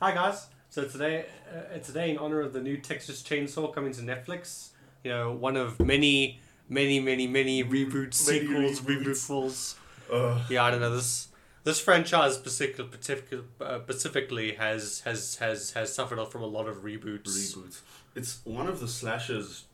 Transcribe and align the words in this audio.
Hi 0.00 0.12
guys. 0.14 0.46
So 0.70 0.84
today, 0.84 1.26
uh, 1.52 1.78
today 1.78 2.10
in 2.10 2.18
honor 2.18 2.40
of 2.40 2.52
the 2.52 2.60
new 2.60 2.76
Texas 2.76 3.22
Chainsaw 3.22 3.72
coming 3.74 3.92
to 3.92 4.02
Netflix, 4.02 4.68
you 5.02 5.10
know, 5.10 5.32
one 5.32 5.56
of 5.56 5.80
many, 5.80 6.40
many, 6.68 7.00
many, 7.00 7.26
many 7.26 7.64
reboots, 7.64 8.26
Many 8.28 8.40
sequels, 8.40 8.80
reboots. 8.80 9.04
rebootfuls. 9.04 9.74
Uh, 10.12 10.44
Yeah, 10.50 10.64
I 10.64 10.70
don't 10.70 10.80
know 10.80 10.94
this. 10.94 11.28
This 11.64 11.80
franchise 11.80 12.34
specific, 12.34 12.76
specific, 12.76 13.40
uh, 13.60 13.80
specifically 13.82 14.54
has 14.54 15.00
has 15.00 15.36
has 15.36 15.72
has 15.72 15.94
suffered 15.94 16.24
from 16.30 16.42
a 16.42 16.46
lot 16.46 16.66
of 16.68 16.78
reboots. 16.78 17.24
reboot. 17.24 17.80
It's 18.14 18.40
one 18.44 18.66
of 18.66 18.80
the 18.80 18.88
slashes, 18.88 19.64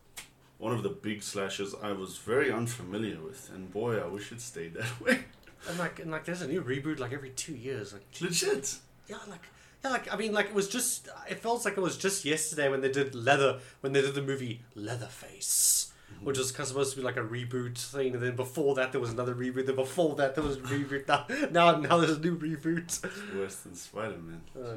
one 0.59 0.73
of 0.73 0.82
the 0.82 0.89
big 0.91 1.22
slashes 1.22 1.75
I 1.82 1.93
was 1.93 2.18
very 2.18 2.50
unfamiliar 2.53 3.21
with, 3.21 3.50
and 3.54 3.72
boy, 3.72 3.99
I 3.99 4.07
wish 4.07 4.32
it 4.32 4.40
stayed 4.40 4.75
that 4.75 5.00
way. 5.04 5.21
And 5.68 5.79
like 5.79 5.99
and 5.99 6.11
like, 6.11 6.25
there's 6.25 6.43
a 6.43 6.49
new 6.49 6.62
reboot 6.62 6.99
like 6.99 7.12
every 7.12 7.31
two 7.31 7.54
years. 7.54 7.93
Like 7.93 8.03
Legit. 8.21 8.76
yeah, 9.09 9.17
like 9.29 9.40
yeah, 9.82 9.90
like 9.90 10.12
I 10.12 10.17
mean, 10.17 10.32
like 10.32 10.46
it 10.46 10.54
was 10.54 10.68
just. 10.68 11.09
It 11.29 11.39
feels 11.40 11.64
like 11.64 11.76
it 11.76 11.81
was 11.81 11.96
just 11.96 12.25
yesterday 12.25 12.68
when 12.68 12.81
they 12.81 12.90
did 12.90 13.14
Leather 13.14 13.61
when 13.81 13.93
they 13.93 14.00
did 14.03 14.14
the 14.14 14.23
movie 14.23 14.62
Leatherface. 14.75 15.90
Which 16.23 16.39
was 16.39 16.53
kind 16.53 16.61
of 16.61 16.68
supposed 16.68 16.90
to 16.93 16.96
be 16.98 17.03
like 17.03 17.17
a 17.17 17.23
reboot 17.23 17.76
thing, 17.76 18.14
and 18.14 18.23
then 18.23 18.37
before 18.37 18.75
that 18.76 18.93
there 18.93 19.01
was 19.01 19.11
another 19.11 19.35
reboot. 19.35 19.67
Then 19.67 19.76
before 19.76 20.14
that 20.17 20.35
there 20.35 20.45
was 20.45 20.57
a 20.57 20.61
reboot. 20.61 21.07
Now, 21.09 21.26
now, 21.51 21.81
now 21.81 21.98
there's 21.98 22.17
a 22.17 22.21
new 22.21 22.39
reboot. 22.39 23.03
Worse 23.37 23.57
than 23.57 23.75
Spider 23.75 24.17
Man. 24.18 24.40
Uh, 24.57 24.76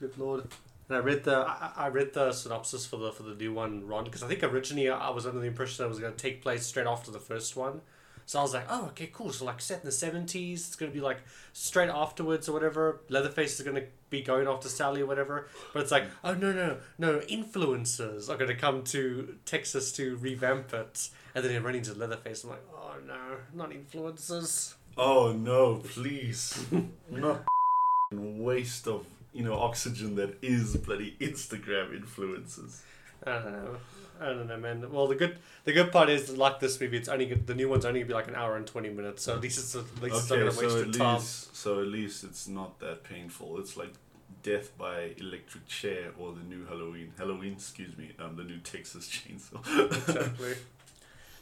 Good 0.00 0.18
lord. 0.18 0.48
And 0.92 1.00
I 1.00 1.04
read 1.06 1.24
the 1.24 1.38
I, 1.38 1.72
I 1.74 1.88
read 1.88 2.12
the 2.12 2.32
synopsis 2.32 2.84
for 2.84 2.98
the 2.98 3.10
for 3.12 3.22
the 3.22 3.34
new 3.34 3.54
one, 3.54 3.86
Ron, 3.86 4.04
because 4.04 4.22
I 4.22 4.28
think 4.28 4.42
originally 4.42 4.90
I 4.90 5.08
was 5.08 5.26
under 5.26 5.40
the 5.40 5.46
impression 5.46 5.78
that 5.78 5.86
it 5.86 5.88
was 5.88 5.98
going 5.98 6.12
to 6.12 6.18
take 6.18 6.42
place 6.42 6.66
straight 6.66 6.86
after 6.86 7.10
the 7.10 7.18
first 7.18 7.56
one. 7.56 7.80
So 8.26 8.38
I 8.38 8.42
was 8.42 8.52
like, 8.52 8.66
oh, 8.68 8.88
okay, 8.88 9.08
cool. 9.10 9.32
So 9.32 9.46
like 9.46 9.62
set 9.62 9.80
in 9.80 9.86
the 9.86 9.92
seventies, 9.92 10.66
it's 10.66 10.76
going 10.76 10.92
to 10.92 10.94
be 10.94 11.02
like 11.02 11.20
straight 11.54 11.88
afterwards 11.88 12.46
or 12.46 12.52
whatever. 12.52 13.00
Leatherface 13.08 13.58
is 13.58 13.64
going 13.64 13.76
to 13.76 13.86
be 14.10 14.20
going 14.20 14.46
after 14.46 14.68
Sally 14.68 15.00
or 15.00 15.06
whatever. 15.06 15.48
But 15.72 15.80
it's 15.80 15.90
like, 15.90 16.04
oh 16.22 16.34
no 16.34 16.52
no 16.52 16.76
no, 16.98 17.20
influencers 17.20 18.28
are 18.28 18.36
to 18.36 18.54
come 18.54 18.84
to 18.84 19.36
Texas 19.46 19.92
to 19.92 20.16
revamp 20.16 20.74
it, 20.74 21.08
and 21.34 21.42
then 21.42 21.54
they 21.54 21.58
run 21.58 21.74
into 21.74 21.94
Leatherface. 21.94 22.44
I'm 22.44 22.50
like, 22.50 22.66
oh 22.70 22.96
no, 23.06 23.38
not 23.54 23.70
influencers. 23.70 24.74
Oh 24.98 25.32
no, 25.32 25.76
please. 25.76 26.66
Not 27.10 27.44
waste 28.12 28.86
of, 28.88 29.06
you 29.32 29.42
know, 29.42 29.54
oxygen 29.54 30.16
that 30.16 30.36
is 30.42 30.76
bloody 30.76 31.16
Instagram 31.20 31.98
influencers. 32.00 32.80
I 33.26 33.32
don't 33.32 33.52
know. 33.52 33.76
I 34.20 34.26
don't 34.26 34.46
know, 34.46 34.56
man. 34.56 34.92
Well, 34.92 35.08
the 35.08 35.14
good 35.14 35.38
the 35.64 35.72
good 35.72 35.90
part 35.90 36.08
is 36.08 36.36
like 36.36 36.60
this 36.60 36.80
movie. 36.80 36.96
It's 36.96 37.08
only 37.08 37.32
the 37.32 37.54
new 37.54 37.68
one's 37.68 37.84
only 37.84 38.00
gonna 38.00 38.08
be 38.08 38.14
like 38.14 38.28
an 38.28 38.34
hour 38.36 38.56
and 38.56 38.66
twenty 38.66 38.90
minutes. 38.90 39.24
So 39.24 39.34
at 39.34 39.40
least 39.40 39.58
it's 39.58 39.74
at 39.74 40.02
least 40.02 40.16
it's 40.16 40.30
not 40.30 40.38
gonna 40.38 40.52
so 40.52 40.62
waste 40.62 40.76
at 40.76 40.84
your 40.86 40.94
time. 40.94 41.20
so 41.20 41.80
at 41.80 41.88
least 41.88 42.24
it's 42.24 42.46
not 42.46 42.78
that 42.80 43.02
painful. 43.04 43.58
It's 43.58 43.76
like 43.76 43.92
death 44.42 44.76
by 44.76 45.10
electric 45.18 45.66
chair 45.66 46.10
or 46.18 46.32
the 46.32 46.42
new 46.42 46.64
Halloween. 46.66 47.12
Halloween, 47.18 47.52
excuse 47.54 47.96
me, 47.96 48.12
um 48.18 48.36
the 48.36 48.44
new 48.44 48.58
Texas 48.58 49.08
chainsaw. 49.08 49.60
exactly, 50.08 50.54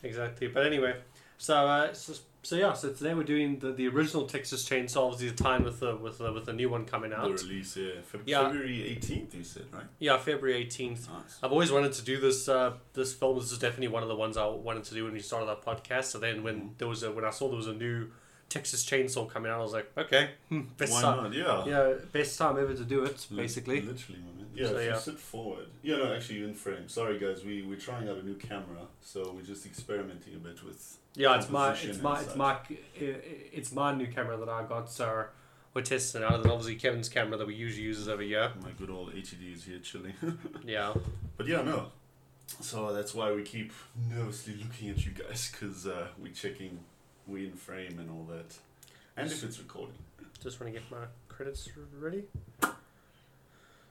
exactly. 0.03 0.49
But 0.49 0.67
anyway, 0.67 0.97
so 1.41 1.67
uh, 1.67 1.93
so, 1.95 2.13
so 2.43 2.57
yeah. 2.57 2.75
So 2.75 2.93
today 2.93 3.15
we're 3.15 3.25
doing 3.25 3.59
the, 3.59 3.73
the 3.73 3.89
original 3.89 4.27
Texas 4.27 4.69
Chainsaw. 4.69 5.05
Obviously, 5.11 5.31
the 5.31 5.43
time 5.43 5.65
with 5.65 5.81
the 5.81 5.97
with 5.97 6.19
the, 6.19 6.31
with 6.33 6.45
the 6.45 6.53
new 6.53 6.69
one 6.69 6.85
coming 6.85 7.13
out. 7.15 7.25
the 7.25 7.45
release, 7.47 7.77
yeah. 7.79 7.93
Feb- 8.13 8.23
Yeah. 8.27 8.45
February 8.49 8.87
eighteenth 8.87 9.35
you 9.35 9.43
said, 9.43 9.65
right? 9.73 9.85
Yeah, 9.99 10.19
February 10.19 10.59
eighteenth. 10.59 11.09
Nice. 11.09 11.39
I've 11.43 11.53
always 11.53 11.73
wanted 11.73 11.93
to 11.95 12.03
do 12.03 12.21
this 12.21 12.47
uh, 12.49 12.75
this 12.93 13.15
film. 13.15 13.39
This 13.39 13.53
is 13.53 13.59
definitely 13.59 13.89
one 13.89 14.03
of 14.03 14.11
the 14.11 14.17
ones 14.17 14.37
I 14.37 14.47
wanted 14.47 14.85
to 14.85 14.95
do 14.95 15.05
when 15.05 15.15
we 15.15 15.21
started 15.21 15.49
our 15.49 15.57
podcast. 15.57 16.05
So 16.05 16.19
then 16.19 16.43
when 16.43 16.75
there 16.77 16.89
was 16.89 17.03
a 17.03 17.11
when 17.11 17.25
I 17.25 17.31
saw 17.31 17.49
there 17.49 17.57
was 17.57 17.69
a 17.69 17.73
new 17.75 18.11
Texas 18.51 18.85
Chainsaw 18.85 19.31
coming 19.31 19.51
out, 19.51 19.61
I 19.61 19.63
was 19.63 19.73
like, 19.73 19.91
okay, 19.97 20.31
hmm, 20.51 20.63
best 20.77 20.93
Why 20.93 21.01
time. 21.01 21.23
not? 21.23 21.33
Yeah. 21.33 21.65
Yeah, 21.65 21.95
best 22.13 22.37
time 22.37 22.59
ever 22.59 22.75
to 22.75 22.85
do 22.85 23.05
it, 23.05 23.27
basically. 23.35 23.81
Literally, 23.81 24.21
man. 24.21 24.47
Yeah, 24.53 24.67
So, 24.67 24.77
if 24.77 24.85
yeah. 24.87 24.95
you 24.95 25.01
sit 25.01 25.19
forward. 25.19 25.67
Yeah, 25.83 25.97
no, 25.97 26.13
actually, 26.13 26.41
you're 26.41 26.49
in 26.49 26.55
frame. 26.55 26.89
Sorry, 26.89 27.19
guys. 27.19 27.45
We 27.45 27.63
we're 27.63 27.79
trying 27.79 28.09
out 28.09 28.19
a 28.19 28.23
new 28.23 28.35
camera, 28.35 28.83
so 29.01 29.33
we're 29.35 29.43
just 29.43 29.65
experimenting 29.65 30.35
a 30.35 30.39
bit 30.39 30.63
with. 30.65 30.99
Yeah, 31.15 31.39
it's 31.39 31.49
my 31.49 31.73
it's 31.73 32.03
my 32.03 32.21
it's 32.21 32.37
my 32.37 32.57
it's 33.01 33.73
my 33.73 33.95
new 33.95 34.09
camera 34.09 34.37
that 34.37 34.49
I 34.49 34.65
got. 34.65 34.91
So 34.91 35.27
we're 35.73 35.83
testing 35.83 36.23
out. 36.25 36.35
And 36.35 36.45
then 36.45 36.51
obviously 36.51 36.75
Kevin's 36.77 37.09
camera 37.09 37.37
that 37.39 37.47
we 37.47 37.55
usually 37.55 37.85
uses 37.85 38.09
over 38.09 38.23
here. 38.23 38.51
My 38.63 38.71
good 38.71 38.91
old 38.91 39.13
HED 39.15 39.39
is 39.55 39.65
here 39.65 39.79
chilling. 39.79 40.15
Yeah, 40.65 40.95
but 41.37 41.47
yeah, 41.47 41.63
no. 41.63 41.93
So 42.61 42.93
that's 42.93 43.15
why 43.15 43.33
we 43.33 43.43
keep 43.45 43.73
nervously 44.09 44.55
looking 44.57 44.91
at 44.91 45.05
you 45.07 45.13
guys, 45.13 45.51
because 45.53 45.87
uh, 45.87 46.09
we're 46.19 46.33
checking 46.33 46.81
we 47.27 47.47
in 47.47 47.53
frame 47.53 47.99
and 47.99 48.11
all 48.11 48.27
that, 48.31 48.57
and 49.17 49.31
if 49.31 49.45
it's 49.45 49.59
recording. 49.59 49.97
just 50.43 50.61
want 50.61 50.73
to 50.73 50.79
get 50.79 50.91
my 50.91 51.07
credits 51.29 51.69
ready. 51.99 52.25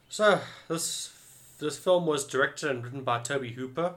So 0.10 0.40
this 0.68 1.12
this 1.60 1.78
film 1.78 2.06
was 2.06 2.26
directed 2.26 2.70
and 2.72 2.84
written 2.84 3.04
by 3.04 3.20
Tobe 3.20 3.46
Hooper. 3.48 3.96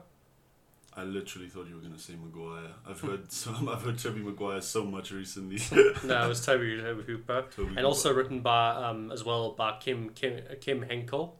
I 0.95 1.03
literally 1.03 1.47
thought 1.47 1.67
you 1.67 1.75
were 1.75 1.81
gonna 1.81 1.97
say 1.97 2.13
Maguire. 2.15 2.71
I've 2.87 3.01
heard 3.07 3.31
some. 3.31 3.67
I've 3.67 3.81
heard 3.81 3.97
Tobey 3.97 4.19
Maguire 4.21 4.61
so 4.61 4.83
much 4.83 5.11
recently. 5.11 5.57
No, 6.03 6.25
it 6.25 6.27
was 6.27 6.45
Toby, 6.45 6.79
Tobe 6.79 7.05
Hooper, 7.05 7.45
Toby 7.55 7.73
and 7.77 7.85
also 7.85 8.13
written 8.13 8.41
by 8.41 8.69
um 8.75 9.11
as 9.11 9.23
well 9.23 9.51
by 9.51 9.77
Kim 9.79 10.09
Kim 10.09 10.39
Kim 10.61 10.83
Henkel. 10.83 11.35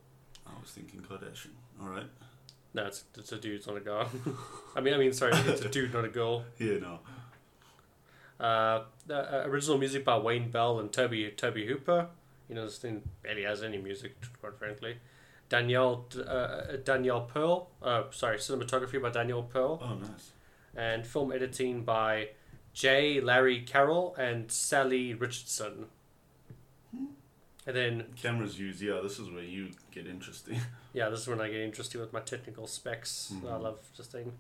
I 0.48 0.52
was 0.60 0.72
thinking 0.72 1.02
Kardashian. 1.02 1.52
All 1.82 1.90
right. 1.90 2.08
No, 2.76 2.88
it's, 2.88 3.04
it's 3.16 3.32
a 3.32 3.38
dude, 3.38 3.58
it's 3.58 3.68
not 3.68 3.78
a 3.78 3.82
girl. 3.82 4.10
I 4.76 4.82
mean, 4.82 4.96
I 4.96 4.98
mean, 4.98 5.14
sorry, 5.14 5.34
it's 5.36 5.62
a 5.62 5.70
dude, 5.70 5.94
not 5.94 6.06
a 6.06 6.10
girl. 6.10 6.44
Yeah, 6.58 6.80
no. 6.80 7.00
Uh, 8.40 8.84
the 9.08 9.16
uh, 9.44 9.48
original 9.48 9.78
music 9.78 10.04
by 10.04 10.18
Wayne 10.18 10.50
Bell 10.52 10.80
and 10.80 10.92
Toby 10.92 11.32
Tobe 11.36 11.58
Hooper. 11.68 12.08
You 12.50 12.56
know, 12.56 12.66
this 12.66 12.78
thing 12.78 13.04
barely 13.22 13.44
has 13.44 13.64
any 13.64 13.78
music, 13.78 14.16
quite 14.42 14.58
frankly. 14.58 14.98
Danielle 15.50 16.06
uh, 16.28 16.78
Daniel 16.84 17.22
Pearl. 17.22 17.70
Uh, 17.82 18.04
sorry, 18.12 18.38
cinematography 18.38 19.02
by 19.02 19.10
Daniel 19.12 19.44
Pearl, 19.44 19.80
Oh, 19.82 19.96
nice. 19.96 20.32
and 20.76 21.06
film 21.06 21.32
editing 21.32 21.84
by 21.84 22.30
J. 22.74 23.22
Larry 23.22 23.62
Carroll 23.62 24.16
and 24.18 24.48
Sallye 24.48 25.20
Richardson. 25.20 25.86
And 27.66 27.76
then, 27.78 28.04
Cameras 28.22 28.60
used. 28.60 28.82
Yeah, 28.82 29.00
this 29.02 29.20
is 29.20 29.30
where 29.32 29.44
you 29.44 29.70
get 29.92 30.06
interesting. 30.06 30.60
yeah, 30.94 31.08
this 31.10 31.22
is 31.22 31.28
when 31.28 31.40
I 31.40 31.48
get 31.48 31.62
interested 31.62 32.02
with 32.02 32.12
my 32.12 32.20
technical 32.20 32.68
specs. 32.68 33.32
I 33.32 33.36
Mhm. 33.46 33.62
love 33.62 33.80
this 33.96 34.08
thing. 34.08 34.34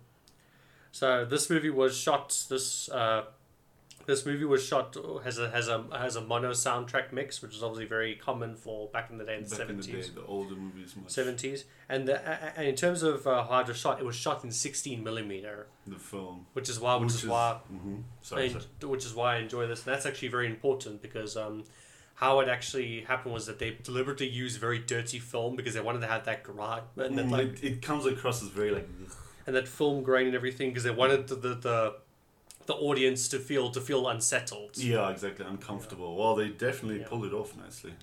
So 0.91 1.23
this 1.23 1.49
movie 1.49 1.69
was 1.69 1.97
shot. 1.97 2.45
This 2.49 2.89
uh, 2.89 3.25
this 4.06 4.25
movie 4.25 4.46
was 4.46 4.66
shot 4.66 4.96
has 5.24 5.38
a 5.40 5.50
has 5.52 5.68
a 5.68 5.86
has 5.91 6.16
a 6.16 6.22
mono 6.22 6.52
soundtrack 6.52 7.12
mix, 7.14 7.41
which 7.41 7.56
is 7.56 7.64
obviously 7.64 7.86
very 7.86 8.16
common 8.16 8.56
for 8.56 8.88
back 8.90 9.09
in 9.09 9.18
the 9.18 9.24
day 9.25 9.38
in 9.38 9.44
the 9.44 9.46
in 9.46 9.50
the 9.50 9.56
seventies. 9.84 10.12
the 10.12 10.24
older 10.25 10.56
movies. 10.56 10.96
Seventies, 11.08 11.66
and 11.90 12.08
the, 12.08 12.16
a- 12.16 12.53
and 12.58 12.68
in 12.68 12.75
terms 12.75 13.03
of 13.03 13.25
uh, 13.28 13.44
how 13.46 13.59
it 13.59 13.68
was 13.68 13.78
shot, 13.78 14.00
it 14.00 14.06
was 14.06 14.16
shot 14.16 14.44
in 14.44 14.52
sixteen 14.52 15.03
millimeter, 15.03 15.68
The 15.88 15.96
film. 15.97 16.46
which 16.53 16.69
is 16.69 16.80
why, 16.80 16.96
which, 16.97 17.14
is, 17.14 17.25
why, 17.25 17.59
hmm 17.69 17.97
Sorry, 18.22 18.46
I, 18.46 18.47
sorry. 18.50 18.66
which 18.84 19.06
is 19.06 19.14
why 19.14 19.36
I 19.36 19.40
enjoy 19.40 19.68
this. 19.68 19.86
And 19.86 19.94
that's 19.94 20.06
actually 20.06 20.30
very 20.30 20.47
important 20.47 21.02
because 21.02 21.35
um, 21.38 21.64
how 22.16 22.40
it 22.41 22.47
actually 22.50 23.02
happened 23.02 23.34
was 23.34 23.46
that 23.47 23.59
they 23.59 23.78
deliberately 23.84 24.28
used 24.30 24.59
very 24.59 24.80
dirty 24.80 25.20
film 25.20 25.56
because 25.56 25.74
they 25.74 25.81
wanted 25.81 26.02
to 26.02 26.08
have 26.08 26.25
that 26.25 26.44
garage 26.44 26.84
and 26.97 27.18
that 27.18 27.25
Mm, 27.25 27.31
like 27.31 27.47
it, 27.47 27.64
it 27.64 27.81
comes 27.81 28.06
across 28.06 28.41
as 28.44 28.50
very 28.50 28.72
like. 28.72 28.88
and 29.47 29.56
that 29.56 29.68
film 29.68 30.03
grain 30.03 30.28
and 30.28 30.35
everything 30.35 30.70
because 30.70 30.84
they 30.84 30.91
wanted 30.91 31.28
the, 31.28 31.35
the 31.35 31.56
the 31.56 31.96
the 32.66 32.74
audience 32.75 33.28
to 33.29 33.40
feel 33.40 33.69
to 33.72 33.81
feel 33.81 34.07
unsettled. 34.07 34.78
Yeah, 34.78 35.09
exactly. 35.09 35.46
Uncomfortable. 35.46 36.16
Well, 36.16 36.35
they 36.35 36.50
definitely 36.50 37.01
Yeah. 37.01 37.07
pulled 37.07 37.25
it 37.25 37.34
off 37.34 37.56
nicely. 37.57 37.94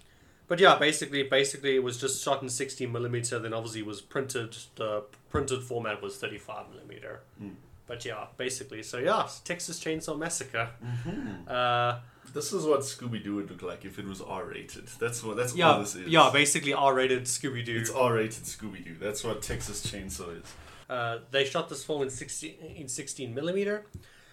But 0.49 0.59
yeah, 0.59 0.77
basically, 0.79 1.23
basically 1.23 1.77
it 1.77 1.83
was 1.83 2.01
just 2.01 2.23
shot 2.25 2.43
in 2.43 2.49
sixteen 2.49 2.91
millimeter. 2.93 3.39
Then 3.39 3.53
obviously 3.55 3.83
was 3.83 4.01
printed. 4.01 4.57
The 4.77 5.05
printed 5.31 5.63
format 5.63 6.03
was 6.03 6.17
thirty 6.17 6.39
five 6.39 6.69
millimeter. 6.71 7.21
Mm. 7.43 7.55
But 7.87 8.05
yeah, 8.05 8.27
basically, 8.37 8.83
so 8.85 8.99
yeah, 8.99 9.29
Texas 9.45 9.81
Chainsaw 9.83 10.17
Massacre. 10.19 10.71
Mm-hmm. 10.85 11.49
Uh, 11.49 11.99
This 12.33 12.53
is 12.53 12.65
what 12.65 12.81
Scooby 12.81 13.21
Doo 13.25 13.35
would 13.37 13.51
look 13.51 13.63
like 13.63 13.85
if 13.85 13.99
it 13.99 14.07
was 14.07 14.21
R 14.21 14.45
rated. 14.45 14.87
That's 15.01 15.25
what. 15.25 15.37
That's 15.37 15.59
all 15.61 15.81
this 15.81 15.97
is. 15.97 16.07
yeah, 16.07 16.31
basically 16.33 16.73
R 16.73 16.95
rated 16.95 17.25
Scooby 17.25 17.65
Doo. 17.65 17.79
It's 17.79 17.91
R 17.91 18.15
rated 18.15 18.45
Scooby 18.45 18.85
Doo. 18.85 18.95
That's 19.01 19.25
what 19.25 19.43
Texas 19.43 19.85
Chainsaw 19.85 20.37
is. 20.39 20.45
Uh, 20.89 21.19
they 21.31 21.45
shot 21.45 21.69
this 21.69 21.83
film 21.85 22.03
in 22.03 22.11
16, 22.11 22.55
in 22.77 22.89
16 22.89 23.33
millimeter. 23.35 23.87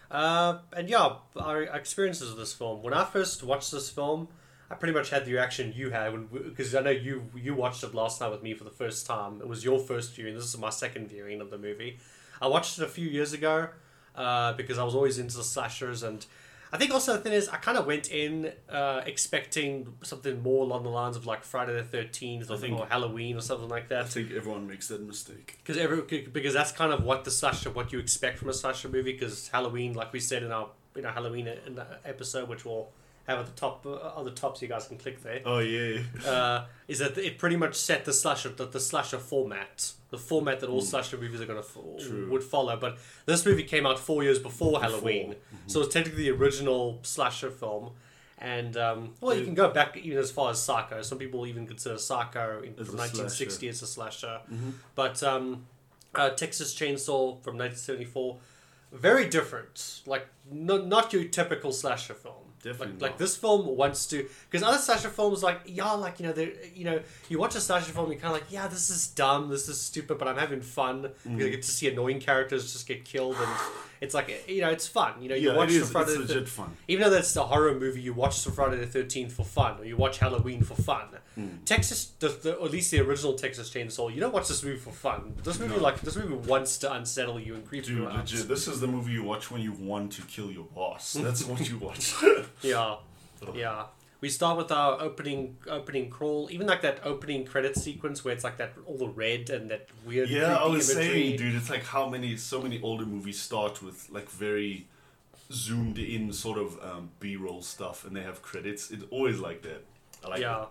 Uh, 0.10 0.60
and 0.76 0.90
yeah, 0.90 1.16
our 1.36 1.64
experiences 1.64 2.32
of 2.32 2.38
this 2.38 2.54
film. 2.54 2.82
When 2.82 2.94
I 2.94 3.04
first 3.04 3.44
watched 3.44 3.72
this 3.72 3.90
film, 3.90 4.30
I 4.70 4.76
pretty 4.76 4.94
much 4.94 5.10
had 5.10 5.26
the 5.26 5.34
reaction 5.34 5.74
you 5.76 5.92
had 5.92 6.30
because 6.32 6.76
I 6.76 6.82
know 6.82 6.90
you 6.92 7.30
you 7.36 7.54
watched 7.54 7.84
it 7.84 7.94
last 7.94 8.20
night 8.20 8.32
with 8.32 8.44
me 8.44 8.54
for 8.54 8.64
the 8.64 8.70
first 8.70 9.06
time. 9.06 9.42
It 9.42 9.48
was 9.48 9.64
your 9.64 9.80
first 9.80 10.14
viewing. 10.16 10.36
This 10.36 10.46
is 10.46 10.58
my 10.58 10.70
second 10.70 11.08
viewing 11.08 11.42
of 11.42 11.50
the 11.50 11.58
movie. 11.58 12.00
I 12.42 12.48
watched 12.48 12.78
it 12.78 12.84
a 12.84 12.88
few 12.88 13.08
years 13.08 13.34
ago 13.34 13.70
uh, 14.16 14.54
because 14.54 14.78
I 14.78 14.84
was 14.84 14.96
always 14.96 15.20
into 15.20 15.38
the 15.38 15.44
slashers 15.44 16.04
and 16.04 16.26
I 16.72 16.78
think 16.78 16.92
also 16.92 17.14
the 17.14 17.20
thing 17.20 17.34
is, 17.34 17.48
I 17.50 17.58
kind 17.58 17.78
of 17.78 17.86
went 17.86 18.12
in 18.12 18.52
uh, 18.70 19.02
expecting 19.06 19.96
something 20.04 20.42
more 20.42 20.64
along 20.64 20.84
the 20.84 20.90
lines 20.90 21.16
of 21.16 21.26
like 21.26 21.44
Friday 21.44 21.74
the 21.74 21.84
Thirteenth 21.84 22.50
or, 22.50 22.56
or 22.74 22.86
Halloween 22.88 23.38
or 23.38 23.42
something 23.42 23.70
like 23.70 23.90
that. 23.90 24.02
I 24.02 24.08
think 24.08 24.32
everyone 24.32 24.68
makes 24.68 24.88
that 24.90 25.02
mistake. 25.02 25.58
Because 25.58 25.78
every 25.78 26.02
because 26.02 26.54
that's 26.54 26.72
kind 26.72 26.92
of 26.92 27.04
what 27.04 27.24
the 27.24 27.32
slasher, 27.32 27.70
what 27.70 27.94
you 27.94 28.00
expect 28.00 28.40
from 28.40 28.50
a 28.50 28.54
slasher 28.54 28.90
movie. 28.90 29.14
Because 29.14 29.48
Halloween, 29.50 29.94
like 29.94 30.12
we 30.12 30.20
said 30.20 30.44
in 30.44 30.52
our 30.52 30.70
in 30.96 31.06
our 31.06 31.14
Halloween 31.14 31.48
in 31.48 31.76
the 31.76 31.86
episode, 32.04 32.50
which 32.50 32.66
we'll 32.66 32.90
have 33.28 33.40
at 33.40 33.46
the 33.46 33.52
top 33.54 33.86
uh, 33.86 34.12
on 34.16 34.26
the 34.26 34.32
top, 34.32 34.58
so 34.58 34.62
you 34.64 34.68
guys 34.70 34.88
can 34.88 34.98
click 34.98 35.22
there. 35.22 35.42
Oh 35.46 35.60
yeah. 35.60 36.02
uh, 36.26 36.66
is 36.88 37.00
that 37.00 37.18
it 37.18 37.38
pretty 37.38 37.56
much 37.58 37.76
set 37.76 38.06
the 38.06 38.14
slasher 38.14 38.50
the, 38.50 38.66
the 38.66 38.80
slasher 38.80 39.18
format, 39.20 39.92
the 40.10 40.18
format 40.18 40.60
that 40.62 40.70
all 40.70 40.82
Mm. 40.82 40.86
slasher 40.86 41.18
movies 41.18 41.42
are 41.42 41.46
gonna 41.46 41.62
fo- 41.64 41.98
would 42.30 42.44
follow. 42.44 42.78
But 42.78 42.98
this 43.26 43.46
movie 43.46 43.64
came 43.64 43.86
out 43.86 44.00
four 44.00 44.24
years 44.24 44.40
before, 44.40 44.80
Halloween, 44.82 45.32
Mm-hmm. 45.34 45.68
so 45.68 45.82
it's 45.82 45.94
technically 45.94 46.24
the 46.24 46.32
original 46.32 47.00
slasher 47.04 47.52
film. 47.52 47.92
And 48.40 48.78
um, 48.78 49.14
well, 49.20 49.36
you 49.36 49.44
can 49.44 49.56
go 49.56 49.70
back 49.72 49.98
even 49.98 50.20
as 50.20 50.30
far 50.30 50.52
as 50.52 50.62
Psycho. 50.62 51.02
Some 51.02 51.18
people 51.18 51.48
even 51.48 51.66
consider 51.66 51.98
Psycho 51.98 52.62
in, 52.62 52.76
from 52.76 52.94
a 52.94 52.98
1960 53.00 53.68
as 53.68 53.82
a 53.82 53.88
slasher. 53.88 54.42
Mhm. 54.54 54.74
But 54.94 55.24
um, 55.24 55.66
uh, 56.14 56.30
Texas 56.30 56.74
Chainsaw 56.76 57.42
from 57.44 57.58
1974, 57.58 58.38
very 58.94 59.28
different. 59.28 60.02
Like 60.06 60.28
no, 60.52 60.78
not 60.78 61.12
your 61.14 61.24
typical 61.26 61.72
slasher 61.72 62.14
film. 62.14 62.47
Definitely 62.68 62.94
Like, 62.94 63.02
like 63.02 63.18
this 63.18 63.36
film 63.38 63.66
wants 63.76 64.06
to, 64.08 64.28
because 64.50 64.62
other 64.62 64.78
slasher 64.78 65.10
films, 65.10 65.42
like 65.42 65.62
yeah, 65.66 65.92
like 65.92 66.20
you 66.20 66.28
know, 66.28 66.34
they, 66.34 66.54
you 66.76 66.86
know, 66.86 67.00
you 67.30 67.40
watch 67.40 67.56
a 67.56 67.62
slasher 67.62 67.92
film, 67.92 68.12
you're 68.12 68.20
kind 68.20 68.34
of 68.36 68.42
like, 68.42 68.52
yeah, 68.52 68.68
this 68.68 68.90
is 68.90 69.08
dumb, 69.08 69.50
this 69.50 69.68
is 69.70 69.80
stupid, 69.80 70.18
but 70.18 70.28
I'm 70.28 70.38
having 70.38 70.62
fun 70.62 71.10
Mm. 71.28 71.46
I 71.46 71.50
get 71.50 71.62
to 71.64 71.72
see 71.72 71.88
annoying 71.90 72.20
characters 72.20 72.72
just 72.74 72.88
get 72.88 73.06
killed, 73.06 73.36
and 73.36 73.48
it's 74.02 74.14
like 74.14 74.46
you 74.48 74.62
know, 74.62 74.70
it's 74.70 74.88
fun. 74.88 75.14
You 75.22 75.30
know, 75.30 75.36
you 75.36 75.50
Yeah, 75.52 75.58
watch 75.58 75.70
it 75.70 75.74
the 75.74 75.80
is. 75.80 75.92
Friday 75.92 76.12
It's 76.14 76.28
the 76.28 76.34
legit 76.36 76.50
fun. 76.50 76.76
even 76.88 77.04
though 77.04 77.10
that's 77.10 77.36
a 77.36 77.44
horror 77.44 77.74
movie, 77.80 78.02
you 78.02 78.14
watch 78.14 78.44
the 78.44 78.52
Friday 78.52 78.78
the 78.78 78.88
Thirteenth 78.88 79.34
for 79.34 79.44
fun, 79.44 79.80
or 79.80 79.86
you 79.86 79.98
watch 79.98 80.18
Halloween 80.20 80.64
for 80.64 80.76
fun. 80.76 81.08
Mm. 81.38 81.66
Texas, 81.66 82.12
the, 82.20 82.30
the, 82.30 82.54
or 82.56 82.66
at 82.66 82.72
least 82.72 82.90
the 82.92 83.00
original 83.00 83.34
Texas 83.34 83.70
Chainsaw, 83.70 84.14
you 84.14 84.20
don't 84.20 84.34
watch 84.34 84.48
this 84.48 84.64
movie 84.64 84.78
for 84.80 84.92
fun. 84.92 85.36
This 85.44 85.60
movie, 85.60 85.76
No. 85.76 85.82
like 85.82 86.02
this 86.02 86.16
movie, 86.16 86.34
wants 86.36 86.78
to 86.80 86.92
unsettle 86.94 87.40
you 87.40 87.54
and 87.56 87.66
creep 87.68 87.84
Dude, 87.86 87.98
you 87.98 88.08
out. 88.08 88.16
legit. 88.18 88.48
This 88.48 88.68
is 88.68 88.80
the 88.80 88.88
movie 88.88 89.12
you 89.14 89.24
watch 89.24 89.52
when 89.52 89.62
you 89.62 89.72
want 89.74 90.12
to 90.14 90.22
kill 90.24 90.52
your 90.52 90.66
boss. 90.66 91.14
That's 91.20 91.44
what 91.46 91.70
you 91.70 91.78
watch. 91.78 92.14
Yeah, 92.62 92.96
yeah. 93.54 93.84
We 94.20 94.30
start 94.30 94.58
with 94.58 94.72
our 94.72 95.00
opening 95.00 95.58
opening 95.68 96.10
crawl, 96.10 96.50
even 96.52 96.66
like 96.68 96.82
that 96.82 97.00
opening 97.04 97.46
credit 97.46 97.76
sequence 97.76 98.26
where 98.26 98.34
it's 98.34 98.44
like 98.44 98.58
that 98.58 98.74
all 98.88 98.98
the 98.98 99.08
red 99.10 99.50
and 99.52 99.70
that 99.70 99.88
weird. 100.06 100.30
yeah, 100.30 100.56
I 100.56 100.66
was 100.68 100.90
imagery. 100.90 101.12
saying, 101.14 101.38
dude, 101.38 101.56
it's 101.56 101.70
like 101.70 101.84
how 101.84 102.10
many, 102.10 102.36
so 102.38 102.62
many 102.62 102.82
older 102.82 103.06
movies 103.06 103.40
start 103.40 103.84
with 103.84 104.10
like 104.10 104.28
very 104.30 104.88
zoomed 105.52 105.98
in 106.00 106.34
sort 106.34 106.58
of 106.58 106.80
um, 106.84 107.12
B-roll 107.20 107.62
stuff, 107.62 108.06
and 108.06 108.16
they 108.16 108.24
have 108.24 108.42
credits. 108.42 108.90
It's 108.92 109.04
always 109.12 109.40
like 109.40 109.62
that. 109.62 109.84
I 110.26 110.30
like 110.30 110.42
yeah, 110.42 110.66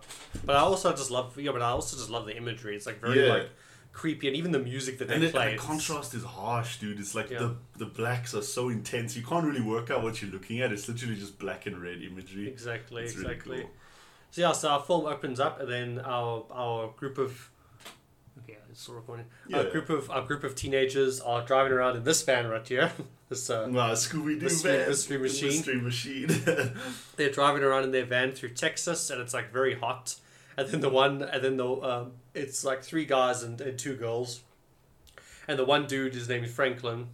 but 0.45 0.57
I 0.57 0.59
also 0.59 0.91
just 0.91 1.09
love 1.09 1.39
yeah, 1.39 1.53
but 1.53 1.61
I 1.61 1.69
also 1.69 1.95
just 1.95 2.09
love 2.09 2.25
the 2.25 2.35
imagery. 2.35 2.75
It's 2.75 2.85
like 2.85 2.99
very 2.99 3.25
Yeah. 3.25 3.33
like 3.33 3.49
creepy, 3.97 4.27
and 4.27 4.37
even 4.37 4.51
the 4.51 4.59
music 4.59 4.99
that. 4.99 5.09
And 5.09 5.23
they 5.23 5.27
it, 5.27 5.33
play. 5.33 5.51
the 5.53 5.57
contrast 5.57 6.13
is 6.13 6.23
harsh, 6.23 6.77
dude. 6.77 6.99
It's 6.99 7.15
like 7.15 7.29
Yeah. 7.31 7.39
the 7.39 7.55
the 7.77 7.85
blacks 7.87 8.33
are 8.35 8.43
so 8.43 8.69
intense. 8.69 9.15
You 9.17 9.23
can't 9.23 9.45
really 9.45 9.61
work 9.75 9.89
out 9.91 10.03
what 10.03 10.21
you're 10.21 10.31
looking 10.31 10.61
at. 10.61 10.71
It's 10.71 10.87
literally 10.87 11.15
just 11.15 11.37
black 11.39 11.65
and 11.65 11.81
red 11.81 12.01
imagery. 12.01 12.47
Exactly, 12.47 13.03
It's 13.03 13.15
really 13.15 13.33
exactly. 13.33 13.61
cool. 13.61 13.71
So 14.31 14.41
yeah, 14.41 14.51
so 14.51 14.69
our 14.69 14.81
film 14.81 15.05
opens 15.05 15.39
up, 15.39 15.59
and 15.61 15.69
then 15.69 15.99
our 16.15 16.45
our 16.51 16.89
group 16.99 17.17
of 17.17 17.49
okay, 18.43 18.57
it's 18.69 18.81
still 18.83 18.95
recording. 18.95 19.25
Our 19.53 19.63
Yeah. 19.63 19.69
group 19.71 19.89
of 19.89 20.09
our 20.11 20.21
group 20.29 20.43
of 20.43 20.53
teenagers 20.55 21.19
are 21.21 21.41
driving 21.45 21.73
around 21.73 21.95
in 21.97 22.03
this 22.03 22.21
van 22.21 22.47
right 22.47 22.67
here. 22.67 22.91
this 23.29 23.49
uh, 23.49 23.67
Wow, 23.69 23.93
Scooby 23.93 24.39
Doo 24.39 24.49
van. 24.49 24.87
Mystery 24.89 25.17
Machine. 25.17 25.47
Mystery 25.49 25.81
Machine. 25.81 26.27
they're 27.15 27.31
driving 27.31 27.63
around 27.63 27.83
in 27.83 27.91
their 27.91 28.05
van 28.05 28.31
through 28.31 28.49
Texas, 28.65 29.09
and 29.09 29.19
it's 29.21 29.33
like 29.33 29.51
very 29.51 29.75
hot. 29.75 30.15
And 30.59 30.67
then 30.69 30.81
the 30.81 30.89
one, 30.89 31.21
and 31.21 31.43
then 31.43 31.57
the 31.57 31.69
um, 31.69 32.13
it's 32.37 32.63
like 32.63 32.83
three 32.83 33.05
guys 33.05 33.43
and, 33.43 33.59
and 33.59 33.77
two 33.77 33.95
girls, 33.95 34.41
and 35.47 35.57
the 35.57 35.65
one 35.65 35.87
dude, 35.87 36.13
his 36.13 36.29
name 36.29 36.43
is 36.43 36.51
Franklin. 36.53 37.07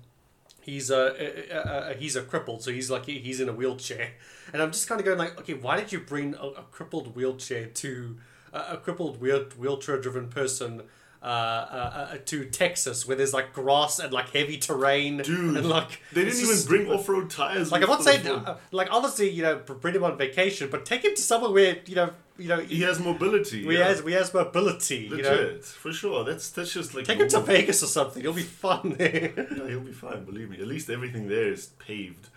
He's 0.61 0.89
a, 0.89 0.97
uh, 0.97 1.55
uh, 1.55 1.69
uh, 1.69 1.93
he's 1.95 2.15
a 2.15 2.21
crippled, 2.21 2.63
so 2.63 2.71
he's 2.71 2.89
like 2.89 3.05
he's 3.05 3.39
in 3.39 3.49
a 3.49 3.53
wheelchair, 3.53 4.11
and 4.53 4.61
I'm 4.61 4.71
just 4.71 4.87
kind 4.87 4.99
of 4.99 5.05
going 5.05 5.17
like, 5.17 5.37
okay, 5.39 5.53
why 5.55 5.77
did 5.77 5.91
you 5.91 5.99
bring 5.99 6.35
a, 6.35 6.47
a 6.47 6.63
crippled 6.71 7.15
wheelchair 7.15 7.65
to 7.65 8.17
a, 8.53 8.59
a 8.71 8.77
crippled 8.77 9.19
wheel, 9.19 9.45
wheelchair 9.57 9.99
driven 9.99 10.29
person? 10.29 10.83
Uh, 11.21 11.25
uh, 11.25 12.07
uh, 12.11 12.17
to 12.25 12.43
Texas, 12.43 13.07
where 13.07 13.15
there's 13.15 13.33
like 13.33 13.53
grass 13.53 13.97
and 13.97 14.11
like 14.11 14.31
heavy 14.31 14.57
terrain, 14.57 15.19
Dude, 15.19 15.55
and 15.55 15.69
like 15.69 16.01
They 16.11 16.25
didn't 16.25 16.41
even 16.41 16.65
bring 16.67 16.91
off-road 16.91 17.29
tires. 17.29 17.71
Like 17.71 17.81
I'm 17.81 17.87
not 17.87 18.03
saying, 18.03 18.27
uh, 18.27 18.57
like 18.73 18.89
obviously 18.91 19.29
you 19.29 19.41
know 19.41 19.55
bring 19.55 19.95
him 19.95 20.03
on 20.03 20.17
vacation, 20.17 20.67
but 20.69 20.85
take 20.85 21.05
him 21.05 21.15
to 21.15 21.21
somewhere 21.21 21.49
where 21.49 21.77
you 21.85 21.95
know 21.95 22.09
you 22.37 22.47
know 22.47 22.59
he 22.59 22.81
has 22.81 22.99
mobility. 22.99 23.65
we 23.65 23.77
yeah. 23.77 23.87
has 23.87 24.01
we 24.03 24.13
has 24.13 24.33
mobility. 24.33 25.09
You 25.09 25.17
Legit, 25.17 25.55
know, 25.55 25.61
for 25.61 25.91
sure. 25.93 26.23
That's 26.23 26.49
that's 26.49 26.73
just 26.73 26.93
like 26.93 27.05
take 27.05 27.19
him 27.19 27.27
to. 27.29 27.39
Vegas 27.41 27.83
or 27.83 27.87
something. 27.87 28.21
He'll 28.21 28.33
be 28.33 28.41
fun 28.41 28.95
there. 28.97 29.33
Yeah, 29.35 29.67
he'll 29.67 29.79
be 29.81 29.91
fine. 29.91 30.23
Believe 30.25 30.49
me. 30.49 30.59
At 30.59 30.67
least 30.67 30.89
everything 30.89 31.27
there 31.27 31.51
is 31.51 31.67
paved. 31.79 32.29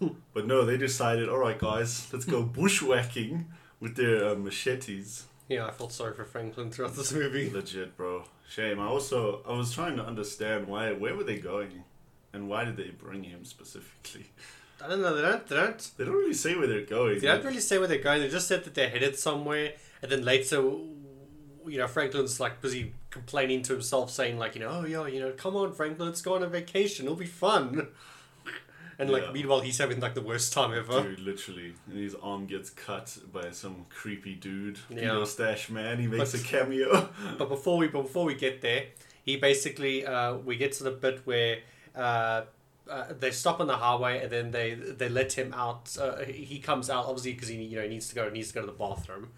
but 0.34 0.46
no, 0.46 0.64
they 0.64 0.76
decided. 0.76 1.28
All 1.28 1.38
right, 1.38 1.58
guys, 1.58 2.12
let's 2.12 2.24
go 2.24 2.42
bushwhacking 2.58 3.46
with 3.80 3.96
their 3.96 4.28
uh, 4.30 4.34
machetes. 4.34 5.24
yeah, 5.48 5.66
I 5.66 5.70
felt 5.70 5.92
sorry 5.92 6.14
for 6.14 6.24
Franklin 6.24 6.70
throughout 6.70 6.94
this 6.94 7.12
movie. 7.12 7.50
Legit, 7.50 7.96
bro. 7.96 8.24
Shame. 8.48 8.80
I 8.80 8.86
also 8.86 9.42
I 9.48 9.52
was 9.52 9.72
trying 9.72 9.96
to 9.96 10.04
understand 10.04 10.66
why. 10.66 10.92
Where 10.92 11.14
were 11.14 11.24
they 11.24 11.38
going, 11.38 11.84
and 12.32 12.48
why 12.48 12.64
did 12.64 12.76
they 12.76 12.90
bring 12.90 13.24
him 13.24 13.44
specifically? 13.44 14.26
I 14.84 14.88
don't 14.88 15.00
know. 15.02 15.14
They 15.14 15.22
don't. 15.22 15.46
They 15.46 15.56
don't. 15.56 15.90
They 15.96 16.04
don't 16.04 16.14
really 16.14 16.34
say 16.34 16.54
where 16.56 16.66
they're 16.66 16.82
going. 16.82 17.18
They 17.20 17.26
don't 17.26 17.44
really 17.44 17.60
say 17.60 17.78
where 17.78 17.88
they're 17.88 17.98
going. 17.98 18.20
They 18.22 18.28
just 18.28 18.46
said 18.48 18.64
that 18.64 18.74
they're 18.74 18.88
headed 18.90 19.18
somewhere, 19.18 19.72
and 20.02 20.10
then 20.10 20.24
later, 20.24 20.56
you 20.60 21.78
know, 21.78 21.86
Franklin's 21.88 22.38
like 22.40 22.60
busy 22.60 22.94
complaining 23.10 23.62
to 23.62 23.72
himself, 23.72 24.10
saying 24.10 24.38
like, 24.38 24.54
you 24.54 24.60
know, 24.60 24.68
oh 24.70 24.84
yeah, 24.84 25.06
you 25.06 25.20
know, 25.20 25.32
come 25.32 25.56
on, 25.56 25.72
Franklin, 25.72 26.08
let's 26.08 26.22
go 26.22 26.34
on 26.34 26.42
a 26.42 26.48
vacation. 26.48 27.06
It'll 27.06 27.16
be 27.16 27.26
fun. 27.26 27.88
And 29.00 29.10
like, 29.10 29.22
Yeah. 29.26 29.30
meanwhile, 29.32 29.60
he's 29.60 29.78
having 29.78 30.00
like 30.00 30.14
the 30.16 30.20
worst 30.20 30.52
time 30.52 30.74
ever. 30.76 31.00
Dude, 31.02 31.20
literally, 31.20 31.72
and 31.88 31.96
his 31.98 32.16
arm 32.16 32.46
gets 32.46 32.68
cut 32.70 33.16
by 33.32 33.52
some 33.52 33.86
creepy 33.90 34.34
dude. 34.34 34.80
Yeah. 34.90 35.22
Stash 35.22 35.70
man. 35.70 36.00
He 36.00 36.08
makes 36.08 36.32
But- 36.32 36.40
a 36.40 36.44
cameo. 36.44 37.08
But 37.38 37.48
before 37.48 37.78
we 37.78 37.86
but 37.86 38.02
before 38.02 38.24
we 38.24 38.34
get 38.34 38.60
there, 38.60 38.86
he 39.22 39.36
basically 39.36 40.04
uh, 40.04 40.34
we 40.38 40.56
get 40.56 40.72
to 40.72 40.82
the 40.82 40.90
bit 40.90 41.20
where 41.26 41.58
uh, 41.94 42.42
uh, 42.90 43.12
they 43.18 43.30
stop 43.30 43.60
on 43.60 43.66
the 43.66 43.76
highway 43.76 44.22
and 44.22 44.30
then 44.30 44.50
they 44.50 44.74
they 44.74 45.08
let 45.08 45.32
him 45.32 45.52
out. 45.54 45.96
Uh, 46.00 46.24
he 46.24 46.58
comes 46.58 46.90
out 46.90 47.06
obviously 47.06 47.32
because 47.32 47.48
he 47.48 47.56
you 47.56 47.76
know 47.76 47.82
he 47.82 47.88
needs 47.88 48.08
to 48.08 48.14
go 48.14 48.28
needs 48.28 48.48
to 48.48 48.54
go 48.54 48.60
to 48.60 48.66
the 48.66 48.72
bathroom. 48.72 49.28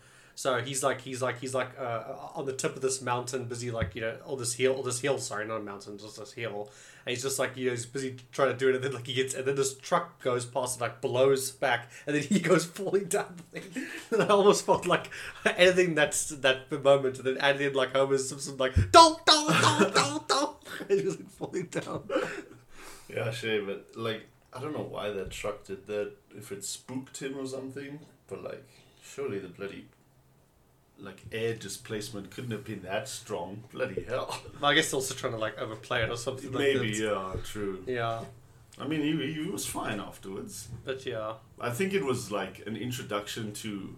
So 0.40 0.58
he's 0.62 0.82
like 0.82 1.02
he's 1.02 1.20
like 1.20 1.38
he's 1.38 1.54
like 1.54 1.78
uh, 1.78 2.02
on 2.34 2.46
the 2.46 2.54
tip 2.54 2.74
of 2.74 2.80
this 2.80 3.02
mountain, 3.02 3.44
busy 3.44 3.70
like 3.70 3.94
you 3.94 4.00
know 4.00 4.16
all 4.24 4.36
this 4.36 4.54
hill, 4.54 4.74
all 4.74 4.82
this 4.82 4.98
hill. 5.00 5.18
Sorry, 5.18 5.46
not 5.46 5.56
a 5.56 5.62
mountain, 5.62 5.98
just 5.98 6.18
this 6.18 6.32
hill. 6.32 6.70
And 7.04 7.10
he's 7.10 7.22
just 7.22 7.38
like 7.38 7.58
you 7.58 7.66
know 7.66 7.72
he's 7.72 7.84
busy 7.84 8.16
trying 8.32 8.48
to 8.48 8.56
do 8.56 8.70
it, 8.70 8.76
and 8.76 8.82
then 8.82 8.92
like 8.92 9.06
he 9.06 9.12
gets 9.12 9.34
and 9.34 9.44
then 9.44 9.56
this 9.56 9.76
truck 9.76 10.22
goes 10.22 10.46
past 10.46 10.76
and 10.76 10.80
like 10.80 11.02
blows 11.02 11.50
back, 11.50 11.90
and 12.06 12.16
then 12.16 12.22
he 12.28 12.40
goes 12.40 12.64
falling 12.64 13.04
down 13.04 13.34
the 13.36 13.60
thing. 13.60 13.86
And 14.12 14.22
I 14.22 14.28
almost 14.28 14.64
felt 14.64 14.86
like 14.86 15.10
editing 15.44 15.94
that 15.96 16.12
that 16.40 16.72
moment, 16.82 17.18
and 17.18 17.26
then 17.26 17.36
adding 17.36 17.66
in 17.68 17.74
like 17.74 17.94
Homer 17.94 18.16
Simpson 18.16 18.56
like 18.56 18.72
don't 18.92 19.24
don't 19.26 19.60
don't 19.60 19.94
don't 19.94 20.28
don't, 20.28 20.56
and 20.88 21.00
he 21.00 21.06
like 21.06 21.30
falling 21.32 21.66
down. 21.66 22.08
Yeah, 23.14 23.30
shame, 23.30 23.66
but 23.66 23.96
like 23.96 24.26
I 24.52 24.60
don't 24.60 24.72
know 24.72 24.88
why 24.88 25.10
that 25.10 25.30
truck 25.30 25.64
did 25.64 25.86
that. 25.86 26.12
If 26.36 26.52
it 26.52 26.64
spooked 26.64 27.20
him 27.22 27.38
or 27.38 27.46
something, 27.46 27.98
but 28.28 28.42
like 28.42 28.64
surely 29.02 29.38
the 29.38 29.48
bloody 29.48 29.86
like 30.98 31.22
air 31.32 31.54
displacement 31.54 32.30
couldn't 32.30 32.50
have 32.50 32.64
been 32.64 32.82
that 32.82 33.08
strong. 33.08 33.64
Bloody 33.72 34.04
hell. 34.06 34.38
I 34.62 34.74
guess 34.74 34.92
also 34.92 35.14
trying 35.14 35.32
to 35.32 35.38
like 35.38 35.58
overplay 35.58 36.02
it 36.02 36.10
or 36.10 36.16
something. 36.16 36.50
Maybe 36.52 36.92
Like 36.92 36.98
yeah, 36.98 37.32
true. 37.44 37.82
Yeah, 37.86 38.24
I 38.78 38.86
mean, 38.86 39.02
he 39.02 39.32
he 39.32 39.50
was 39.50 39.66
fine 39.66 40.00
afterwards. 40.00 40.68
but 40.84 41.04
yeah. 41.06 41.34
I 41.60 41.70
think 41.70 41.92
it 41.92 42.04
was 42.04 42.30
like 42.32 42.62
an 42.66 42.76
introduction 42.76 43.52
to 43.54 43.96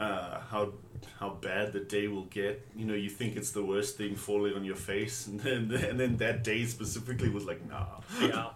uh, 0.00 0.40
how 0.50 0.72
how 1.18 1.30
bad 1.30 1.72
the 1.72 1.80
day 1.80 2.08
will 2.08 2.24
get. 2.26 2.66
You 2.76 2.84
know, 2.86 2.94
you 2.94 3.10
think 3.10 3.36
it's 3.36 3.50
the 3.52 3.62
worst 3.64 3.96
thing 3.96 4.16
falling 4.16 4.54
on 4.54 4.64
your 4.64 4.76
face, 4.76 5.26
and 5.28 5.40
then 5.40 5.70
and 5.72 5.98
then 6.00 6.16
that 6.18 6.42
day 6.44 6.64
specifically 6.66 7.28
was 7.28 7.44
like, 7.44 7.66
nah. 7.68 7.86
yeah. 8.20 8.50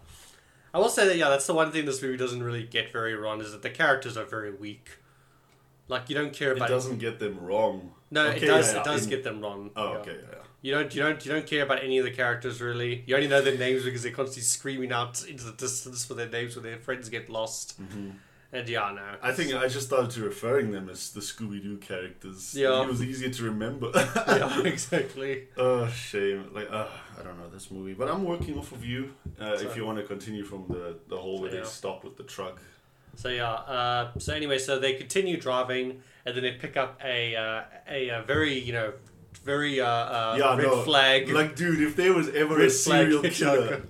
I 0.73 0.79
will 0.79 0.89
say 0.89 1.07
that 1.07 1.17
yeah, 1.17 1.29
that's 1.29 1.47
the 1.47 1.55
one 1.55 1.71
thing 1.71 1.85
this 1.85 2.03
movie 2.03 2.17
doesn't 2.17 2.43
really 2.43 2.65
get 2.65 2.91
very 2.93 3.15
wrong 3.15 3.41
is 3.41 3.53
that 3.53 3.63
the 3.63 3.71
characters 3.71 4.17
are 4.17 4.25
very 4.25 4.53
weak. 4.53 4.89
Like 5.87 6.09
you 6.09 6.15
don't 6.17 6.33
care 6.33 6.53
about. 6.53 6.69
It 6.69 6.73
doesn't 6.73 6.99
get 6.99 7.19
them 7.21 7.39
wrong. 7.41 7.93
No, 8.11 8.27
Okay, 8.29 8.39
it 8.39 8.47
does. 8.47 8.73
yeah, 8.73 8.81
it 8.81 8.85
does 8.85 9.05
in- 9.05 9.11
get 9.11 9.23
them 9.25 9.41
wrong. 9.41 9.71
Oh, 9.77 9.93
Yeah. 9.93 9.99
okay, 9.99 10.17
yeah. 10.23 10.39
You 10.63 10.73
don't. 10.73 10.95
You 10.95 11.03
don't. 11.03 11.25
You 11.27 11.33
don't 11.33 11.47
care 11.47 11.63
about 11.63 11.85
any 11.85 11.99
of 11.99 12.05
the 12.07 12.11
characters 12.11 12.61
really. 12.61 13.05
You 13.07 13.15
only 13.17 13.29
know 13.29 13.43
their 13.43 13.59
names 13.59 13.85
because 13.85 14.03
they're 14.03 14.13
constantly 14.13 14.43
screaming 14.45 14.93
out 14.93 15.23
into 15.29 15.45
the 15.45 15.53
distance 15.53 16.05
for 16.07 16.15
their 16.15 16.29
names 16.29 16.57
when 16.57 16.65
their 16.65 16.79
friends 16.79 17.09
get 17.11 17.29
lost. 17.29 17.81
Mm-hmm. 17.81 18.11
And 18.55 18.69
yeah, 18.69 18.93
no. 18.95 19.03
I 19.21 19.33
think 19.33 19.53
I 19.53 19.67
just 19.67 19.87
started 19.89 20.17
referring 20.19 20.71
them 20.71 20.89
as 20.89 21.11
the 21.13 21.21
Scooby 21.21 21.61
Doo 21.63 21.77
characters. 21.79 22.55
Yeah. 22.55 22.83
It 22.83 22.89
was 22.89 23.03
easier 23.03 23.31
to 23.31 23.45
remember. 23.45 23.91
yeah, 23.95 24.61
exactly. 24.65 25.49
Oh, 25.57 25.89
shame. 25.89 26.51
Like, 26.55 26.71
uh, 26.71 26.87
I 27.19 27.23
don't 27.25 27.39
know 27.39 27.49
this 27.51 27.71
movie. 27.71 27.95
But 27.95 28.09
I'm 28.09 28.25
working 28.25 28.57
off 28.57 28.71
of 28.73 28.85
you 28.85 29.13
uh, 29.41 29.57
So- 29.59 29.67
if 29.67 29.77
you 29.77 29.85
want 29.85 29.99
to 29.99 30.05
continue 30.05 30.45
from 30.45 30.67
the, 30.69 30.97
the 31.09 31.17
hole 31.17 31.41
where 31.41 31.53
Yeah. 31.53 31.61
they 31.61 31.67
stop 31.67 32.05
with 32.05 32.17
the 32.17 32.23
truck. 32.23 32.61
So 33.17 33.29
yeah. 33.29 33.53
Uh, 33.53 34.11
so 34.19 34.33
anyway, 34.35 34.59
so 34.59 34.79
they 34.79 34.95
continue 34.95 35.37
driving, 35.39 36.03
and 36.25 36.35
then 36.37 36.43
they 36.43 36.53
pick 36.53 36.77
up 36.77 37.01
a 37.05 37.37
uh, 37.37 37.63
a, 37.89 38.11
uh 38.11 38.23
very 38.23 38.59
you 38.59 38.73
know 38.73 38.93
very 39.45 39.81
uh, 39.81 39.87
uh, 39.87 40.37
Yeah, 40.39 40.57
red 40.57 40.67
no, 40.67 40.83
flag. 40.83 41.29
Like, 41.29 41.55
dude, 41.55 41.81
if 41.81 41.95
there 41.97 42.13
was 42.13 42.29
ever 42.31 42.57
red 42.57 42.67
a 42.67 42.71
serial 42.71 43.23
killer. 43.39 43.83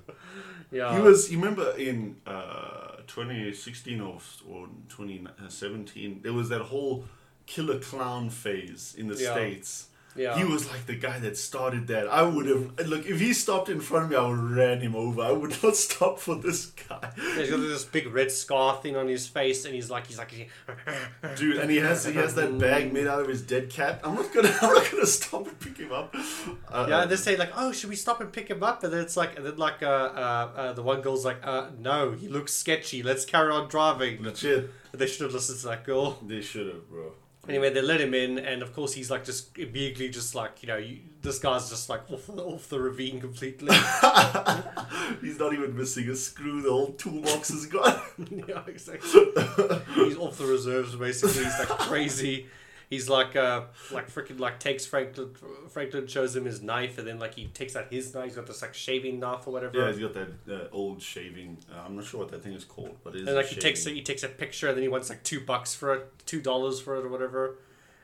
yeah. 0.70 0.94
He 0.94 1.00
was, 1.00 1.30
you 1.30 1.38
remember 1.38 1.70
in 1.78 2.16
uh, 2.26 2.73
2016 3.06 4.00
or, 4.00 4.18
or 4.48 4.68
2017, 4.88 6.20
there 6.22 6.32
was 6.32 6.48
that 6.48 6.60
whole 6.62 7.04
killer 7.46 7.78
clown 7.78 8.30
phase 8.30 8.94
in 8.96 9.08
the 9.08 9.16
Yeah. 9.16 9.32
States. 9.32 9.88
Yeah. 10.16 10.36
He 10.38 10.44
was 10.44 10.70
like 10.70 10.86
the 10.86 10.94
guy 10.94 11.18
that 11.20 11.36
started 11.36 11.88
that. 11.88 12.06
I 12.08 12.22
would 12.22 12.46
have 12.46 12.78
look 12.86 13.06
if 13.06 13.20
he 13.20 13.32
stopped 13.32 13.68
in 13.68 13.80
front 13.80 14.04
of 14.04 14.10
me, 14.10 14.16
I 14.16 14.26
would 14.26 14.38
have 14.38 14.50
ran 14.50 14.80
him 14.80 14.94
over. 14.94 15.22
I 15.22 15.32
would 15.32 15.50
not 15.62 15.76
stop 15.76 16.18
for 16.18 16.36
this 16.36 16.66
guy, 16.66 17.10
He's 17.36 17.50
got 17.50 17.58
this 17.58 17.84
big 17.84 18.12
red 18.12 18.30
scar 18.30 18.80
thing 18.80 18.96
on 18.96 19.08
his 19.08 19.26
face, 19.26 19.64
and 19.64 19.74
he's 19.74 19.90
like, 19.90 20.06
he's 20.06 20.18
like, 20.18 20.32
dude. 21.36 21.56
And 21.58 21.70
he 21.70 21.78
has 21.78 22.04
he 22.04 22.12
has 22.14 22.34
that 22.36 22.58
bag 22.58 22.92
made 22.92 23.06
out 23.06 23.20
of 23.20 23.28
his 23.28 23.42
dead 23.42 23.70
cat. 23.70 24.00
I'm 24.04 24.14
not 24.14 24.32
gonna 24.32 24.56
I'm 24.62 24.74
not 24.74 24.90
gonna 24.90 25.06
stop 25.06 25.46
and 25.46 25.58
pick 25.58 25.78
him 25.78 25.92
up. 25.92 26.14
Uh, 26.68 26.86
yeah. 26.88 27.04
They 27.06 27.16
say 27.16 27.36
like, 27.36 27.52
oh, 27.56 27.72
should 27.72 27.90
we 27.90 27.96
stop 27.96 28.20
and 28.20 28.32
pick 28.32 28.48
him 28.48 28.62
up? 28.62 28.84
And 28.84 28.92
then 28.92 29.00
it's 29.00 29.16
like, 29.16 29.36
and 29.36 29.44
then 29.44 29.56
like, 29.56 29.82
uh, 29.82 29.86
uh, 29.86 30.50
uh 30.56 30.72
the 30.74 30.82
one 30.82 31.00
girl's 31.00 31.24
like, 31.24 31.44
uh, 31.44 31.70
no, 31.78 32.12
he 32.12 32.28
looks 32.28 32.54
sketchy. 32.54 33.02
Let's 33.02 33.24
carry 33.24 33.50
on 33.52 33.68
driving. 33.68 34.22
legit. 34.22 34.70
They 34.92 35.06
should 35.06 35.22
have 35.22 35.32
listened 35.32 35.58
to 35.60 35.66
that 35.68 35.84
girl. 35.84 36.18
They 36.24 36.40
should 36.40 36.68
have, 36.68 36.88
bro. 36.88 37.12
Anyway, 37.48 37.70
they 37.70 37.82
let 37.82 38.00
him 38.00 38.14
in, 38.14 38.38
and 38.38 38.62
of 38.62 38.74
course 38.74 38.94
he's 38.94 39.10
like 39.10 39.24
just 39.24 39.56
immediately 39.58 40.08
just 40.08 40.34
like 40.34 40.62
you 40.62 40.68
know 40.68 40.76
you, 40.76 40.98
this 41.22 41.38
guy's 41.38 41.68
just 41.68 41.88
like 41.88 42.10
off 42.10 42.26
the, 42.26 42.42
off 42.42 42.68
the 42.68 42.80
ravine 42.80 43.20
completely. 43.20 43.68
He's 45.20 45.38
not 45.38 45.52
even 45.52 45.76
missing 45.76 46.08
a 46.08 46.16
screw. 46.16 46.62
The 46.62 46.70
whole 46.70 46.92
toolbox 46.92 47.50
is 47.50 47.66
gone. 47.66 48.00
yeah, 48.48 48.62
exactly. 48.66 49.10
he's 49.94 50.16
off 50.16 50.38
the 50.38 50.46
reserves 50.46 50.96
basically. 50.96 51.44
He's 51.44 51.58
like 51.58 51.68
crazy. 51.68 52.46
He's 52.90 53.08
like 53.08 53.34
uh 53.36 53.62
like 53.90 54.10
freaking 54.10 54.38
like 54.38 54.60
takes 54.60 54.86
Franklin 54.86 55.34
Franklin 55.68 56.06
shows 56.06 56.36
him 56.36 56.44
his 56.44 56.62
knife 56.62 56.98
and 56.98 57.06
then 57.08 57.18
like 57.18 57.34
he 57.34 57.46
takes 57.48 57.74
out 57.76 57.92
his 57.92 58.14
knife. 58.14 58.24
He's 58.26 58.36
got 58.36 58.46
this 58.46 58.62
like 58.62 58.74
shaving 58.74 59.18
knife 59.20 59.46
or 59.46 59.52
whatever. 59.52 59.78
Yeah, 59.78 59.88
he's 59.92 59.98
got 60.00 60.14
that 60.14 60.30
uh, 60.50 60.68
old 60.72 61.00
shaving. 61.02 61.58
Uh, 61.72 61.80
I'm 61.86 61.96
not 61.96 62.04
sure 62.04 62.20
what 62.20 62.30
that 62.30 62.42
thing 62.42 62.52
is 62.52 62.64
called, 62.64 62.96
but 63.02 63.14
it 63.14 63.22
is. 63.22 63.26
and 63.28 63.36
like 63.36 63.46
he 63.46 63.60
takes 63.60 63.86
a, 63.86 63.90
he 63.90 64.02
takes 64.02 64.22
a 64.22 64.28
picture 64.28 64.68
and 64.68 64.76
then 64.76 64.82
he 64.82 64.88
wants 64.88 65.08
like 65.08 65.22
two 65.22 65.40
bucks 65.40 65.74
for 65.74 65.94
it, 65.94 66.12
two 66.26 66.40
dollars 66.40 66.80
for 66.80 66.96
it 66.96 67.04
or 67.04 67.08
whatever. 67.08 67.56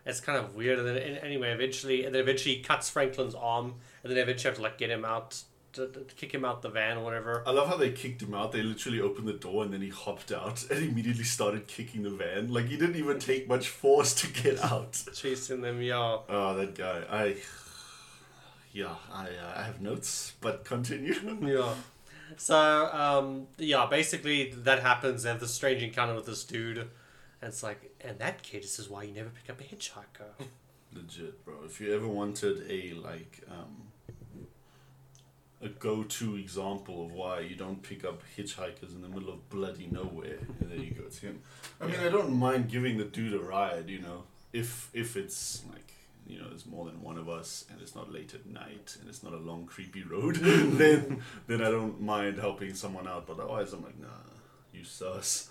It's 0.06 0.20
kind 0.20 0.38
of 0.38 0.54
weird. 0.54 0.78
And 0.78 0.88
then 0.88 0.96
and 0.96 1.18
anyway, 1.18 1.50
eventually, 1.52 2.04
and 2.06 2.14
then 2.14 2.22
eventually 2.22 2.56
he 2.56 2.62
cuts 2.62 2.88
Franklin's 2.88 3.34
arm, 3.34 3.74
and 4.02 4.10
then 4.10 4.18
eventually 4.18 4.48
have 4.50 4.56
to 4.56 4.62
like 4.62 4.78
get 4.78 4.90
him 4.90 5.04
out, 5.04 5.42
to, 5.72 5.88
to 5.88 6.14
kick 6.14 6.32
him 6.32 6.44
out 6.44 6.62
the 6.62 6.68
van 6.68 6.98
or 6.98 7.04
whatever. 7.04 7.42
I 7.46 7.50
love 7.50 7.68
how 7.68 7.76
they 7.76 7.92
kicked 7.92 8.22
him 8.22 8.34
out. 8.34 8.52
They 8.52 8.62
literally 8.62 9.00
opened 9.00 9.28
the 9.28 9.34
door 9.34 9.64
and 9.64 9.72
then 9.72 9.80
he 9.80 9.88
hopped 9.88 10.32
out 10.32 10.64
and 10.70 10.82
immediately 10.84 11.24
started 11.24 11.66
kicking 11.66 12.02
the 12.02 12.10
van. 12.10 12.52
Like 12.52 12.66
he 12.66 12.76
didn't 12.76 12.96
even 12.96 13.18
take 13.18 13.48
much 13.48 13.68
force 13.68 14.14
to 14.14 14.28
get 14.28 14.62
out. 14.72 15.02
Chasing 15.14 15.60
them, 15.60 15.80
yeah. 15.82 16.18
Oh, 16.28 16.54
that 16.56 16.74
guy. 16.74 17.02
I. 17.10 17.36
Yeah, 18.72 18.94
I 19.12 19.24
uh, 19.24 19.52
I 19.56 19.62
have 19.64 19.80
notes, 19.80 20.34
but 20.40 20.64
continue. 20.64 21.14
Yeah. 21.42 21.74
So, 22.36 22.88
um, 22.92 23.48
yeah, 23.58 23.86
basically 23.86 24.52
that 24.52 24.80
happens. 24.82 25.24
They 25.24 25.30
have 25.30 25.40
this 25.40 25.52
strange 25.52 25.82
encounter 25.82 26.14
with 26.14 26.26
this 26.26 26.44
dude. 26.44 26.78
And 26.78 26.88
it's 27.48 27.64
like, 27.64 27.90
and 28.00 28.18
that 28.20 28.42
kid, 28.44 28.62
this 28.62 28.78
is 28.78 28.88
why 28.88 29.02
you 29.02 29.12
never 29.12 29.30
pick 29.30 29.50
up 29.50 29.60
a 29.60 29.64
hitchhiker. 29.64 30.46
Legit, 30.92 31.44
bro. 31.44 31.54
If 31.64 31.80
you 31.80 31.94
ever 31.94 32.06
wanted 32.06 32.64
a 32.68 32.92
like 32.94 33.40
um, 33.50 33.89
a 35.62 35.68
go-to 35.68 36.36
example 36.36 37.04
of 37.04 37.12
why 37.12 37.40
you 37.40 37.54
don't 37.54 37.82
pick 37.82 38.04
up 38.04 38.22
hitchhikers 38.36 38.94
in 38.94 39.02
the 39.02 39.08
middle 39.08 39.28
of 39.28 39.48
bloody 39.50 39.88
nowhere, 39.90 40.38
and 40.60 40.70
there 40.70 40.78
you 40.78 40.92
go. 40.92 41.02
It's 41.06 41.18
him. 41.18 41.42
I 41.80 41.86
mean, 41.86 42.00
I 42.00 42.08
don't 42.08 42.32
mind 42.32 42.68
giving 42.68 42.96
the 42.96 43.04
dude 43.04 43.34
a 43.34 43.38
ride. 43.38 43.88
You 43.88 44.00
know, 44.00 44.24
if 44.52 44.88
if 44.94 45.16
it's 45.16 45.62
like 45.70 45.92
you 46.26 46.38
know, 46.38 46.48
there's 46.48 46.66
more 46.66 46.86
than 46.86 47.02
one 47.02 47.18
of 47.18 47.28
us, 47.28 47.64
and 47.70 47.80
it's 47.82 47.94
not 47.94 48.12
late 48.12 48.34
at 48.34 48.46
night, 48.46 48.96
and 49.00 49.08
it's 49.08 49.22
not 49.22 49.32
a 49.32 49.38
long 49.38 49.66
creepy 49.66 50.02
road, 50.02 50.36
then 50.36 51.22
then 51.46 51.60
I 51.60 51.70
don't 51.70 52.00
mind 52.00 52.38
helping 52.38 52.74
someone 52.74 53.08
out. 53.08 53.26
But 53.26 53.40
otherwise, 53.40 53.72
I'm 53.72 53.82
like, 53.82 53.98
nah, 53.98 54.08
you 54.72 54.84
sus. 54.84 55.50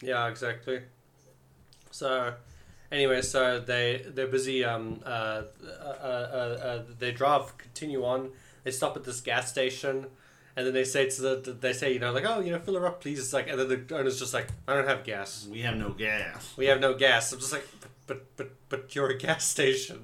Yeah, 0.00 0.28
exactly. 0.28 0.80
So, 1.90 2.34
anyway, 2.92 3.22
so 3.22 3.60
they 3.60 4.06
they're 4.06 4.28
busy. 4.28 4.64
Um, 4.64 5.00
uh, 5.04 5.42
uh, 5.62 5.84
uh, 5.84 6.58
uh, 6.62 6.82
they 6.98 7.12
drive, 7.12 7.58
continue 7.58 8.04
on. 8.04 8.30
They 8.64 8.70
stop 8.70 8.96
at 8.96 9.04
this 9.04 9.20
gas 9.20 9.50
station, 9.50 10.06
and 10.56 10.66
then 10.66 10.74
they 10.74 10.84
say 10.84 11.08
to 11.08 11.22
the 11.22 11.52
they 11.52 11.72
say 11.72 11.92
you 11.92 11.98
know 11.98 12.12
like 12.12 12.24
oh 12.26 12.40
you 12.40 12.52
know 12.52 12.58
fill 12.58 12.74
her 12.74 12.86
up 12.86 13.00
please. 13.00 13.18
It's 13.18 13.32
like 13.32 13.48
and 13.48 13.58
then 13.58 13.68
the 13.68 13.96
owner's 13.96 14.18
just 14.18 14.34
like 14.34 14.48
I 14.66 14.74
don't 14.74 14.88
have 14.88 15.04
gas. 15.04 15.46
We 15.50 15.60
have 15.62 15.76
no 15.76 15.90
gas, 15.90 16.54
We 16.56 16.66
have 16.66 16.80
no 16.80 16.94
gas. 16.94 17.32
I'm 17.32 17.38
just 17.38 17.52
like 17.52 17.66
but 18.10 18.36
but 18.36 18.50
but, 18.68 18.94
you're 18.94 19.08
a 19.08 19.16
gas 19.16 19.44
station. 19.44 20.00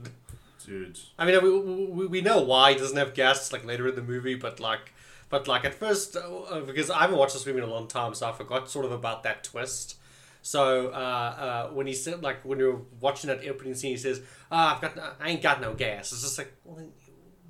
dude. 0.64 0.98
I 1.18 1.26
mean, 1.26 1.42
we, 1.42 1.58
we, 1.86 2.06
we 2.06 2.20
know 2.20 2.40
why 2.40 2.72
he 2.72 2.78
doesn't 2.78 2.96
have 2.96 3.14
gas 3.14 3.52
like 3.52 3.64
later 3.64 3.88
in 3.88 3.96
the 3.96 4.02
movie, 4.02 4.36
but 4.36 4.60
like, 4.60 4.92
but 5.28 5.48
like 5.48 5.64
at 5.64 5.74
first, 5.74 6.16
uh, 6.16 6.60
because 6.60 6.88
I 6.88 7.00
haven't 7.00 7.18
watched 7.18 7.34
this 7.34 7.44
movie 7.44 7.58
in 7.58 7.64
a 7.64 7.70
long 7.70 7.88
time, 7.88 8.14
so 8.14 8.28
I 8.28 8.32
forgot 8.32 8.70
sort 8.70 8.84
of 8.84 8.92
about 8.92 9.24
that 9.24 9.42
twist. 9.42 9.96
So 10.42 10.88
uh, 10.88 10.90
uh, 10.90 11.68
when 11.70 11.88
he 11.88 11.92
said 11.92 12.22
like 12.22 12.44
when 12.44 12.60
you're 12.60 12.80
watching 13.00 13.26
that 13.28 13.44
opening 13.48 13.74
scene, 13.74 13.90
he 13.90 13.96
says, 13.96 14.22
"Ah, 14.52 14.76
I've 14.76 14.80
got, 14.80 14.94
no, 14.94 15.10
I 15.20 15.30
ain't 15.30 15.42
got 15.42 15.60
no 15.60 15.74
gas." 15.74 16.12
It's 16.12 16.22
just 16.22 16.38
like, 16.38 16.52
well, 16.64 16.76
then 16.76 16.92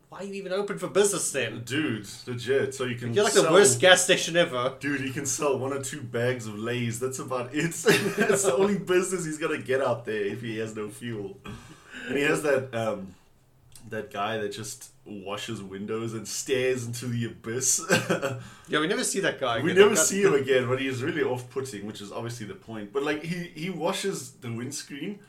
why 0.08 0.20
are 0.20 0.24
you 0.24 0.34
even 0.34 0.52
open 0.52 0.78
for 0.78 0.88
business 0.88 1.30
then? 1.32 1.62
Dude, 1.64 2.06
legit. 2.26 2.74
So 2.74 2.84
you 2.84 2.94
can. 2.96 3.12
You're 3.12 3.24
like 3.24 3.32
the 3.32 3.50
worst 3.50 3.80
gas 3.80 4.04
station 4.04 4.36
ever. 4.36 4.74
Dude, 4.78 5.00
he 5.00 5.10
can 5.12 5.26
sell 5.26 5.58
one 5.58 5.72
or 5.72 5.82
two 5.82 6.00
bags 6.00 6.46
of 6.46 6.56
Lay's. 6.58 7.00
That's 7.00 7.18
about 7.18 7.50
it. 7.52 7.72
That's 8.16 8.44
the 8.44 8.54
only 8.56 8.78
business 8.78 9.24
he's 9.24 9.38
gonna 9.38 9.58
get 9.58 9.80
out 9.80 10.04
there 10.04 10.22
if 10.24 10.42
he 10.42 10.58
has 10.58 10.76
no 10.76 10.88
fuel. 10.88 11.38
And 12.08 12.16
he 12.16 12.22
has 12.22 12.42
that 12.42 12.72
um, 12.74 13.14
that 13.88 14.12
guy 14.12 14.38
that 14.38 14.52
just 14.52 14.90
washes 15.04 15.62
windows 15.62 16.14
and 16.14 16.26
stares 16.26 16.86
into 16.86 17.06
the 17.06 17.26
abyss. 17.26 17.80
Yeah, 18.68 18.80
we 18.80 18.88
never 18.88 19.04
see 19.04 19.20
that 19.20 19.38
guy. 19.38 19.60
we 19.62 19.70
again. 19.70 19.82
never 19.84 19.94
see 19.94 20.22
him 20.22 20.34
again, 20.34 20.66
but 20.68 20.80
he 20.80 20.88
is 20.88 21.00
really 21.00 21.22
off-putting, 21.22 21.86
which 21.86 22.00
is 22.00 22.10
obviously 22.10 22.46
the 22.46 22.54
point. 22.56 22.92
But 22.92 23.04
like 23.04 23.22
he 23.22 23.52
he 23.54 23.70
washes 23.70 24.32
the 24.32 24.50
windscreen, 24.52 25.20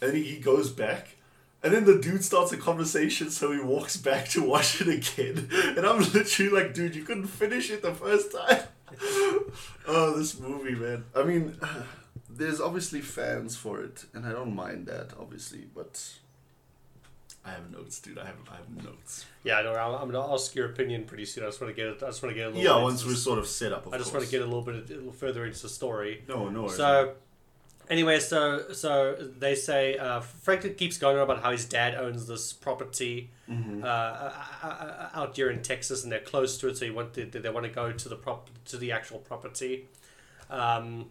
and 0.00 0.14
he, 0.14 0.22
he 0.22 0.38
goes 0.38 0.70
back. 0.70 1.16
And 1.62 1.72
then 1.72 1.84
the 1.84 1.98
dude 1.98 2.24
starts 2.24 2.52
a 2.52 2.56
conversation, 2.56 3.30
so 3.30 3.50
he 3.50 3.58
walks 3.58 3.96
back 3.96 4.28
to 4.28 4.42
wash 4.42 4.80
it 4.80 4.88
again. 4.88 5.48
And 5.76 5.84
I'm 5.86 5.98
literally 5.98 6.50
like, 6.50 6.74
dude, 6.74 6.94
you 6.94 7.02
couldn't 7.02 7.26
finish 7.26 7.70
it 7.70 7.82
the 7.82 7.94
first 7.94 8.32
time. 8.32 8.62
oh, 9.88 10.14
this 10.16 10.38
movie, 10.38 10.74
man. 10.74 11.04
I 11.16 11.24
mean, 11.24 11.58
there's 12.30 12.60
obviously 12.60 13.00
fans 13.00 13.56
for 13.56 13.80
it, 13.80 14.04
and 14.14 14.24
I 14.24 14.32
don't 14.32 14.54
mind 14.54 14.86
that, 14.86 15.12
obviously, 15.18 15.66
but 15.74 16.00
I 17.44 17.50
have 17.50 17.70
notes, 17.70 18.00
dude. 18.00 18.18
I 18.18 18.26
have 18.26 18.36
I 18.50 18.56
have 18.56 18.84
notes. 18.84 19.26
Yeah, 19.42 19.60
no, 19.62 19.74
I'm, 19.74 20.02
I'm 20.02 20.10
gonna 20.10 20.32
ask 20.32 20.54
your 20.54 20.66
opinion 20.66 21.04
pretty 21.04 21.24
soon. 21.24 21.44
I 21.44 21.48
just 21.48 21.60
want 21.60 21.74
to 21.74 21.76
get 21.76 21.88
it. 21.88 22.02
I 22.02 22.06
just 22.06 22.22
want 22.22 22.34
to 22.34 22.38
get 22.38 22.46
a 22.46 22.50
little. 22.50 22.62
Yeah, 22.62 22.74
bit 22.74 22.82
once 22.82 23.06
we're 23.06 23.14
sort 23.14 23.38
of 23.38 23.46
set 23.46 23.72
up. 23.72 23.86
Of 23.86 23.94
I 23.94 23.98
just 23.98 24.12
want 24.12 24.24
to 24.24 24.30
get 24.30 24.42
a 24.42 24.44
little 24.44 24.62
bit, 24.62 24.74
a 24.74 24.94
little 24.94 25.12
further 25.12 25.46
into 25.46 25.62
the 25.62 25.68
story. 25.68 26.24
No, 26.28 26.48
no. 26.48 26.68
So, 26.68 27.14
anyway, 27.90 28.20
so 28.20 28.72
so 28.72 29.14
they 29.38 29.54
say 29.54 29.96
uh, 29.96 30.20
Franklin 30.20 30.74
keeps 30.74 30.98
going 30.98 31.16
on 31.16 31.22
about 31.22 31.42
how 31.42 31.50
his 31.52 31.64
dad 31.64 31.94
owns 31.94 32.26
this 32.26 32.52
property 32.52 33.30
Mhm. 33.50 33.82
uh, 33.82 33.86
uh, 33.86 34.32
uh, 34.62 34.66
uh, 34.66 35.08
out 35.14 35.34
here 35.36 35.50
in 35.50 35.62
Texas, 35.62 36.02
and 36.02 36.12
they're 36.12 36.20
close 36.20 36.58
to 36.58 36.68
it. 36.68 36.76
So 36.76 36.84
he 36.84 36.90
want 36.90 37.14
to, 37.14 37.24
they 37.26 37.48
want 37.50 37.64
to 37.64 37.72
go 37.72 37.92
to 37.92 38.08
the 38.08 38.16
prop 38.16 38.50
to 38.66 38.76
the 38.76 38.92
actual 38.92 39.18
property. 39.18 39.88
Um, 40.50 41.06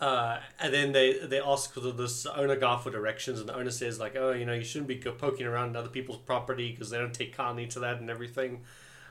uh, 0.00 0.38
and 0.58 0.72
then 0.72 0.92
they 0.92 1.18
they 1.18 1.38
ask 1.40 1.74
for 1.74 1.80
this 1.80 2.24
owner 2.26 2.56
guy 2.56 2.78
for 2.78 2.90
directions, 2.90 3.38
and 3.38 3.48
the 3.48 3.54
owner 3.54 3.70
says 3.70 4.00
like, 4.00 4.16
oh, 4.16 4.32
you 4.32 4.46
know, 4.46 4.54
you 4.54 4.64
shouldn't 4.64 4.88
be 4.88 4.96
poking 4.96 5.46
around 5.46 5.76
other 5.76 5.90
people's 5.90 6.18
property 6.18 6.70
because 6.70 6.90
they 6.90 6.98
don't 6.98 7.12
take 7.14 7.36
kindly 7.36 7.66
to 7.68 7.80
that 7.80 7.98
and 8.00 8.08
everything. 8.10 8.62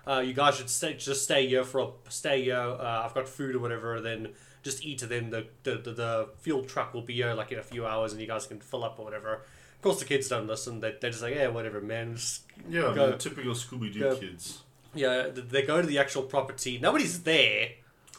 Uh, 0.07 0.19
you 0.21 0.33
guys 0.33 0.55
should 0.55 0.69
stay, 0.69 0.95
just 0.95 1.23
stay 1.23 1.45
here 1.47 1.63
for 1.63 1.79
a 1.81 1.87
stay 2.09 2.43
here. 2.43 2.57
Uh, 2.57 3.03
I've 3.05 3.13
got 3.13 3.29
food 3.29 3.55
or 3.55 3.59
whatever. 3.59 4.01
Then 4.01 4.29
just 4.63 4.83
eat. 4.85 5.01
And 5.01 5.11
then 5.11 5.29
the, 5.29 5.47
the, 5.63 5.75
the, 5.77 5.91
the 5.91 6.29
fuel 6.39 6.63
truck 6.63 6.93
will 6.93 7.01
be 7.01 7.13
here 7.15 7.33
like 7.33 7.51
in 7.51 7.59
a 7.59 7.63
few 7.63 7.85
hours, 7.85 8.11
and 8.11 8.21
you 8.21 8.27
guys 8.27 8.45
can 8.47 8.59
fill 8.59 8.83
up 8.83 8.99
or 8.99 9.05
whatever. 9.05 9.33
Of 9.35 9.81
course, 9.81 9.99
the 9.99 10.05
kids 10.05 10.27
don't 10.27 10.47
listen. 10.47 10.79
They 10.81 10.95
they're 10.99 11.11
just 11.11 11.23
like, 11.23 11.35
yeah, 11.35 11.47
whatever, 11.47 11.79
man. 11.81 12.15
Just, 12.15 12.43
yeah, 12.69 12.91
go- 12.93 13.09
man, 13.11 13.17
typical 13.17 13.53
Scooby 13.53 13.93
Doo 13.93 14.17
kids. 14.19 14.63
yeah, 14.93 15.27
they 15.33 15.61
go 15.63 15.81
to 15.81 15.87
the 15.87 15.97
actual 15.99 16.23
property. 16.23 16.77
Nobody's 16.81 17.23
there. 17.23 17.69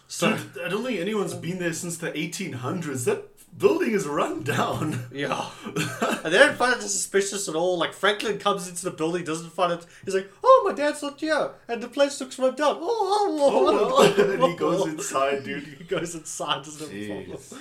So 0.09 0.37
Dude, 0.37 0.65
I 0.65 0.69
don't 0.69 0.83
think 0.85 0.99
anyone's 0.99 1.35
been 1.35 1.59
there 1.59 1.73
since 1.73 1.99
the 1.99 2.11
1800s. 2.11 3.05
That 3.05 3.29
building 3.59 3.93
is 3.93 4.07
run 4.07 4.43
down. 4.43 5.07
Yeah. 5.13 5.51
and 6.25 6.33
they 6.33 6.39
don't 6.39 6.57
find 6.57 6.75
it 6.75 6.83
suspicious 6.83 7.49
at 7.49 7.55
all. 7.55 7.79
Like 7.79 7.93
Franklin 7.93 8.39
comes 8.39 8.69
into 8.69 8.85
the 8.85 8.91
building, 8.91 9.25
doesn't 9.25 9.53
find 9.53 9.73
it. 9.73 9.87
He's 10.05 10.15
like, 10.15 10.31
"Oh, 10.43 10.65
my 10.67 10.75
dad's 10.75 11.03
not 11.03 11.21
here," 11.21 11.50
and 11.69 11.83
the 11.83 11.89
place 11.89 12.21
looks 12.21 12.39
run 12.39 12.55
down. 12.55 12.79
Oh, 12.81 13.29
oh, 13.29 13.39
Oh, 13.41 13.69
oh, 13.69 13.89
oh. 13.93 14.17
oh 14.19 14.31
and 14.33 14.43
he 14.45 14.57
goes 14.57 14.87
inside, 14.87 15.45
dude. 15.45 15.65
he 15.79 15.85
goes 15.85 16.15
inside. 16.15 16.65
Doesn't 16.65 16.91
have 16.91 17.03
a 17.03 17.07
problem. 17.07 17.37
Jeez. 17.39 17.59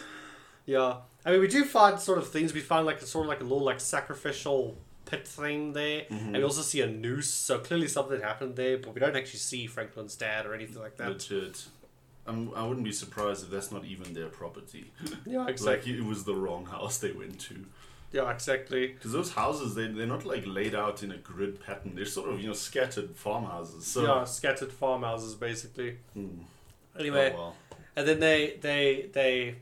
Yeah. 0.65 0.95
I 1.25 1.31
mean, 1.31 1.41
we 1.41 1.47
do 1.47 1.65
find 1.65 1.99
sort 1.99 2.17
of 2.17 2.29
things. 2.29 2.53
We 2.53 2.61
find 2.61 2.85
like 2.85 3.01
a 3.01 3.05
sort 3.05 3.25
of 3.25 3.29
like 3.29 3.41
a 3.41 3.43
little 3.43 3.63
like 3.63 3.79
sacrificial 3.79 4.77
pit 5.05 5.27
thing 5.27 5.73
there, 5.73 6.01
mm-hmm. 6.01 6.27
and 6.27 6.37
we 6.37 6.43
also 6.43 6.61
see 6.61 6.81
a 6.81 6.87
noose. 6.87 7.29
So 7.33 7.59
clearly 7.59 7.87
something 7.87 8.21
happened 8.21 8.55
there, 8.55 8.77
but 8.77 8.93
we 8.93 8.99
don't 8.99 9.15
actually 9.15 9.39
see 9.39 9.67
Franklin's 9.67 10.15
dad 10.15 10.45
or 10.45 10.53
anything 10.53 10.81
like 10.81 10.97
that. 10.97 11.09
Legit. 11.09 11.65
I'm, 12.27 12.53
I 12.53 12.63
wouldn't 12.63 12.85
be 12.85 12.91
surprised 12.91 13.43
if 13.43 13.49
that's 13.49 13.71
not 13.71 13.85
even 13.85 14.13
their 14.13 14.27
property. 14.27 14.91
Yeah, 15.25 15.39
Like 15.41 15.49
exactly. 15.49 15.97
it 15.97 16.05
was 16.05 16.23
the 16.25 16.35
wrong 16.35 16.65
house 16.65 16.99
they 16.99 17.11
went 17.11 17.39
to. 17.41 17.65
Yeah, 18.11 18.31
exactly. 18.31 18.87
Because 18.87 19.11
those 19.11 19.33
houses, 19.33 19.75
they 19.75 19.87
they're 19.87 20.07
not 20.07 20.25
like 20.25 20.43
laid 20.47 20.73
out 20.73 21.03
in 21.03 21.11
a 21.11 21.17
grid 21.17 21.63
pattern. 21.63 21.93
They're 21.95 22.05
sort 22.05 22.29
of 22.29 22.39
you 22.41 22.47
know 22.47 22.53
scattered 22.53 23.15
farmhouses. 23.15 23.85
So 23.85 24.03
yeah, 24.03 24.23
scattered 24.23 24.71
farmhouses 24.71 25.35
basically. 25.35 25.97
Hmm. 26.13 26.39
Anyway, 26.99 27.31
Oh, 27.35 27.37
well. 27.37 27.55
and 27.95 28.07
then 28.07 28.19
they 28.19 28.57
they 28.61 29.09
they, 29.13 29.55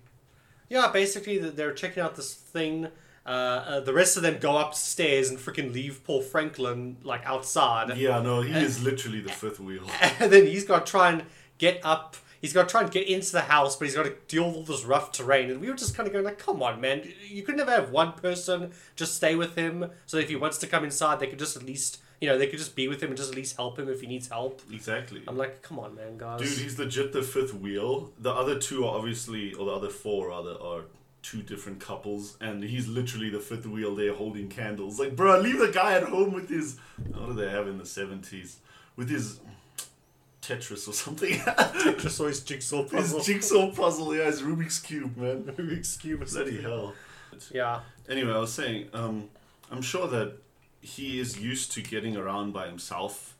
yeah, 0.70 0.90
basically 0.92 1.38
they're 1.40 1.74
checking 1.74 2.02
out 2.02 2.16
this 2.16 2.34
thing. 2.34 2.88
Uh, 3.26 3.30
uh, 3.30 3.80
the 3.82 3.92
rest 3.94 4.16
of 4.16 4.24
them 4.24 4.38
go 4.40 4.58
upstairs 4.58 5.30
and 5.30 5.38
freaking 5.38 5.74
leave 5.74 6.02
Paul 6.06 6.22
Franklin 6.22 6.96
like 7.04 7.26
outside. 7.26 7.98
Yeah, 7.98 8.22
no, 8.22 8.42
he 8.42 8.54
is 8.54 8.82
literally 8.82 9.20
the 9.20 9.34
fifth 9.34 9.60
wheel. 9.60 9.84
and 10.22 10.32
then 10.32 10.46
he's 10.46 10.64
got 10.64 10.86
to 10.86 10.90
try 10.92 11.12
and 11.12 11.24
get 11.58 11.82
up. 11.84 12.16
He's 12.42 12.54
got 12.54 12.68
to 12.68 12.72
try 12.72 12.82
and 12.82 12.92
get 12.92 13.08
into 13.08 13.32
the 13.32 13.42
house, 13.42 13.76
but 13.76 13.86
he's 13.86 13.96
got 13.96 14.04
to 14.04 14.16
deal 14.28 14.48
with 14.48 14.56
all 14.56 14.64
this 14.64 14.86
rough 14.86 15.12
terrain. 15.12 15.50
And 15.50 15.60
we 15.60 15.70
were 15.70 15.76
just 15.76 15.96
kind 15.96 16.08
of 16.08 16.14
going 16.14 16.26
like, 16.26 16.40
"Come 16.40 16.62
on, 16.62 16.80
man! 16.80 17.08
You 17.28 17.44
could 17.44 17.58
never 17.58 17.72
have 17.72 17.92
one 17.92 18.14
person 18.14 18.72
just 18.96 19.16
stay 19.16 19.36
with 19.36 19.56
him, 19.56 19.90
so 20.06 20.18
if 20.18 20.30
he 20.30 20.36
wants 20.36 20.58
to 20.60 20.68
come 20.68 20.84
inside, 20.84 21.20
they 21.20 21.28
could 21.28 21.40
just 21.40 21.56
at 21.56 21.64
least, 21.64 22.00
you 22.22 22.28
know, 22.28 22.38
they 22.38 22.48
could 22.48 22.60
just 22.60 22.76
be 22.76 22.88
with 22.88 23.02
him 23.02 23.10
and 23.10 23.18
just 23.18 23.32
at 23.32 23.36
least 23.36 23.56
help 23.56 23.80
him 23.80 23.90
if 23.90 24.02
he 24.02 24.08
needs 24.08 24.28
help." 24.28 24.62
Exactly. 24.72 25.24
I'm 25.28 25.38
like, 25.38 25.62
"Come 25.62 25.80
on, 25.80 25.96
man, 25.96 26.18
guys!" 26.18 26.40
Dude, 26.42 26.58
he's 26.58 26.78
legit 26.78 27.14
the 27.14 27.24
fifth 27.24 27.54
wheel. 27.54 28.12
The 28.20 28.32
other 28.32 28.60
two 28.60 28.86
are 28.86 28.98
obviously, 28.98 29.54
or 29.54 29.66
the 29.66 29.72
other 29.72 29.90
four 29.90 30.30
rather, 30.30 30.56
are 30.62 30.82
two 31.24 31.42
different 31.42 31.80
couples, 31.80 32.38
and 32.40 32.64
he's 32.64 32.88
literally 32.88 33.30
the 33.30 33.40
fifth 33.40 33.66
wheel 33.66 33.94
there 33.96 34.14
holding 34.14 34.48
candles. 34.48 34.98
Like, 35.00 35.16
bro, 35.16 35.40
leave 35.40 35.60
the 35.60 35.72
guy 35.72 35.94
at 35.94 36.04
home 36.04 36.32
with 36.32 36.50
his. 36.50 36.78
What 37.12 37.28
do 37.28 37.34
they 37.34 37.50
have 37.50 37.68
in 37.68 37.78
the 37.78 37.84
70s? 37.84 38.58
With 38.96 39.10
his 39.10 39.40
Tetris 40.48 40.88
or 40.88 40.94
something. 40.94 41.42
just 42.00 42.18
saw 42.18 42.28
his 42.28 42.42
jigsaw 42.42 42.84
puzzle. 42.84 43.18
his 43.20 43.28
jigsaw 43.28 43.72
puzzle, 43.72 44.16
yeah, 44.16 44.26
his 44.26 44.42
Rubik's 44.42 44.80
Cube, 44.80 45.18
man. 45.18 45.44
Rubik's 45.58 45.98
cube. 45.98 46.22
or 46.22 46.26
Bloody 46.26 46.62
hell. 46.62 46.94
Yeah, 47.52 47.82
Anyway, 48.10 48.32
I 48.32 48.38
was 48.40 48.54
saying, 48.54 48.88
um, 48.94 49.30
I'm 49.70 49.82
sure 49.82 50.08
that 50.08 50.34
he 50.82 51.20
is 51.20 51.40
used 51.40 51.72
to 51.74 51.82
getting 51.82 52.16
around 52.16 52.54
by 52.54 52.68
himself. 52.68 53.36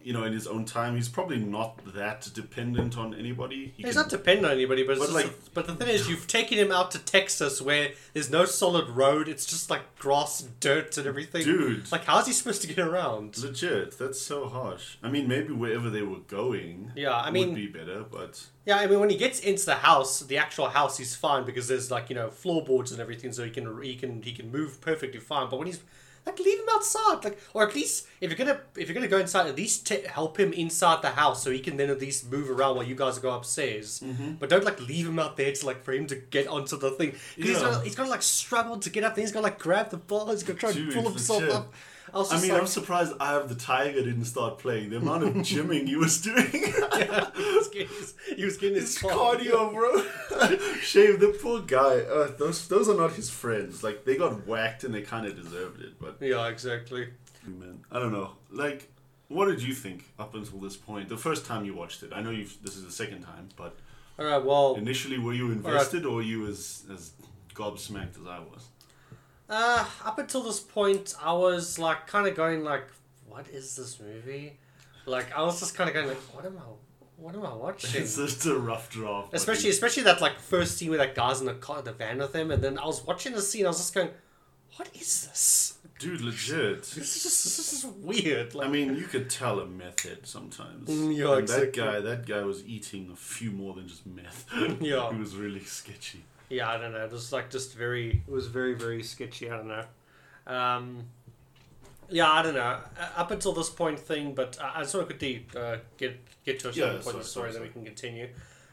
You 0.00 0.12
know, 0.14 0.22
in 0.24 0.32
his 0.32 0.46
own 0.46 0.64
time, 0.64 0.94
he's 0.94 1.08
probably 1.08 1.38
not 1.38 1.80
that 1.94 2.30
dependent 2.32 2.96
on 2.96 3.14
anybody. 3.14 3.74
He 3.76 3.82
he's 3.82 3.94
can- 3.94 4.02
not 4.02 4.08
dependent 4.10 4.46
on 4.46 4.52
anybody, 4.52 4.82
but 4.84 4.92
it's 4.92 5.00
But, 5.00 5.12
just 5.12 5.14
like- 5.26 5.54
but 5.54 5.66
the 5.66 5.74
thing 5.74 5.88
is, 5.88 6.08
you've 6.08 6.26
taken 6.28 6.56
him 6.56 6.70
out 6.72 6.92
to 6.92 6.98
Texas 7.00 7.60
where 7.60 7.90
there's 8.14 8.30
no 8.30 8.44
solid 8.44 8.88
road. 8.88 9.28
It's 9.28 9.44
just 9.44 9.68
like 9.70 9.98
grass, 9.98 10.40
and 10.40 10.58
dirt, 10.60 10.96
and 10.96 11.06
everything. 11.06 11.42
Dude. 11.42 11.90
like 11.92 12.04
how's 12.04 12.26
he 12.26 12.32
supposed 12.32 12.62
to 12.62 12.68
get 12.68 12.78
around? 12.78 13.36
Legit, 13.38 13.98
that's 13.98 14.20
so 14.20 14.46
harsh. 14.48 14.96
I 15.02 15.10
mean, 15.10 15.26
maybe 15.28 15.52
wherever 15.52 15.90
they 15.90 16.02
were 16.02 16.20
going, 16.20 16.92
Yeah, 16.96 17.14
I 17.16 17.30
mean- 17.30 17.48
would 17.48 17.56
be 17.56 17.66
better. 17.66 18.04
But 18.10 18.46
Yeah, 18.64 18.78
I 18.78 18.86
mean, 18.86 19.00
when 19.00 19.10
he 19.10 19.16
gets 19.16 19.40
into 19.40 19.66
the 19.66 19.74
house, 19.76 20.20
the 20.20 20.38
actual 20.38 20.68
house, 20.68 20.96
he's 20.96 21.16
fine 21.16 21.44
because 21.44 21.66
there's 21.68 21.90
like 21.90 22.08
you 22.08 22.14
know 22.14 22.30
floorboards 22.30 22.92
and 22.92 23.00
everything, 23.00 23.32
so 23.32 23.44
he 23.44 23.50
can 23.50 23.82
he 23.82 23.96
can 23.96 24.22
he 24.22 24.32
can 24.32 24.50
move 24.52 24.80
perfectly 24.80 25.20
fine. 25.20 25.50
But 25.50 25.58
when 25.58 25.66
he's 25.66 25.80
like, 26.28 26.38
leave 26.38 26.58
him 26.58 26.66
outside, 26.72 27.24
like, 27.24 27.38
or 27.54 27.66
at 27.68 27.74
least 27.74 28.06
if 28.20 28.30
you're 28.30 28.36
gonna 28.38 28.60
if 28.76 28.88
you're 28.88 28.94
gonna 28.94 29.08
go 29.08 29.18
inside, 29.18 29.46
at 29.46 29.56
least 29.56 29.86
t- 29.86 30.02
help 30.06 30.38
him 30.38 30.52
inside 30.52 31.02
the 31.02 31.10
house 31.10 31.42
so 31.42 31.50
he 31.50 31.60
can 31.60 31.76
then 31.76 31.90
at 31.90 32.00
least 32.00 32.30
move 32.30 32.50
around 32.50 32.76
while 32.76 32.84
you 32.86 32.94
guys 32.94 33.18
go 33.18 33.30
upstairs. 33.30 34.00
Mm-hmm. 34.04 34.32
But 34.40 34.48
don't 34.50 34.64
like 34.64 34.80
leave 34.80 35.06
him 35.08 35.18
out 35.18 35.36
there 35.36 35.52
to 35.52 35.66
like 35.66 35.82
for 35.84 35.92
him 35.92 36.06
to 36.08 36.16
get 36.16 36.46
onto 36.48 36.76
the 36.76 36.90
thing. 36.92 37.10
'Cause 37.12 37.20
He's 37.36 37.48
Yeah. 37.50 37.60
gonna 37.60 37.80
he's 37.84 37.94
gonna 37.94 38.10
like 38.10 38.22
struggle 38.22 38.78
to 38.78 38.90
get 38.90 39.04
up 39.04 39.14
there. 39.14 39.22
He's 39.22 39.32
gonna 39.32 39.44
like 39.44 39.58
grab 39.58 39.90
the 39.90 39.96
ball. 39.96 40.30
He's 40.30 40.42
gonna 40.42 40.58
try 40.58 40.70
and 40.70 40.92
pull 40.92 41.08
himself 41.08 41.42
up. 41.50 41.74
I 42.14 42.24
I 42.30 42.40
mean, 42.40 42.50
like, 42.50 42.60
I'm 42.60 42.66
surprised 42.66 43.12
Eye 43.20 43.34
of 43.34 43.48
the 43.48 43.54
Tiger 43.54 44.02
didn't 44.02 44.24
start 44.24 44.58
playing. 44.58 44.90
The 44.90 44.96
amount 44.98 45.24
of 45.24 45.34
gymming 45.34 45.86
he 45.88 45.96
was 45.96 46.20
doing, 46.20 46.50
yeah, 46.52 47.30
he 47.36 47.56
was 47.56 47.68
getting 47.68 47.88
his, 47.88 48.14
he 48.36 48.44
was 48.44 48.56
getting 48.56 48.76
his 48.76 48.98
his 48.98 49.10
cardio, 49.10 49.72
bro. 49.72 50.02
Shave 50.80 51.20
the 51.20 51.36
poor 51.42 51.60
guy. 51.60 52.00
Uh, 52.00 52.30
those 52.36 52.66
those 52.68 52.88
are 52.88 52.96
not 52.96 53.12
his 53.12 53.30
friends. 53.30 53.82
Like 53.82 54.04
they 54.04 54.16
got 54.16 54.46
whacked 54.46 54.84
and 54.84 54.94
they 54.94 55.02
kind 55.02 55.26
of 55.26 55.36
deserved 55.40 55.80
it. 55.82 55.98
But 56.00 56.16
Yeah, 56.20 56.48
exactly. 56.48 57.08
man, 57.46 57.84
I 57.90 57.98
don't 57.98 58.12
know. 58.12 58.32
Like, 58.50 58.90
what 59.28 59.46
did 59.46 59.62
you 59.62 59.74
think 59.74 60.04
up 60.18 60.34
until 60.34 60.58
this 60.58 60.76
point? 60.76 61.08
The 61.08 61.16
first 61.16 61.44
time 61.46 61.64
you 61.64 61.74
watched 61.74 62.02
it, 62.02 62.12
I 62.14 62.22
know 62.22 62.30
you. 62.30 62.46
This 62.62 62.76
is 62.76 62.84
the 62.84 62.92
second 62.92 63.22
time, 63.22 63.48
but 63.56 63.76
All 64.18 64.24
right, 64.26 64.42
well, 64.44 64.74
initially, 64.76 65.18
were 65.18 65.34
you 65.34 65.50
invested 65.50 66.04
or 66.06 66.16
were 66.16 66.22
you 66.22 66.46
as 66.46 66.84
as 66.92 67.12
gobsmacked 67.54 68.20
as 68.20 68.26
I 68.26 68.38
was? 68.38 68.67
Uh, 69.48 69.86
up 70.04 70.18
until 70.18 70.42
this 70.42 70.60
point, 70.60 71.14
I 71.22 71.32
was 71.32 71.78
like 71.78 72.06
kind 72.06 72.26
of 72.26 72.34
going 72.34 72.64
like, 72.64 72.86
"What 73.26 73.48
is 73.48 73.76
this 73.76 73.98
movie?" 74.00 74.58
Like 75.06 75.34
I 75.34 75.42
was 75.42 75.58
just 75.58 75.74
kind 75.74 75.88
of 75.88 75.94
going 75.94 76.08
like, 76.08 76.18
"What 76.34 76.44
am 76.44 76.58
I? 76.58 76.62
What 77.16 77.34
am 77.34 77.46
I 77.46 77.54
watching?" 77.54 78.02
It's 78.02 78.16
just 78.16 78.44
a 78.46 78.58
rough 78.58 78.90
draft. 78.90 79.32
especially, 79.32 79.70
especially 79.70 80.02
that 80.04 80.20
like 80.20 80.38
first 80.38 80.76
scene 80.76 80.90
where 80.90 80.98
that 80.98 81.14
guy's 81.14 81.40
in 81.40 81.46
the 81.46 81.54
car, 81.54 81.80
the 81.82 81.92
van 81.92 82.18
with 82.18 82.34
him, 82.34 82.50
and 82.50 82.62
then 82.62 82.78
I 82.78 82.86
was 82.86 83.06
watching 83.06 83.32
the 83.32 83.42
scene. 83.42 83.64
I 83.64 83.68
was 83.68 83.78
just 83.78 83.94
going, 83.94 84.10
"What 84.76 84.90
is 84.94 85.26
this? 85.26 85.74
dude, 85.98 86.20
legit. 86.20 86.82
This 86.82 87.16
is 87.16 87.22
just 87.24 87.44
this 87.44 87.72
is 87.72 87.84
weird." 87.86 88.54
Like, 88.54 88.68
I 88.68 88.70
mean, 88.70 88.96
you 88.96 89.04
could 89.04 89.30
tell 89.30 89.60
a 89.60 89.66
meth 89.66 90.02
head 90.02 90.26
sometimes. 90.26 90.88
Mm, 90.88 91.16
yeah, 91.16 91.36
exactly. 91.38 91.66
that 91.70 91.74
guy, 91.74 92.00
that 92.00 92.26
guy 92.26 92.42
was 92.42 92.64
eating 92.66 93.10
a 93.12 93.16
few 93.16 93.50
more 93.50 93.74
than 93.74 93.88
just 93.88 94.06
meth. 94.06 94.44
Yeah. 94.80 95.10
he 95.12 95.18
was 95.18 95.34
really 95.36 95.64
sketchy. 95.64 96.24
Yeah, 96.50 96.68
I 96.70 96.78
don't 96.78 96.92
know. 96.92 97.04
It 97.04 97.12
was 97.12 97.32
like 97.32 97.50
just 97.50 97.74
very. 97.76 98.22
It 98.26 98.32
was 98.32 98.46
very 98.46 98.74
very 98.74 99.02
sketchy. 99.02 99.50
I 99.50 99.56
don't 99.56 99.68
know. 99.68 99.84
Um, 100.46 101.04
yeah, 102.10 102.30
I 102.30 102.42
don't 102.42 102.54
know. 102.54 102.60
Uh, 102.98 103.08
Up 103.16 103.30
until 103.30 103.52
this 103.52 103.68
point 103.70 103.98
thing, 103.98 104.34
but 104.34 104.58
I 104.62 104.80
I 104.80 104.82
just 104.82 104.94
want 104.94 105.08
to 105.08 105.14
quickly 105.14 105.46
uh, 105.56 105.76
get 105.98 106.18
get 106.44 106.60
to 106.60 106.68
a 106.68 106.72
Yeah, 106.72 106.84
certain 106.86 107.02
point 107.02 107.16
of 107.16 107.22
the 107.22 107.28
story, 107.28 107.50
sorry, 107.50 107.52
then 107.52 107.62
we 107.62 107.68
can 107.68 107.84
continue. 107.84 108.28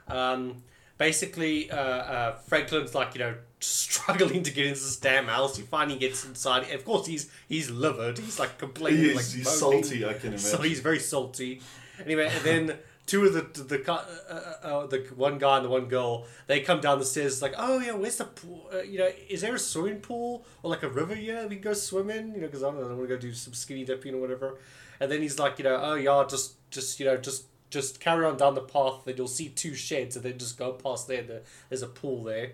Um, 0.07 0.63
basically, 0.97 1.69
uh, 1.71 1.75
uh, 1.77 2.35
Franklin's 2.47 2.95
like 2.95 3.13
you 3.15 3.19
know 3.19 3.35
struggling 3.59 4.43
to 4.43 4.51
get 4.51 4.67
into 4.67 4.79
this 4.79 4.95
damn 4.97 5.25
house. 5.25 5.57
He 5.57 5.63
finally 5.63 5.99
gets 5.99 6.23
inside. 6.25 6.69
Of 6.71 6.85
course, 6.85 7.07
he's 7.07 7.29
he's 7.49 7.69
livid. 7.69 8.17
He's 8.19 8.39
like 8.39 8.57
complaining, 8.57 8.99
He 9.01 9.09
is, 9.09 9.15
like 9.15 9.25
he's 9.25 9.61
moaning. 9.61 9.83
salty, 9.83 10.05
I 10.05 10.13
can 10.13 10.27
imagine. 10.27 10.37
So 10.39 10.61
he's 10.61 10.79
very 10.79 10.99
salty. 10.99 11.61
Anyway, 12.03 12.27
and 12.33 12.43
then 12.45 12.77
two 13.05 13.25
of 13.25 13.33
the 13.33 13.41
the 13.41 13.77
the, 13.77 13.91
uh, 13.91 14.05
uh, 14.29 14.67
uh, 14.67 14.87
the 14.87 14.99
one 15.15 15.37
guy 15.37 15.57
and 15.57 15.65
the 15.65 15.69
one 15.69 15.85
girl 15.85 16.25
they 16.47 16.59
come 16.61 16.81
down 16.81 16.99
the 16.99 17.05
stairs 17.05 17.41
like, 17.41 17.53
oh 17.57 17.79
yeah, 17.79 17.91
where's 17.91 18.17
the 18.17 18.25
pool? 18.25 18.69
Uh, 18.73 18.81
you 18.81 18.97
know, 18.97 19.09
is 19.29 19.41
there 19.41 19.55
a 19.55 19.59
swimming 19.59 19.99
pool 19.99 20.45
or 20.63 20.71
like 20.71 20.83
a 20.83 20.89
river? 20.89 21.15
Yeah, 21.15 21.45
we 21.45 21.55
can 21.55 21.63
go 21.63 21.73
swimming. 21.73 22.33
You 22.33 22.41
know, 22.41 22.47
because 22.47 22.63
I 22.63 22.71
don't 22.71 22.81
know, 22.81 22.89
I 22.89 22.93
want 22.93 23.09
to 23.09 23.15
go 23.15 23.17
do 23.17 23.33
some 23.33 23.53
skinny 23.53 23.85
dipping 23.85 24.15
or 24.15 24.19
whatever. 24.19 24.57
And 24.99 25.11
then 25.11 25.21
he's 25.21 25.37
like, 25.39 25.59
you 25.59 25.65
know, 25.65 25.79
oh 25.81 25.95
yeah, 25.95 26.23
just 26.27 26.69
just 26.69 26.99
you 26.99 27.05
know 27.05 27.17
just. 27.17 27.45
Just 27.71 27.99
carry 27.99 28.23
on 28.25 28.37
down 28.37 28.53
the 28.53 28.61
path, 28.61 29.01
then 29.03 29.17
you'll 29.17 29.27
see 29.27 29.49
two 29.49 29.73
sheds, 29.73 30.15
and 30.15 30.23
then 30.23 30.37
just 30.37 30.57
go 30.57 30.71
past 30.71 31.07
there. 31.09 31.23
there 31.23 31.41
there's 31.67 31.81
a 31.81 31.87
pool 31.87 32.23
there. 32.23 32.53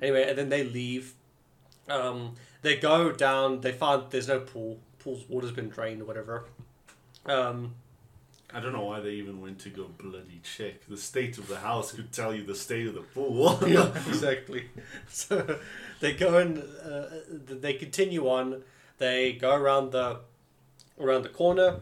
Anyway, 0.00 0.28
and 0.28 0.38
then 0.38 0.48
they 0.48 0.62
leave. 0.62 1.14
Um, 1.88 2.36
they 2.62 2.76
go 2.76 3.10
down. 3.10 3.62
They 3.62 3.72
find 3.72 4.04
there's 4.10 4.28
no 4.28 4.38
pool. 4.38 4.78
Pool's 5.00 5.24
water's 5.28 5.50
been 5.50 5.70
drained 5.70 6.02
or 6.02 6.04
whatever. 6.04 6.44
Um, 7.26 7.74
I 8.52 8.60
don't 8.60 8.72
know 8.72 8.84
why 8.84 9.00
they 9.00 9.12
even 9.12 9.40
went 9.40 9.60
to 9.60 9.70
go 9.70 9.86
bloody 9.96 10.40
check. 10.42 10.86
The 10.88 10.96
state 10.96 11.38
of 11.38 11.46
the 11.46 11.58
house 11.58 11.92
could 11.92 12.12
tell 12.12 12.34
you 12.34 12.44
the 12.44 12.54
state 12.54 12.86
of 12.86 12.94
the 12.94 13.02
pool. 13.02 13.58
yeah, 13.66 13.90
exactly. 14.08 14.68
So 15.08 15.58
they 16.00 16.14
go 16.14 16.38
and 16.38 16.58
uh, 16.58 17.06
they 17.28 17.74
continue 17.74 18.28
on. 18.28 18.62
They 18.98 19.32
go 19.32 19.54
around 19.54 19.92
the 19.92 20.20
around 20.98 21.22
the 21.22 21.28
corner, 21.28 21.76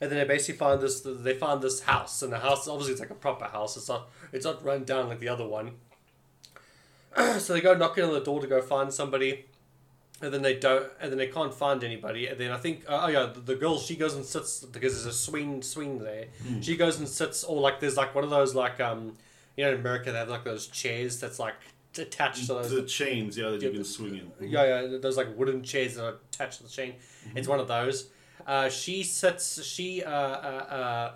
and 0.00 0.10
then 0.10 0.18
they 0.18 0.24
basically 0.24 0.58
find 0.58 0.80
this. 0.80 1.00
They 1.00 1.34
find 1.34 1.62
this 1.62 1.82
house, 1.82 2.22
and 2.22 2.32
the 2.32 2.40
house 2.40 2.66
obviously 2.66 2.92
it's 2.92 3.00
like 3.00 3.10
a 3.10 3.14
proper 3.14 3.46
house. 3.46 3.76
It's 3.76 3.88
not 3.88 4.08
it's 4.32 4.44
not 4.44 4.64
run 4.64 4.84
down 4.84 5.08
like 5.08 5.20
the 5.20 5.28
other 5.28 5.46
one. 5.46 5.72
so 7.38 7.52
they 7.52 7.60
go 7.60 7.74
knocking 7.74 8.04
on 8.04 8.12
the 8.12 8.20
door 8.20 8.40
to 8.40 8.46
go 8.46 8.60
find 8.60 8.92
somebody, 8.92 9.46
and 10.24 10.32
then 10.34 10.42
they 10.42 10.54
don't, 10.58 10.86
and 11.00 11.10
then 11.10 11.18
they 11.18 11.26
can't 11.28 11.52
find 11.54 11.84
anybody. 11.84 12.26
And 12.26 12.38
then 12.40 12.50
I 12.50 12.56
think 12.56 12.84
uh, 12.88 13.02
oh 13.04 13.08
yeah, 13.08 13.26
the, 13.26 13.40
the 13.40 13.54
girl 13.54 13.78
she 13.78 13.96
goes 13.96 14.14
and 14.14 14.24
sits 14.24 14.64
because 14.64 14.92
there's 14.94 15.06
a 15.14 15.18
swing 15.18 15.62
swing 15.62 15.98
there. 15.98 16.26
She 16.60 16.76
goes 16.76 16.98
and 16.98 17.08
sits, 17.08 17.44
or 17.44 17.60
like 17.60 17.80
there's 17.80 17.96
like 17.96 18.14
one 18.14 18.24
of 18.24 18.30
those 18.30 18.54
like 18.54 18.80
um 18.80 19.16
you 19.56 19.64
know 19.64 19.72
in 19.72 19.78
America 19.80 20.10
they 20.12 20.18
have 20.18 20.28
like 20.28 20.44
those 20.44 20.66
chairs 20.66 21.20
that's 21.20 21.38
like 21.38 21.54
attached 21.98 22.46
to 22.48 22.54
those. 22.54 22.70
the 22.70 22.82
chains, 22.82 23.38
yeah, 23.38 23.50
that 23.50 23.62
you 23.62 23.68
Yeah, 23.68 23.74
can 23.74 23.84
swing 23.84 24.16
in. 24.40 24.50
Yeah, 24.50 24.82
yeah, 24.82 24.98
those 24.98 25.16
like 25.16 25.28
wooden 25.36 25.62
chairs 25.62 25.94
that 25.94 26.04
are 26.04 26.16
attached 26.32 26.58
to 26.58 26.64
the 26.64 26.68
chain. 26.68 26.94
It's 27.36 27.46
one 27.46 27.60
of 27.60 27.68
those. 27.68 28.10
Uh, 28.46 28.68
she 28.68 29.02
sits. 29.04 29.62
She 29.64 30.02
uh, 30.02 30.10
uh, 30.10 30.66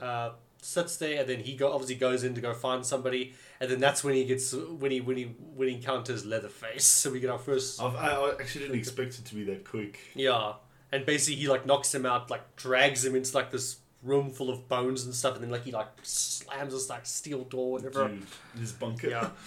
uh, 0.01 0.05
uh, 0.05 0.33
sits 0.63 0.97
there, 0.97 1.21
and 1.21 1.29
then 1.29 1.41
he 1.41 1.57
go 1.57 1.73
obviously 1.73 1.97
goes 1.97 2.23
in 2.25 2.35
to 2.35 2.41
go 2.41 2.55
find 2.55 2.87
somebody, 2.87 3.35
and 3.61 3.71
then 3.71 3.81
that's 3.81 4.05
when 4.05 4.15
he 4.15 4.25
gets 4.25 4.53
when 4.53 4.91
he 4.91 5.01
when 5.01 5.17
he 5.17 5.25
when 5.57 5.69
he 5.69 5.75
encounters 5.75 6.25
Leatherface. 6.25 6.85
So 6.85 7.11
we 7.11 7.21
get 7.21 7.31
our 7.31 7.39
first 7.39 7.81
I've, 7.83 7.95
I 7.97 8.31
actually 8.41 8.67
didn't 8.67 8.79
expect 8.79 9.19
it 9.19 9.25
to 9.27 9.35
be 9.35 9.45
that 9.45 9.65
quick. 9.65 9.99
yeah, 10.15 10.55
and 10.93 11.05
basically 11.07 11.37
he 11.41 11.49
like 11.49 11.67
knocks 11.67 11.95
him 11.95 12.07
out, 12.07 12.31
like 12.31 12.57
drags 12.57 13.05
him 13.05 13.15
into 13.15 13.35
like 13.35 13.51
this 13.51 13.77
room 14.03 14.31
full 14.31 14.49
of 14.51 14.69
bones 14.69 15.05
and 15.05 15.15
stuff, 15.15 15.35
and 15.35 15.43
then 15.45 15.51
like 15.51 15.65
he 15.65 15.73
like 15.73 15.89
slams 16.03 16.73
this 16.73 16.89
like 16.89 17.05
steel 17.07 17.45
door, 17.45 17.73
whatever. 17.73 18.09
Dude, 18.09 18.23
his 18.59 18.73
bunker. 18.73 19.09
Yeah. 19.09 19.31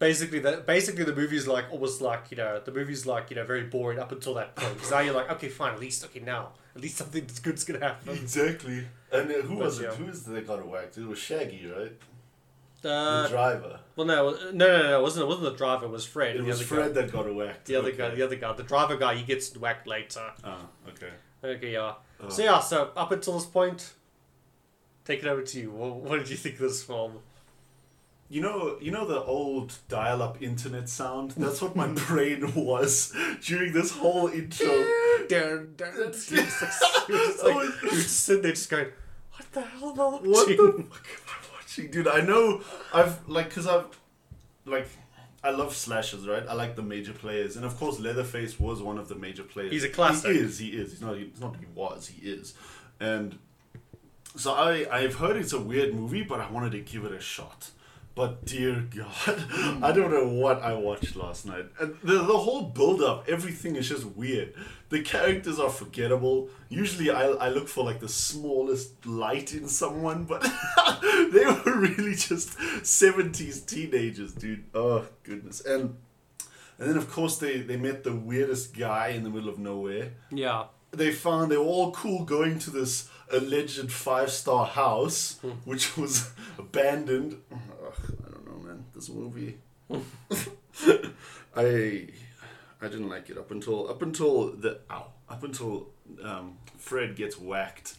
Basically, 0.00 0.38
the 0.38 0.64
basically 0.66 1.04
the 1.04 1.14
movie's 1.14 1.46
like 1.46 1.66
almost 1.70 2.00
like 2.00 2.30
you 2.30 2.38
know 2.38 2.58
the 2.64 2.72
movie's 2.72 3.04
like 3.04 3.28
you 3.28 3.36
know 3.36 3.44
very 3.44 3.64
boring 3.64 3.98
up 3.98 4.10
until 4.12 4.32
that 4.32 4.56
point. 4.56 4.72
Because 4.72 4.90
now 4.90 5.00
you're 5.00 5.12
like, 5.12 5.30
okay, 5.32 5.48
fine, 5.50 5.74
at 5.74 5.80
least 5.80 6.02
okay 6.06 6.20
now 6.20 6.52
at 6.74 6.80
least 6.80 6.96
something 6.96 7.26
good's 7.42 7.64
gonna 7.64 7.80
happen. 7.80 8.16
Exactly. 8.16 8.86
And 9.12 9.30
uh, 9.30 9.34
who 9.42 9.56
But, 9.56 9.64
was 9.66 9.78
it? 9.80 9.82
yeah. 9.82 9.94
Who 9.96 10.06
is 10.06 10.26
it 10.26 10.30
that 10.32 10.46
got 10.46 10.66
whacked? 10.66 10.96
It 10.96 11.06
was 11.06 11.18
Shaggy, 11.18 11.66
right? 11.66 11.92
The 12.82 13.26
driver. 13.28 13.80
well, 13.94 14.06
no, 14.06 14.30
no, 14.30 14.50
no, 14.52 14.82
no, 14.82 14.98
it 14.98 15.02
wasn't 15.02 15.24
it 15.24 15.28
wasn't 15.28 15.52
the 15.52 15.56
driver? 15.56 15.84
It 15.84 15.90
was 15.90 16.06
Fred. 16.06 16.36
It 16.36 16.44
was 16.44 16.62
Fred 16.62 16.94
Guy. 16.94 17.02
that 17.02 17.12
got 17.12 17.34
whacked. 17.34 17.66
The 17.66 17.76
other 17.76 17.88
okay. 17.88 17.98
guy, 17.98 18.14
the 18.14 18.22
other 18.22 18.36
guy, 18.36 18.52
the 18.54 18.62
driver 18.62 18.96
guy, 18.96 19.16
he 19.16 19.22
gets 19.22 19.54
whacked 19.56 19.86
later. 19.86 20.32
Ah, 20.42 20.66
okay. 20.88 21.10
Okay, 21.42 21.72
yeah. 21.72 21.94
Oh. 22.22 22.28
So 22.28 22.42
yeah, 22.42 22.60
so 22.60 22.90
up 22.96 23.12
until 23.12 23.34
this 23.34 23.46
point, 23.46 23.92
take 25.04 25.20
it 25.20 25.26
over 25.26 25.42
to 25.42 25.60
you. 25.60 25.70
What, 25.70 25.96
what 25.96 26.18
did 26.18 26.30
you 26.30 26.36
think 26.36 26.56
of 26.56 26.62
this 26.62 26.82
film? 26.82 27.18
You 28.28 28.40
know, 28.42 28.76
you 28.80 28.92
know 28.92 29.06
the 29.06 29.22
old 29.24 29.74
dial-up 29.88 30.40
internet 30.40 30.88
sound. 30.88 31.32
That's 31.32 31.60
what 31.60 31.74
my 31.74 31.88
brain 32.06 32.52
was 32.54 33.12
during 33.42 33.72
this 33.72 33.90
whole 33.90 34.28
intro. 34.28 34.68
Dun, 35.28 35.74
dun. 35.76 35.92
He 35.96 36.00
was 36.06 36.30
like, 36.30 37.06
he 37.06 37.12
was 37.12 37.26
just 37.26 37.44
like, 37.44 37.82
was 37.82 37.90
just 37.92 38.20
sitting 38.20 38.42
there, 38.42 38.52
just 38.52 38.70
going, 38.70 38.86
"What 39.32 39.52
the 39.52 39.60
hell 39.60 39.90
am 39.90 40.00
I 40.00 40.28
watching?" 40.28 40.56
What 40.58 40.76
the 40.76 40.82
fuck 41.24 41.39
am 41.84 41.90
dude? 41.90 42.08
I 42.08 42.20
know 42.20 42.62
I've 42.92 43.28
like, 43.28 43.52
cause 43.54 43.66
I've 43.66 43.86
like, 44.66 44.88
I 45.42 45.50
love 45.50 45.74
slashers, 45.74 46.26
right? 46.28 46.44
I 46.48 46.54
like 46.54 46.76
the 46.76 46.82
major 46.82 47.12
players, 47.12 47.56
and 47.56 47.64
of 47.64 47.76
course, 47.78 47.98
Leatherface 47.98 48.60
was 48.60 48.82
one 48.82 48.98
of 48.98 49.08
the 49.08 49.14
major 49.14 49.42
players. 49.42 49.72
He's 49.72 49.84
a 49.84 49.88
classic. 49.88 50.32
He 50.32 50.38
is. 50.38 50.58
He 50.58 50.68
is. 50.68 50.90
He's 50.92 51.00
not. 51.00 51.16
It's 51.16 51.40
not. 51.40 51.56
He 51.56 51.66
was. 51.74 52.08
He 52.08 52.28
is. 52.28 52.54
And 52.98 53.38
so 54.36 54.52
I 54.52 54.86
I've 54.94 55.14
heard 55.14 55.36
it's 55.36 55.52
a 55.52 55.60
weird 55.60 55.94
movie, 55.94 56.22
but 56.22 56.40
I 56.40 56.50
wanted 56.50 56.72
to 56.72 56.80
give 56.80 57.04
it 57.04 57.12
a 57.12 57.20
shot. 57.20 57.70
But 58.14 58.44
dear 58.44 58.86
God, 58.94 59.38
hmm. 59.38 59.84
I 59.84 59.92
don't 59.92 60.10
know 60.10 60.28
what 60.28 60.60
I 60.62 60.74
watched 60.74 61.16
last 61.16 61.46
night. 61.46 61.66
And 61.80 61.94
the, 62.02 62.14
the 62.18 62.36
whole 62.38 62.64
build 62.64 63.00
up, 63.02 63.28
everything 63.28 63.76
is 63.76 63.88
just 63.88 64.04
weird. 64.04 64.54
The 64.90 65.00
characters 65.02 65.58
are 65.60 65.70
forgettable. 65.70 66.50
Usually 66.68 67.10
I, 67.10 67.28
I 67.28 67.48
look 67.50 67.68
for 67.68 67.84
like 67.84 68.00
the 68.00 68.08
smallest 68.08 69.06
light 69.06 69.54
in 69.54 69.68
someone, 69.68 70.24
but 70.24 70.42
they 71.32 71.46
were 71.46 71.76
really 71.78 72.14
just 72.16 72.58
70s 72.58 73.64
teenagers, 73.64 74.32
dude. 74.32 74.64
Oh, 74.74 75.06
goodness. 75.22 75.60
And 75.64 75.96
and 76.78 76.88
then 76.88 76.96
of 76.96 77.10
course 77.10 77.36
they, 77.38 77.58
they 77.60 77.76
met 77.76 78.04
the 78.04 78.14
weirdest 78.14 78.76
guy 78.76 79.08
in 79.08 79.22
the 79.22 79.28
middle 79.30 79.50
of 79.50 79.58
nowhere 79.58 80.12
Yeah. 80.30 80.64
they 80.92 81.12
found 81.12 81.52
they 81.52 81.58
were 81.58 81.64
all 81.64 81.92
cool 81.92 82.24
going 82.24 82.58
to 82.60 82.70
this 82.70 83.08
alleged 83.30 83.92
five 83.92 84.30
star 84.30 84.66
house, 84.66 85.38
hmm. 85.42 85.50
which 85.64 85.96
was 85.96 86.30
abandoned. 86.58 87.36
Ugh, 87.52 87.58
I 88.26 88.30
don't 88.30 88.46
know, 88.46 88.66
man. 88.66 88.84
This 89.00 89.08
movie, 89.08 89.56
I 91.56 92.06
I 92.82 92.88
didn't 92.88 93.08
like 93.08 93.30
it 93.30 93.38
up 93.38 93.50
until 93.50 93.88
up 93.88 94.02
until 94.02 94.48
the 94.50 94.80
ow 94.90 95.06
up 95.26 95.42
until 95.42 95.86
um, 96.22 96.58
Fred 96.76 97.16
gets 97.16 97.38
whacked. 97.38 97.94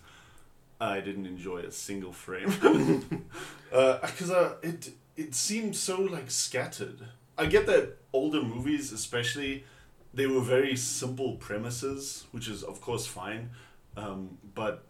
I 0.79 0.99
didn't 0.99 1.25
enjoy 1.25 1.61
a 1.61 1.71
single 1.71 2.11
frame 2.11 2.49
because 3.71 4.29
uh, 4.29 4.57
it 4.61 4.91
it 5.17 5.33
seemed 5.33 5.75
so 5.75 6.01
like 6.01 6.29
scattered. 6.29 6.99
I 7.35 7.47
get 7.47 7.65
that 7.65 7.97
older 8.13 8.43
movies, 8.43 8.91
especially, 8.91 9.63
they 10.13 10.27
were 10.27 10.41
very 10.41 10.75
simple 10.75 11.33
premises, 11.37 12.25
which 12.29 12.47
is 12.47 12.61
of 12.61 12.79
course 12.79 13.07
fine, 13.07 13.49
um, 13.97 14.37
but 14.53 14.83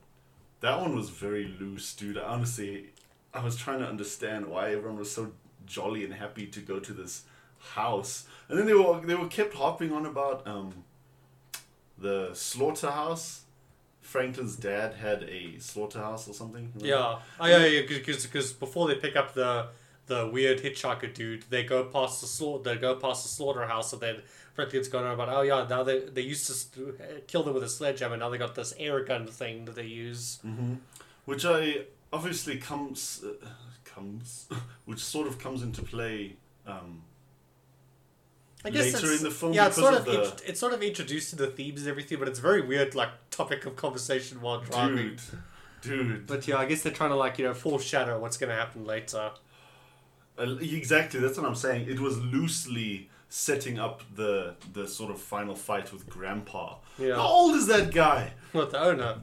that 0.59 0.77
one 0.77 0.93
was 0.93 1.09
very 1.09 1.55
loose, 1.57 1.93
dude. 1.95 2.17
Honestly, 2.17 2.89
I 3.33 3.41
was 3.41 3.55
trying 3.55 3.79
to 3.79 3.87
understand 3.87 4.47
why 4.47 4.73
everyone 4.73 4.99
was 4.99 5.09
so 5.09 5.31
jolly 5.71 6.03
and 6.05 6.13
happy 6.13 6.45
to 6.47 6.59
go 6.59 6.79
to 6.79 6.93
this 6.93 7.23
house, 7.75 8.25
and 8.49 8.57
then 8.57 8.65
they 8.65 8.73
were 8.73 8.99
they 9.01 9.15
were 9.15 9.27
kept 9.27 9.53
harping 9.55 9.91
on 9.91 10.05
about 10.05 10.45
um, 10.47 10.83
the 11.97 12.29
slaughterhouse. 12.33 13.41
Franklin's 14.01 14.55
dad 14.55 14.95
had 14.95 15.23
a 15.23 15.57
slaughterhouse 15.59 16.27
or 16.27 16.33
something. 16.33 16.71
remember? 16.75 16.85
Yeah. 16.87 17.19
Oh 17.39 17.45
yeah, 17.45 17.65
yeah. 17.65 17.81
Because 17.87 18.51
before 18.53 18.87
they 18.87 18.95
pick 18.95 19.15
up 19.15 19.33
the 19.33 19.67
the 20.07 20.27
weird 20.27 20.59
hitchhiker 20.59 21.13
dude, 21.13 21.43
they 21.49 21.63
go 21.63 21.85
past 21.85 22.19
the 22.21 22.27
slaughter. 22.27 22.63
They 22.73 22.77
go 22.77 22.95
past 22.95 23.23
the 23.23 23.29
slaughterhouse, 23.29 23.93
and 23.93 24.01
then 24.01 24.15
Franklin's 24.55 24.89
going 24.89 25.05
on 25.05 25.13
about, 25.13 25.29
oh 25.29 25.41
yeah, 25.41 25.65
now 25.69 25.83
they 25.83 25.99
they 25.99 26.21
used 26.21 26.47
to 26.47 26.53
st- 26.53 27.27
kill 27.27 27.43
them 27.43 27.53
with 27.53 27.63
a 27.63 27.69
sledgehammer. 27.69 28.17
Now 28.17 28.29
they 28.29 28.37
got 28.39 28.55
this 28.55 28.73
air 28.77 29.03
gun 29.03 29.27
thing 29.27 29.65
that 29.65 29.75
they 29.75 29.85
use. 29.85 30.39
hmm 30.41 30.73
Which 31.25 31.45
I 31.45 31.85
obviously 32.11 32.57
comes 32.57 33.23
uh, 33.23 33.47
comes, 33.93 34.47
which 34.85 34.99
sort 35.03 35.27
of 35.27 35.39
comes 35.39 35.61
into 35.63 35.81
play. 35.81 36.35
Um, 36.67 37.01
I 38.63 38.69
guess 38.69 38.93
Later 38.93 39.11
in 39.13 39.23
the 39.23 39.31
film 39.31 39.53
yeah, 39.53 39.67
it's 39.67 39.75
sort 39.75 39.95
of, 39.95 40.07
of 40.07 40.13
int- 40.13 40.43
it's 40.45 40.59
sort 40.59 40.73
of 40.73 40.83
introduced 40.83 41.31
to 41.31 41.35
the 41.35 41.47
themes 41.47 41.81
and 41.81 41.89
everything, 41.89 42.19
but 42.19 42.27
it's 42.27 42.37
very 42.39 42.61
weird, 42.61 42.93
like 42.93 43.09
topic 43.31 43.65
of 43.65 43.75
conversation 43.75 44.39
while 44.39 44.59
driving. 44.61 44.95
dude, 44.95 45.21
dude, 45.81 46.27
But 46.27 46.47
yeah, 46.47 46.57
I 46.57 46.65
guess 46.65 46.83
they're 46.83 46.93
trying 46.93 47.09
to 47.09 47.15
like 47.15 47.39
you 47.39 47.45
know 47.45 47.55
foreshadow 47.55 48.19
what's 48.19 48.37
going 48.37 48.51
to 48.51 48.55
happen 48.55 48.85
later. 48.85 49.31
Uh, 50.37 50.55
exactly. 50.61 51.19
That's 51.19 51.37
what 51.37 51.47
I'm 51.47 51.55
saying. 51.55 51.89
It 51.89 51.99
was 51.99 52.19
loosely 52.19 53.09
setting 53.29 53.79
up 53.79 54.03
the 54.15 54.55
the 54.73 54.87
sort 54.87 55.09
of 55.09 55.19
final 55.19 55.55
fight 55.55 55.91
with 55.91 56.07
Grandpa. 56.07 56.75
Yeah. 56.99 57.15
How 57.15 57.27
old 57.27 57.55
is 57.55 57.65
that 57.67 57.91
guy? 57.91 58.33
What 58.51 58.69
the 58.69 58.79
owner? 58.79 59.15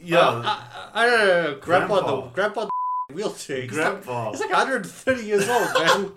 Yeah, 0.00 0.18
Uh, 0.20 0.42
I, 0.44 0.90
I, 0.94 1.02
I 1.02 1.06
don't 1.06 1.18
know. 1.28 1.58
Grandpa, 1.60 1.94
Grandpa. 2.00 2.20
the 2.20 2.28
grandpa 2.30 2.60
the 2.66 2.70
wheelchair. 3.18 3.62
He's 3.62 3.70
Grandpa. 3.70 4.24
Like, 4.26 4.32
he's 4.32 4.40
like 4.40 4.50
130 4.50 5.24
years 5.24 5.48
old, 5.48 5.68
man. 5.74 6.12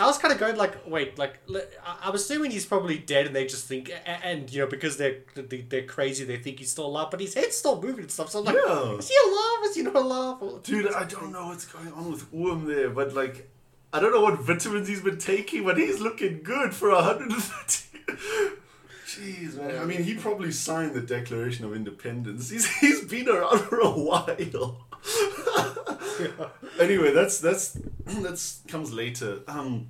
I 0.00 0.06
was 0.06 0.18
kind 0.18 0.32
of 0.34 0.40
going 0.40 0.56
like, 0.56 0.86
wait, 0.86 1.16
like 1.16 1.38
I- 1.54 1.98
I'm 2.02 2.14
assuming 2.14 2.50
he's 2.50 2.66
probably 2.66 2.98
dead, 2.98 3.26
and 3.26 3.36
they 3.36 3.46
just 3.46 3.66
think, 3.66 3.90
and 4.04 4.52
you 4.52 4.60
know, 4.60 4.66
because 4.66 4.96
they're 4.96 5.18
they- 5.34 5.60
they're 5.68 5.84
crazy, 5.86 6.24
they 6.24 6.38
think 6.38 6.58
he's 6.58 6.70
still 6.70 6.86
alive, 6.86 7.08
but 7.10 7.20
his 7.20 7.34
head's 7.34 7.56
still 7.56 7.80
moving 7.80 8.00
and 8.00 8.10
stuff. 8.10 8.30
So 8.30 8.40
I'm 8.40 8.44
like, 8.46 8.56
Yeah. 8.56 8.96
is 8.98 9.08
he 9.08 9.14
alive? 9.30 9.58
Is 9.64 9.76
he 9.76 9.82
not 9.82 9.94
alive? 9.96 10.62
Dude, 10.64 10.92
I 10.92 11.04
don't 11.04 11.32
know 11.32 11.46
what's 11.46 11.66
going 11.66 11.92
on 11.92 12.10
with 12.10 12.26
Oom 12.34 12.66
there, 12.66 12.90
but 12.90 13.14
like, 13.14 13.48
I 13.92 14.00
don't 14.00 14.12
know 14.12 14.20
what 14.22 14.40
vitamins 14.40 14.88
he's 14.88 15.02
been 15.02 15.18
taking, 15.18 15.64
but 15.64 15.78
he's 15.78 16.00
looking 16.00 16.42
good 16.42 16.74
for 16.74 16.90
130. 16.90 18.56
Jeez, 19.10 19.56
man. 19.56 19.80
I 19.80 19.84
mean, 19.84 20.04
he 20.04 20.14
probably 20.14 20.52
signed 20.52 20.94
the 20.94 21.00
Declaration 21.00 21.64
of 21.64 21.74
Independence. 21.74 22.50
He's 22.50 22.66
he's 22.80 23.04
been 23.04 23.28
around 23.28 23.58
for 23.60 23.80
a 23.80 23.90
while. 23.90 24.86
Anyway, 26.78 27.12
that's 27.12 27.38
that's 27.40 27.78
that's 28.06 28.60
comes 28.68 28.92
later. 28.92 29.40
Um, 29.48 29.88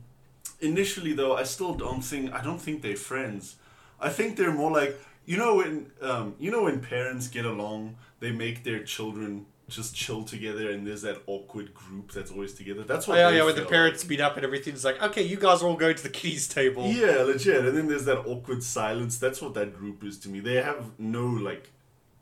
initially 0.60 1.12
though, 1.12 1.36
I 1.36 1.42
still 1.42 1.74
don't 1.74 2.02
think 2.02 2.32
I 2.32 2.42
don't 2.42 2.60
think 2.60 2.82
they're 2.82 2.96
friends. 2.96 3.56
I 4.00 4.08
think 4.08 4.36
they're 4.36 4.52
more 4.52 4.70
like 4.70 4.98
you 5.26 5.36
know 5.36 5.56
when 5.56 5.90
um, 6.00 6.34
you 6.38 6.50
know 6.50 6.64
when 6.64 6.80
parents 6.80 7.28
get 7.28 7.44
along, 7.44 7.96
they 8.20 8.30
make 8.30 8.64
their 8.64 8.82
children 8.82 9.46
just 9.70 9.94
chill 9.94 10.24
together, 10.24 10.70
and 10.70 10.86
there's 10.86 11.02
that 11.02 11.22
awkward 11.26 11.72
group 11.72 12.12
that's 12.12 12.30
always 12.30 12.52
together. 12.54 12.82
That's 12.82 13.08
Oh, 13.08 13.12
what. 13.12 13.18
yeah, 13.18 13.30
they 13.30 13.36
yeah, 13.38 13.44
when 13.44 13.54
the 13.56 13.64
parents 13.64 14.06
meet 14.08 14.20
up 14.20 14.36
and 14.36 14.44
everything, 14.44 14.74
it's 14.74 14.84
like, 14.84 15.00
okay, 15.02 15.22
you 15.22 15.36
guys 15.36 15.62
are 15.62 15.66
all 15.68 15.76
going 15.76 15.96
to 15.96 16.02
the 16.02 16.08
kiddies 16.10 16.48
table. 16.48 16.86
Yeah, 16.86 17.22
legit. 17.22 17.64
And 17.64 17.76
then 17.76 17.86
there's 17.88 18.04
that 18.04 18.18
awkward 18.26 18.62
silence. 18.62 19.18
That's 19.18 19.40
what 19.40 19.54
that 19.54 19.76
group 19.76 20.04
is 20.04 20.18
to 20.20 20.28
me. 20.28 20.40
They 20.40 20.56
have 20.56 20.90
no 20.98 21.26
like 21.26 21.70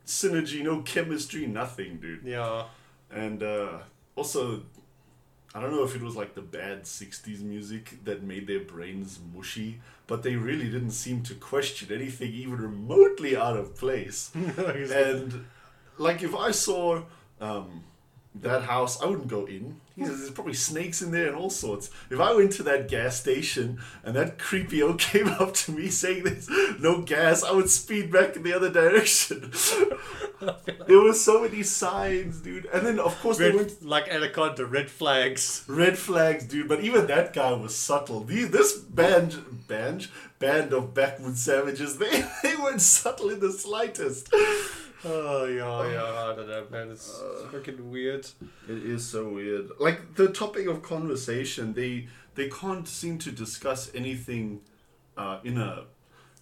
synergy, 0.07 0.63
no 0.63 0.83
chemistry, 0.83 1.47
nothing, 1.47 1.99
dude. 1.99 2.25
Yeah. 2.25 2.65
And 3.11 3.43
uh, 3.43 3.79
also, 4.17 4.63
I 5.55 5.61
don't 5.61 5.73
know 5.73 5.85
if 5.85 5.95
it 5.95 6.03
was 6.03 6.15
like 6.17 6.35
the 6.35 6.43
bad 6.43 6.85
60s 6.85 7.41
music 7.43 7.99
that 8.05 8.23
made 8.23 8.47
their 8.47 8.61
brains 8.61 9.19
mushy, 9.35 9.81
but 10.07 10.23
they 10.23 10.37
really 10.37 10.67
didn't 10.71 10.91
seem 10.93 11.23
to 11.25 11.35
question 11.35 11.91
anything 11.93 12.33
even 12.33 12.57
remotely 12.57 13.37
out 13.37 13.57
of 13.57 13.75
place. 13.77 14.31
and, 14.35 15.45
like, 15.99 16.23
if 16.23 16.35
I 16.35 16.51
saw 16.51 17.03
um, 17.41 17.85
that 18.43 18.63
house, 18.63 19.01
I 19.03 19.07
wouldn't 19.07 19.29
go 19.29 19.47
in. 19.47 19.81
There's 19.97 20.31
probably 20.31 20.55
snakes 20.55 21.03
in 21.03 21.11
there 21.11 21.27
and 21.27 21.37
all 21.37 21.51
sorts. 21.51 21.91
If 22.09 22.21
I 22.21 22.33
went 22.33 22.53
to 22.53 22.63
that 22.65 22.89
gas 22.89 23.21
station 23.21 23.81
and 24.05 24.15
that 24.15 24.39
creepy 24.39 24.81
old 24.81 24.99
came 25.01 25.27
up 25.27 25.55
to 25.55 25.73
me 25.73 25.89
saying 25.89 26.23
there's 26.23 26.49
no 26.79 27.03
gas, 27.03 27.43
I 27.43 27.51
would 27.51 27.69
speed 27.69 28.13
back 28.13 28.37
in 28.37 28.45
the 28.45 28.53
other 28.53 28.71
direction. 28.71 29.53
there 30.87 31.01
were 31.01 31.13
so 31.13 31.43
many 31.43 31.65
signs, 31.65 32.41
dude. 32.41 32.67
And 32.67 32.87
then, 32.87 33.01
of 33.01 33.19
course, 33.21 33.39
they 33.39 33.51
went 33.51 33.71
Red, 33.71 33.83
like 33.83 34.09
Anaconda, 34.09 34.67
red 34.67 34.89
flags. 34.89 35.65
red 35.67 35.99
flags, 35.99 36.45
dude. 36.45 36.69
But 36.69 36.81
even 36.81 37.09
that 37.09 37.33
guy 37.33 37.53
was 37.53 37.75
subtle. 37.75 38.21
The, 38.21 38.45
this 38.45 38.79
band, 38.79 39.67
band, 39.67 40.09
band 40.39 40.73
of 40.73 40.95
backwoods 40.95 41.43
savages, 41.43 41.99
they, 41.99 42.25
they 42.45 42.55
weren't 42.55 42.83
subtle 42.83 43.31
in 43.31 43.41
the 43.41 43.53
slightest. 43.53 44.33
Oh 45.05 45.45
yeah, 45.47 45.93
yeah. 45.93 46.03
I 46.05 46.35
don't 46.35 46.49
know, 46.49 46.67
man. 46.71 46.91
It's, 46.91 47.21
Uh, 47.21 47.47
freaking 47.53 47.81
weird. 47.91 48.27
It 48.69 48.83
is 48.85 49.07
so 49.07 49.29
weird. 49.29 49.71
Like 49.79 50.15
the 50.17 50.29
topic 50.29 50.67
of 50.67 50.83
conversation, 50.83 51.75
they 51.75 52.09
they 52.35 52.49
can't 52.49 52.87
seem 52.89 53.19
to 53.19 53.31
discuss 53.31 53.91
anything 53.95 54.61
uh, 55.17 55.39
in 55.45 55.59
a 55.59 55.85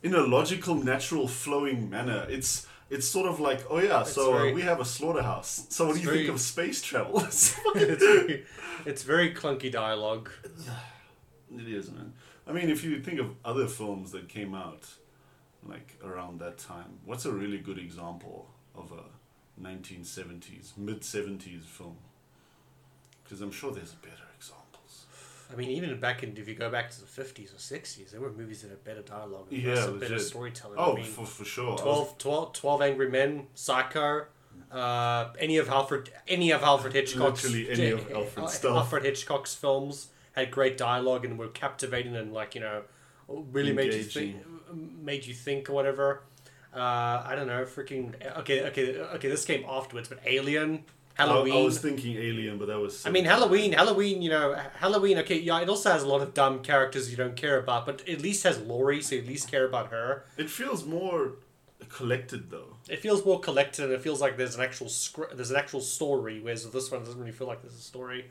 in 0.02 0.14
a 0.14 0.20
logical, 0.22 0.74
natural, 0.74 1.28
flowing 1.28 1.90
manner. 1.90 2.26
It's 2.30 2.66
it's 2.88 3.06
sort 3.06 3.26
of 3.28 3.40
like, 3.40 3.60
oh 3.68 3.78
yeah, 3.80 4.00
It's 4.02 4.12
so 4.12 4.32
very- 4.32 4.52
uh, 4.52 4.54
we 4.54 4.62
have 4.62 4.80
a 4.80 4.84
slaughterhouse. 4.84 5.66
So 5.70 5.86
what 5.86 5.96
do 5.96 6.02
you 6.02 6.10
think 6.10 6.28
of 6.28 6.40
space 6.40 6.80
travel? 6.82 7.20
it's, 7.24 7.54
very, 7.74 8.44
it's 8.86 9.02
very 9.02 9.34
clunky 9.34 9.70
dialogue. 9.72 10.30
It 11.50 11.68
is, 11.68 11.90
man. 11.90 12.12
I 12.48 12.52
mean, 12.52 12.68
if 12.70 12.84
you 12.84 13.00
think 13.00 13.20
of 13.20 13.28
other 13.44 13.66
films 13.66 14.10
that 14.12 14.28
came 14.28 14.54
out 14.54 14.84
like 15.68 15.96
around 16.04 16.40
that 16.40 16.58
time, 16.58 16.98
what's 17.04 17.24
a 17.24 17.32
really 17.32 17.58
good 17.58 17.78
example 17.78 18.48
of 18.74 18.92
a 18.92 19.60
1970s, 19.62 20.76
mid 20.76 21.00
70s 21.00 21.64
film? 21.64 21.96
Because 23.24 23.40
I'm 23.40 23.50
sure 23.50 23.72
there's 23.72 23.92
better 23.92 24.22
examples. 24.36 25.06
I 25.52 25.56
mean, 25.56 25.70
even 25.70 25.98
back 26.00 26.22
in 26.22 26.36
if 26.36 26.48
you 26.48 26.54
go 26.54 26.70
back 26.70 26.90
to 26.90 27.00
the 27.00 27.06
fifties 27.06 27.52
or 27.54 27.58
sixties, 27.58 28.12
there 28.12 28.20
were 28.20 28.32
movies 28.32 28.62
that 28.62 28.68
had 28.68 28.84
better 28.84 29.02
dialogue, 29.02 29.46
and 29.50 29.62
Yeah, 29.62 29.86
better 29.98 30.18
storytelling. 30.18 30.76
Oh, 30.78 30.92
I 30.92 30.96
mean, 30.96 31.04
for, 31.04 31.26
for 31.26 31.44
sure. 31.44 31.68
I 31.68 31.72
was- 31.72 31.80
12, 31.82 32.18
12, 32.18 32.52
12 32.52 32.82
Angry 32.82 33.10
Men, 33.10 33.46
Psycho, 33.54 34.26
uh, 34.70 35.28
any 35.38 35.58
of 35.58 35.68
Alfred, 35.68 36.10
any 36.26 36.50
of 36.50 36.62
Alfred 36.62 36.92
Hitchcock's, 36.94 37.44
Literally 37.44 37.70
any 37.70 37.90
of 37.90 38.10
Alfred's 38.12 38.48
uh, 38.50 38.52
stuff. 38.52 38.76
Alfred 38.76 39.04
Hitchcock's 39.04 39.54
films 39.54 40.08
had 40.32 40.50
great 40.50 40.76
dialogue 40.76 41.24
and 41.24 41.38
were 41.38 41.48
captivating 41.48 42.14
and 42.16 42.32
like 42.32 42.54
you 42.54 42.60
know, 42.60 42.82
really 43.28 43.72
made 43.72 43.92
you 43.94 44.02
think, 44.02 44.36
made 44.72 45.26
you 45.26 45.34
think 45.34 45.68
or 45.70 45.72
whatever. 45.72 46.22
Uh, 46.74 47.22
I 47.24 47.34
don't 47.34 47.46
know, 47.46 47.64
freaking 47.64 48.14
okay, 48.38 48.64
okay, 48.66 48.98
okay. 48.98 49.28
This 49.28 49.44
came 49.44 49.64
afterwards, 49.66 50.08
but 50.08 50.18
Alien, 50.26 50.84
Halloween. 51.14 51.54
I, 51.54 51.60
I 51.60 51.64
was 51.64 51.78
thinking 51.78 52.16
Alien, 52.16 52.58
but 52.58 52.68
that 52.68 52.78
was. 52.78 53.06
I 53.06 53.10
mean, 53.10 53.24
Halloween, 53.24 53.72
Halloween, 53.72 54.20
you 54.20 54.28
know, 54.28 54.54
Halloween, 54.78 55.16
okay, 55.18 55.38
yeah, 55.38 55.60
it 55.60 55.68
also 55.70 55.90
has 55.90 56.02
a 56.02 56.08
lot 56.08 56.20
of 56.20 56.34
dumb 56.34 56.62
characters 56.62 57.10
you 57.10 57.16
don't 57.16 57.36
care 57.36 57.58
about, 57.58 57.86
but 57.86 58.06
at 58.06 58.20
least 58.20 58.42
has 58.42 58.60
Laurie, 58.60 59.00
so 59.00 59.14
you 59.14 59.22
at 59.22 59.26
least 59.26 59.50
care 59.50 59.64
about 59.64 59.88
her. 59.88 60.26
It 60.36 60.50
feels 60.50 60.84
more 60.84 61.32
collected 61.88 62.50
though. 62.50 62.76
It 62.88 63.00
feels 63.00 63.24
more 63.24 63.40
collected 63.40 63.84
and 63.84 63.92
it 63.92 64.02
feels 64.02 64.20
like 64.20 64.36
there's 64.36 64.54
an 64.54 64.62
actual 64.62 64.88
script, 64.88 65.36
there's 65.36 65.50
an 65.50 65.56
actual 65.56 65.80
story, 65.80 66.40
whereas 66.40 66.64
with 66.64 66.72
this 66.72 66.90
one, 66.90 67.02
it 67.02 67.04
doesn't 67.04 67.20
really 67.20 67.32
feel 67.32 67.46
like 67.46 67.62
there's 67.62 67.74
a 67.74 67.80
story. 67.80 68.30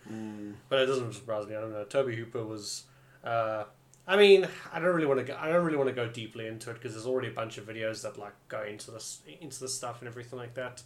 But 0.69 0.80
it 0.80 0.86
doesn't 0.86 1.13
surprise 1.13 1.48
me, 1.48 1.56
I 1.56 1.62
don't 1.62 1.71
know. 1.71 1.84
Tobe 1.86 2.13
Hooper 2.13 2.43
was, 2.45 2.84
uh, 3.24 3.65
I 4.08 4.18
mean, 4.18 4.48
I 4.72 4.80
don't 4.80 4.94
really 4.94 5.08
want 5.08 5.20
to 5.20 5.26
go, 5.26 5.38
I 5.39 5.50
don't 5.50 5.65
really 5.65 5.78
want 5.78 5.89
to 5.89 5.96
go 5.96 6.08
deeply 6.08 6.48
into 6.48 6.70
it 6.70 6.76
because 6.76 6.94
there's 6.94 7.08
already 7.08 7.30
a 7.30 7.32
bunch 7.32 7.58
of 7.58 7.65
videos 7.65 8.04
that 8.04 8.18
like 8.20 8.34
go 8.48 8.62
into 8.63 8.91
this, 8.91 9.22
into 9.41 9.60
this 9.60 9.74
stuff 9.74 10.00
and 10.02 10.08
everything 10.08 10.38
like 10.38 10.54
that. 10.54 10.84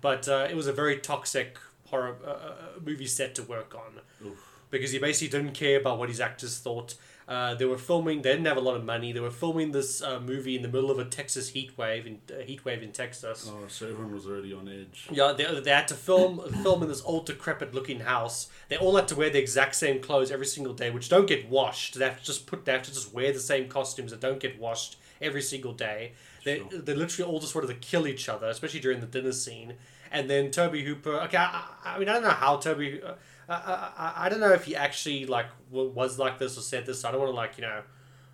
But 0.00 0.28
uh, 0.28 0.46
it 0.48 0.54
was 0.54 0.66
a 0.66 0.72
very 0.72 0.98
toxic 0.98 1.58
horror 1.86 2.16
uh, 2.24 2.30
uh, 2.30 2.52
movie 2.84 3.06
set 3.06 3.34
to 3.34 3.42
work 3.42 3.74
on 3.74 4.00
Oof. 4.24 4.38
because 4.70 4.92
he 4.92 4.98
basically 4.98 5.36
didn't 5.36 5.54
care 5.54 5.80
about 5.80 5.98
what 5.98 6.08
his 6.08 6.20
actors 6.20 6.58
thought. 6.58 6.94
Uh, 7.30 7.54
they 7.54 7.64
were 7.64 7.78
filming. 7.78 8.22
They 8.22 8.32
didn't 8.32 8.46
have 8.46 8.56
a 8.56 8.60
lot 8.60 8.74
of 8.74 8.84
money. 8.84 9.12
They 9.12 9.20
were 9.20 9.30
filming 9.30 9.70
this 9.70 10.02
uh, 10.02 10.18
movie 10.18 10.56
in 10.56 10.62
the 10.62 10.68
middle 10.68 10.90
of 10.90 10.98
a 10.98 11.04
Texas 11.04 11.50
heat 11.50 11.70
wave 11.78 12.04
in 12.04 12.18
uh, 12.28 12.40
heat 12.42 12.64
wave 12.64 12.82
in 12.82 12.90
Texas. 12.90 13.48
Oh, 13.48 13.66
so 13.68 13.86
everyone 13.88 14.12
was 14.12 14.26
already 14.26 14.52
on 14.52 14.68
edge. 14.68 15.06
Yeah, 15.12 15.32
they, 15.32 15.44
they 15.60 15.70
had 15.70 15.86
to 15.88 15.94
film 15.94 16.40
film 16.64 16.82
in 16.82 16.88
this 16.88 17.02
old 17.04 17.26
decrepit 17.26 17.72
looking 17.72 18.00
house. 18.00 18.48
They 18.68 18.76
all 18.76 18.96
had 18.96 19.06
to 19.08 19.14
wear 19.14 19.30
the 19.30 19.38
exact 19.38 19.76
same 19.76 20.02
clothes 20.02 20.32
every 20.32 20.46
single 20.46 20.74
day, 20.74 20.90
which 20.90 21.08
don't 21.08 21.28
get 21.28 21.48
washed. 21.48 21.96
They 21.96 22.04
have 22.04 22.18
to 22.18 22.24
just 22.24 22.48
put 22.48 22.64
they 22.64 22.72
have 22.72 22.82
to 22.82 22.92
just 22.92 23.14
wear 23.14 23.32
the 23.32 23.38
same 23.38 23.68
costumes 23.68 24.10
that 24.10 24.20
don't 24.20 24.40
get 24.40 24.58
washed 24.58 24.96
every 25.22 25.42
single 25.42 25.72
day. 25.72 26.14
They 26.44 26.56
Sure. 26.58 26.80
they 26.80 26.94
literally 26.94 27.30
all 27.30 27.38
just 27.38 27.54
wanted 27.54 27.68
to 27.68 27.74
kill 27.74 28.08
each 28.08 28.28
other, 28.28 28.48
especially 28.48 28.80
during 28.80 28.98
the 28.98 29.06
dinner 29.06 29.32
scene. 29.32 29.74
And 30.10 30.28
then 30.28 30.50
Tobe 30.50 30.74
Hooper. 30.74 31.20
Okay, 31.26 31.36
I, 31.36 31.62
I 31.84 31.98
mean 32.00 32.08
I 32.08 32.14
don't 32.14 32.24
know 32.24 32.30
how 32.30 32.56
Toby. 32.56 33.00
Uh, 33.00 33.12
I, 33.50 33.92
I, 33.96 34.12
I 34.26 34.28
don't 34.28 34.40
know 34.40 34.52
if 34.52 34.64
he 34.64 34.76
actually 34.76 35.26
like 35.26 35.46
was 35.70 36.18
like 36.18 36.38
this 36.38 36.56
or 36.56 36.62
said 36.62 36.86
this. 36.86 37.04
I 37.04 37.10
don't 37.10 37.20
want 37.20 37.32
to 37.32 37.36
like 37.36 37.56
you 37.56 37.62
know 37.62 37.82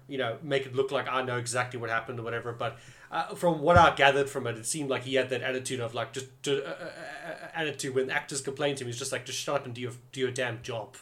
you 0.08 0.18
know, 0.18 0.38
make 0.42 0.66
it 0.66 0.74
look 0.74 0.90
like 0.90 1.08
I 1.08 1.22
know 1.22 1.36
exactly 1.36 1.80
what 1.80 1.90
happened 1.90 2.20
or 2.20 2.22
whatever. 2.22 2.52
But 2.52 2.78
uh, 3.10 3.34
from 3.34 3.60
what 3.60 3.76
I 3.76 3.94
gathered 3.94 4.28
from 4.28 4.46
it, 4.46 4.56
it 4.56 4.66
seemed 4.66 4.88
like 4.88 5.02
he 5.02 5.14
had 5.14 5.30
that 5.30 5.42
attitude 5.42 5.80
of 5.80 5.94
like 5.94 6.12
just 6.12 6.28
uh, 6.46 6.52
uh, 6.52 6.56
uh, 6.56 7.34
attitude 7.54 7.94
when 7.94 8.10
actors 8.10 8.40
complained 8.40 8.78
to 8.78 8.84
him. 8.84 8.88
He's 8.88 8.98
just 8.98 9.12
like, 9.12 9.26
just 9.26 9.38
shut 9.38 9.56
up 9.56 9.66
and 9.66 9.74
do 9.74 9.80
your 9.80 9.92
do 10.12 10.20
your 10.20 10.30
damn 10.30 10.62
job. 10.62 10.96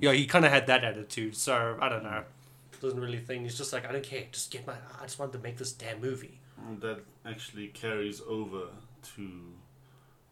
Yeah, 0.00 0.12
he 0.12 0.26
kind 0.26 0.44
of 0.44 0.52
had 0.52 0.68
that 0.68 0.84
attitude. 0.84 1.36
So 1.36 1.76
I 1.80 1.88
don't 1.88 2.04
know. 2.04 2.22
Doesn't 2.80 3.00
really 3.00 3.18
think 3.18 3.44
he's 3.44 3.56
just 3.56 3.72
like 3.72 3.88
I 3.88 3.92
don't 3.92 4.04
care. 4.04 4.24
Just 4.32 4.50
get 4.50 4.66
my. 4.66 4.74
I 5.00 5.04
just 5.04 5.18
wanted 5.18 5.32
to 5.32 5.38
make 5.38 5.56
this 5.56 5.72
damn 5.72 6.00
movie. 6.00 6.40
That 6.80 7.00
actually 7.26 7.68
carries 7.68 8.20
over 8.20 8.66
to 9.16 9.30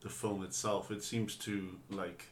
the 0.00 0.08
film 0.08 0.44
itself. 0.44 0.90
It 0.90 1.02
seems 1.02 1.34
to 1.36 1.76
like 1.90 2.26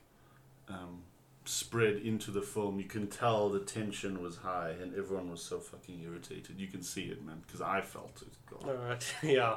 um, 0.68 1.02
spread 1.44 1.96
into 1.96 2.31
the 2.31 2.42
film. 2.42 2.78
You 2.78 2.85
can 2.87 3.07
tell 3.07 3.48
the 3.48 3.61
tension 3.61 4.22
was 4.22 4.37
high 4.37 4.74
and 4.83 4.94
everyone 4.94 5.31
was 5.31 5.42
so 5.42 5.59
fucking 5.59 6.02
irritated. 6.02 6.61
You 6.61 6.66
can 6.66 6.83
see 6.83 7.04
it, 7.04 7.24
man, 7.24 7.42
because 7.46 7.61
I 7.62 7.81
felt 7.81 8.22
it. 8.22 8.33
God. 8.50 8.68
All 8.68 8.74
right. 8.88 9.14
yeah. 9.22 9.57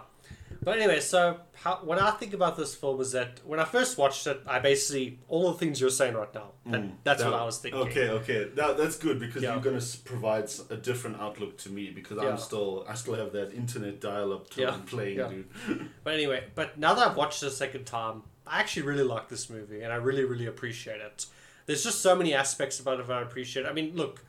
But 0.63 0.78
anyway, 0.78 1.00
so 1.02 1.38
how, 1.54 1.80
what 1.84 2.00
I 2.00 2.12
think 2.12 2.34
about 2.34 2.56
this 2.56 2.74
film 2.76 3.02
is 3.02 3.12
that 3.12 3.41
when 3.43 3.60
I 3.60 3.65
first 3.65 3.97
watched 3.97 4.26
it, 4.28 4.39
I 4.47 4.60
basically 4.60 5.19
all 5.28 5.52
the 5.52 5.58
things 5.58 5.82
you're 5.82 5.89
saying 5.89 6.13
right 6.13 6.34
now. 6.34 6.52
That, 6.67 6.82
Mm, 6.84 6.91
that's 7.04 7.21
that- 7.24 7.32
what 7.32 7.39
I 7.41 7.43
was 7.43 7.58
thinking. 7.58 7.82
Okay, 7.82 8.10
okay, 8.10 8.43
that, 8.56 8.78
that's 8.78 8.97
good 8.97 9.19
because 9.19 9.41
Yeah. 9.43 9.54
you're 9.54 9.63
gonna 9.63 9.82
provide 10.06 10.50
a 10.69 10.78
different 10.78 11.19
outlook 11.19 11.58
to 11.60 11.69
me 11.69 11.89
because 11.89 12.19
Yeah. 12.21 12.30
I'm 12.30 12.38
still 12.38 12.86
I 12.88 12.93
still 12.93 13.15
have 13.15 13.34
that 13.34 13.52
internet 13.54 14.00
dial-up 14.00 14.50
tone 14.52 14.63
Yeah, 14.65 14.78
playing, 14.86 15.17
yeah. 15.17 15.28
dude. 15.28 15.89
But 16.06 16.13
anyway, 16.13 16.45
but 16.56 16.78
now 16.78 16.93
that 16.93 17.06
I've 17.10 17.17
watched 17.17 17.43
it 17.43 17.47
a 17.47 17.52
second 17.52 17.86
time, 17.86 18.24
I 18.52 18.60
actually 18.60 18.84
really 18.84 19.04
like 19.04 19.30
this 19.30 19.50
movie, 19.50 19.82
and 19.82 19.94
I 19.94 19.96
really, 19.96 20.24
really 20.26 20.46
appreciate 20.46 21.00
it. 21.02 21.26
There's 21.66 21.84
just 21.84 22.02
so 22.02 22.16
many 22.16 22.34
aspects 22.34 22.80
about 22.80 23.00
it 23.00 23.08
that 23.08 23.18
I 23.18 23.22
appreciate. 23.22 23.66
I 23.66 23.72
mean, 23.74 23.96
look, 23.96 24.24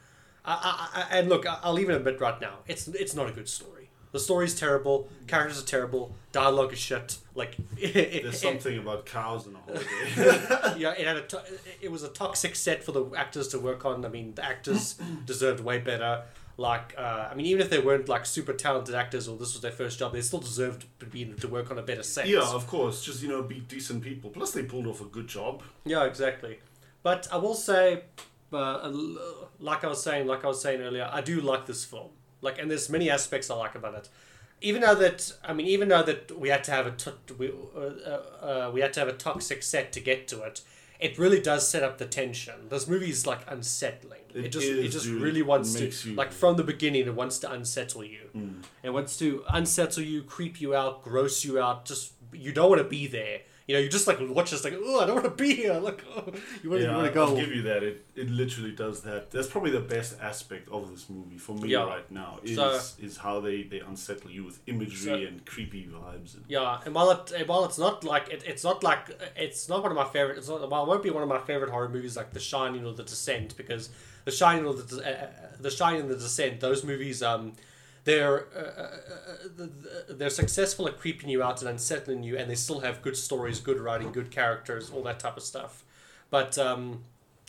I, 0.44 0.52
I, 0.94 1.02
I, 1.02 1.18
and 1.18 1.28
look, 1.28 1.44
I'll 1.46 1.78
even 1.80 1.94
admit 1.96 2.20
right 2.20 2.40
now, 2.40 2.58
it's 2.68 2.86
it's 2.88 3.14
not 3.14 3.28
a 3.28 3.32
good 3.32 3.48
story. 3.48 3.88
The 4.12 4.20
story's 4.20 4.54
terrible, 4.54 5.08
characters 5.26 5.60
are 5.62 5.64
terrible, 5.66 6.14
dialogue 6.32 6.72
is 6.74 6.78
shit. 6.78 7.16
Like, 7.34 7.56
it, 7.78 7.94
There's 8.22 8.34
it- 8.34 8.38
something 8.38 8.78
about 8.78 9.06
cows 9.06 9.46
and 9.46 9.56
a 9.56 9.58
holiday. 9.58 10.78
yeah, 10.78 10.90
it 10.92 11.06
had 11.06 11.16
a 11.16 11.22
to- 11.22 11.42
it 11.80 11.90
was 11.90 12.02
a 12.02 12.08
toxic 12.08 12.54
set 12.54 12.84
for 12.84 12.92
the 12.92 13.06
actors 13.16 13.48
to 13.48 13.58
work 13.58 13.84
on. 13.86 14.04
I 14.04 14.08
mean, 14.08 14.34
the 14.34 14.44
actors 14.44 14.98
deserved 15.26 15.60
way 15.64 15.78
better. 15.78 16.24
Like, 16.58 16.94
uh, 16.98 17.28
I 17.30 17.34
mean, 17.34 17.46
even 17.46 17.62
if 17.62 17.70
they 17.70 17.78
weren't 17.78 18.08
like 18.08 18.26
super 18.26 18.52
talented 18.52 18.94
actors 18.94 19.26
or 19.26 19.38
this 19.38 19.54
was 19.54 19.62
their 19.62 19.72
first 19.72 19.98
job, 19.98 20.12
they 20.12 20.20
still 20.20 20.38
deserved 20.40 20.84
to 21.00 21.06
be 21.06 21.24
to 21.24 21.48
work 21.48 21.70
on 21.70 21.78
a 21.78 21.82
better 21.82 22.02
set. 22.02 22.28
yeah, 22.28 22.42
of 22.42 22.66
course. 22.66 23.02
Just 23.04 23.22
you 23.22 23.28
know, 23.28 23.42
be 23.42 23.60
decent 23.60 24.02
people. 24.02 24.30
Plus, 24.30 24.50
they 24.52 24.62
pulled 24.62 24.86
off 24.86 25.00
a 25.00 25.04
good 25.04 25.28
job. 25.28 25.62
Yeah, 25.84 26.04
exactly. 26.04 26.58
But 27.02 27.26
I 27.32 27.36
will 27.38 27.54
say, 27.54 28.04
uh, 28.52 28.92
like 29.58 29.82
I 29.82 29.88
was 29.88 30.02
saying, 30.02 30.26
like 30.26 30.44
I 30.44 30.48
was 30.48 30.60
saying 30.60 30.80
earlier, 30.80 31.08
I 31.10 31.20
do 31.20 31.40
like 31.40 31.66
this 31.66 31.84
film. 31.84 32.10
Like, 32.42 32.58
and 32.58 32.70
there's 32.70 32.90
many 32.90 33.08
aspects 33.08 33.50
I 33.50 33.54
like 33.54 33.74
about 33.74 33.94
it. 33.94 34.08
Even 34.60 34.82
though 34.82 34.94
that, 34.94 35.32
I 35.44 35.52
mean, 35.52 35.66
even 35.66 35.88
though 35.88 36.02
that 36.02 36.38
we 36.38 36.48
had 36.48 36.62
to 36.64 36.70
have 36.70 36.86
a 36.86 36.90
t- 36.92 37.10
we, 37.36 37.50
uh, 37.50 37.80
uh, 37.80 37.86
uh, 38.68 38.70
we 38.72 38.80
had 38.80 38.92
to 38.92 39.00
have 39.00 39.08
a 39.08 39.12
toxic 39.12 39.62
set 39.62 39.92
to 39.92 40.00
get 40.00 40.28
to 40.28 40.42
it, 40.42 40.60
it 41.02 41.18
really 41.18 41.40
does 41.40 41.68
set 41.68 41.82
up 41.82 41.98
the 41.98 42.06
tension. 42.06 42.54
This 42.70 42.86
movie 42.88 43.10
is 43.10 43.26
like 43.26 43.40
unsettling. 43.50 44.20
It, 44.34 44.46
It 44.46 44.48
just 44.52 44.66
it 44.66 44.88
just 44.88 45.04
dude. 45.06 45.20
really 45.20 45.42
wants 45.42 45.74
to 45.74 45.90
you- 46.08 46.14
like 46.16 46.32
from 46.32 46.56
the 46.56 46.64
beginning 46.64 47.02
it 47.06 47.14
wants 47.14 47.38
to 47.40 47.50
unsettle 47.52 48.04
you. 48.04 48.28
Hmm. 48.32 48.60
It 48.82 48.90
wants 48.90 49.18
to 49.18 49.44
unsettle 49.50 50.02
you, 50.02 50.22
creep 50.22 50.60
you 50.60 50.74
out, 50.74 51.02
gross 51.02 51.44
you 51.44 51.60
out. 51.60 51.84
Just 51.84 52.12
you 52.32 52.52
don't 52.52 52.70
want 52.70 52.80
to 52.80 52.88
be 52.88 53.06
there. 53.06 53.40
You 53.68 53.76
know, 53.76 53.80
you 53.80 53.88
just 53.88 54.06
like 54.08 54.18
watch 54.20 54.50
this 54.50 54.64
like, 54.64 54.74
oh, 54.76 55.00
I 55.00 55.06
don't 55.06 55.14
want 55.22 55.24
to 55.36 55.42
be 55.44 55.54
here. 55.54 55.74
Like, 55.74 56.04
oh, 56.16 56.32
you 56.62 56.70
want, 56.70 56.82
yeah, 56.82 56.88
to 56.88 56.94
I'll 56.94 57.12
go. 57.12 57.36
give 57.36 57.54
you 57.54 57.62
that. 57.62 57.82
It 57.84 58.04
it 58.16 58.28
literally 58.28 58.72
does 58.72 59.02
that. 59.02 59.30
That's 59.30 59.46
probably 59.46 59.70
the 59.70 59.80
best 59.80 60.18
aspect 60.20 60.68
of 60.70 60.90
this 60.90 61.08
movie 61.08 61.38
for 61.38 61.54
me 61.54 61.68
Yeah. 61.68 61.84
right 61.84 62.10
now. 62.10 62.40
Is 62.42 62.56
So- 62.56 62.80
is 63.00 63.16
how 63.18 63.40
they 63.40 63.62
they 63.62 63.80
unsettle 63.80 64.30
you 64.30 64.44
with 64.44 64.58
imagery 64.66 64.96
So- 64.96 65.14
and 65.28 65.44
creepy 65.46 65.86
vibes. 65.86 66.34
And, 66.34 66.44
Yeah, 66.48 66.80
and 66.84 66.92
while 66.94 67.10
it 67.12 67.30
and 67.32 67.46
while 67.46 67.64
it's 67.64 67.78
not 67.78 68.02
like 68.04 68.28
it, 68.30 68.42
it's 68.46 68.64
not 68.64 68.82
like 68.82 69.04
it's 69.36 69.68
not 69.68 69.82
one 69.82 69.92
of 69.92 69.96
my 69.96 70.08
favorite. 70.16 70.38
It's 70.38 70.48
not 70.48 70.68
well, 70.68 70.82
it 70.84 70.88
won't 70.88 71.02
be 71.02 71.10
one 71.10 71.22
of 71.22 71.28
my 71.28 71.40
favorite 71.40 71.70
horror 71.70 71.88
movies 71.88 72.16
like 72.16 72.32
The 72.32 72.40
Shining 72.40 72.84
or 72.84 72.92
The 72.94 73.04
Descent 73.04 73.56
because 73.56 73.90
The 74.24 74.32
Shining 74.32 74.66
or 74.66 74.74
the 74.74 74.96
uh, 74.98 75.08
uh, 75.24 75.26
The 75.60 75.70
Shining 75.70 76.00
and 76.02 76.10
The 76.10 76.16
Descent 76.16 76.60
those 76.60 76.82
movies 76.84 77.22
um 77.22 77.52
they're 78.04 78.46
uh, 78.54 78.58
uh, 78.58 78.82
uh, 78.82 79.48
the- 79.56 79.66
the- 80.08 80.14
they're 80.14 80.30
successful 80.30 80.88
at 80.88 80.98
creeping 80.98 81.28
you 81.30 81.42
out 81.42 81.60
and 81.62 81.68
unsettling 81.70 82.22
you, 82.22 82.36
and 82.36 82.50
they 82.50 82.54
still 82.56 82.80
have 82.80 83.00
good 83.02 83.16
stories, 83.16 83.60
good 83.60 83.78
writing, 83.80 84.10
good 84.12 84.30
characters, 84.30 84.90
all 84.90 85.02
that 85.04 85.20
type 85.20 85.36
of 85.36 85.42
stuff. 85.42 85.84
But 86.30 86.58
um, 86.58 87.04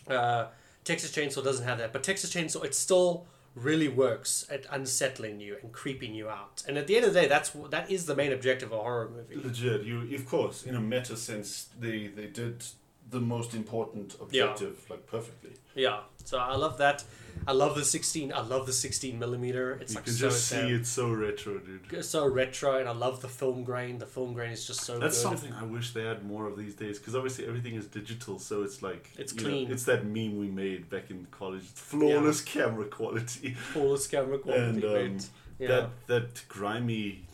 uh, 0.08 0.48
Texas 0.84 1.12
Chainsaw 1.12 1.44
doesn't 1.44 1.66
have 1.66 1.78
that. 1.80 1.92
But 1.94 2.04
Texas 2.04 2.34
Chainsaw 2.34 2.63
it 2.66 2.76
still 2.76 3.26
really 3.56 3.88
works 3.88 4.46
at 4.50 4.66
unsettling 4.72 5.39
you 5.39 5.56
and 5.62 5.72
creeping 5.72 6.13
you 6.16 6.28
out. 6.30 6.63
And 6.68 6.78
at 6.78 6.88
the 6.88 6.96
end 6.98 7.06
of 7.06 7.13
the 7.13 7.22
day, 7.22 7.28
that's 7.28 7.52
that 7.70 7.89
is 7.92 8.06
the 8.08 8.16
main 8.16 8.32
objective 8.34 8.72
of 8.72 8.80
a 8.80 8.82
horror 8.82 9.10
movie. 9.10 9.36
Legit, 9.48 9.84
you 9.84 10.16
of 10.16 10.26
course 10.28 10.63
in 10.63 10.76
a 10.76 10.82
meta 10.82 11.16
sense 11.16 11.68
they 11.80 12.08
they 12.08 12.26
did 12.28 12.63
the 13.10 13.20
most 13.20 13.54
important 13.54 14.16
objective 14.20 14.86
like 14.89 15.06
perfectly. 15.08 15.52
Yeah, 15.76 16.02
so 16.24 16.38
I 16.38 16.56
love 16.56 16.78
that. 16.80 17.04
I 17.48 17.52
love 17.52 17.76
the 17.76 17.84
16. 17.84 18.32
I 18.32 18.42
love 18.42 18.66
the 18.68 18.74
16 18.74 19.18
millimeter. 19.18 19.74
It's 19.82 19.92
you 19.94 19.96
like 19.98 20.06
can 20.06 20.13
so 20.13 20.30
just 20.30 20.48
see 20.48 20.70
it's 20.72 20.88
so 20.89 21.12
retro, 21.12 21.60
dude. 21.60 22.06
so 22.06 22.28
retro, 22.28 22.78
and 22.78 22.88
I 22.88 22.92
love 22.94 23.22
the 23.22 23.28
film 23.28 23.63
grain. 23.63 23.98
The 23.98 24.06
film 24.06 24.34
grain 24.34 24.52
is 24.52 24.66
just 24.68 24.82
so 24.82 25.00
That's 25.00 25.18
good. 25.18 25.22
something 25.39 25.54
I 25.54 25.63
wish 25.63 25.94
they 25.94 26.04
had 26.04 26.24
more 26.26 26.48
of 26.48 26.58
these 26.58 26.76
days 26.76 27.00
because 27.00 27.16
obviously 27.16 27.46
everything 27.48 27.74
is 27.76 27.88
digital, 27.88 28.38
so 28.39 28.62
it's 28.63 28.82
like 28.84 29.10
It's 29.18 29.34
you 29.34 29.42
know, 29.42 29.50
clean. 29.50 29.72
it's 29.72 29.84
that 29.86 30.06
meme 30.06 30.38
we 30.38 30.48
made 30.48 30.89
back 30.89 31.10
in 31.10 31.28
college, 31.32 31.63
flawless 31.63 32.42
camera 32.42 32.86
quality, 32.86 33.56
Flawless 33.74 34.08
camera 34.08 34.38
quality, 34.46 34.86
and 34.86 35.20
um. 35.22 35.26
Yeah. 35.60 35.68
that 35.68 35.89
that 36.08 36.44
grimy 36.48 37.26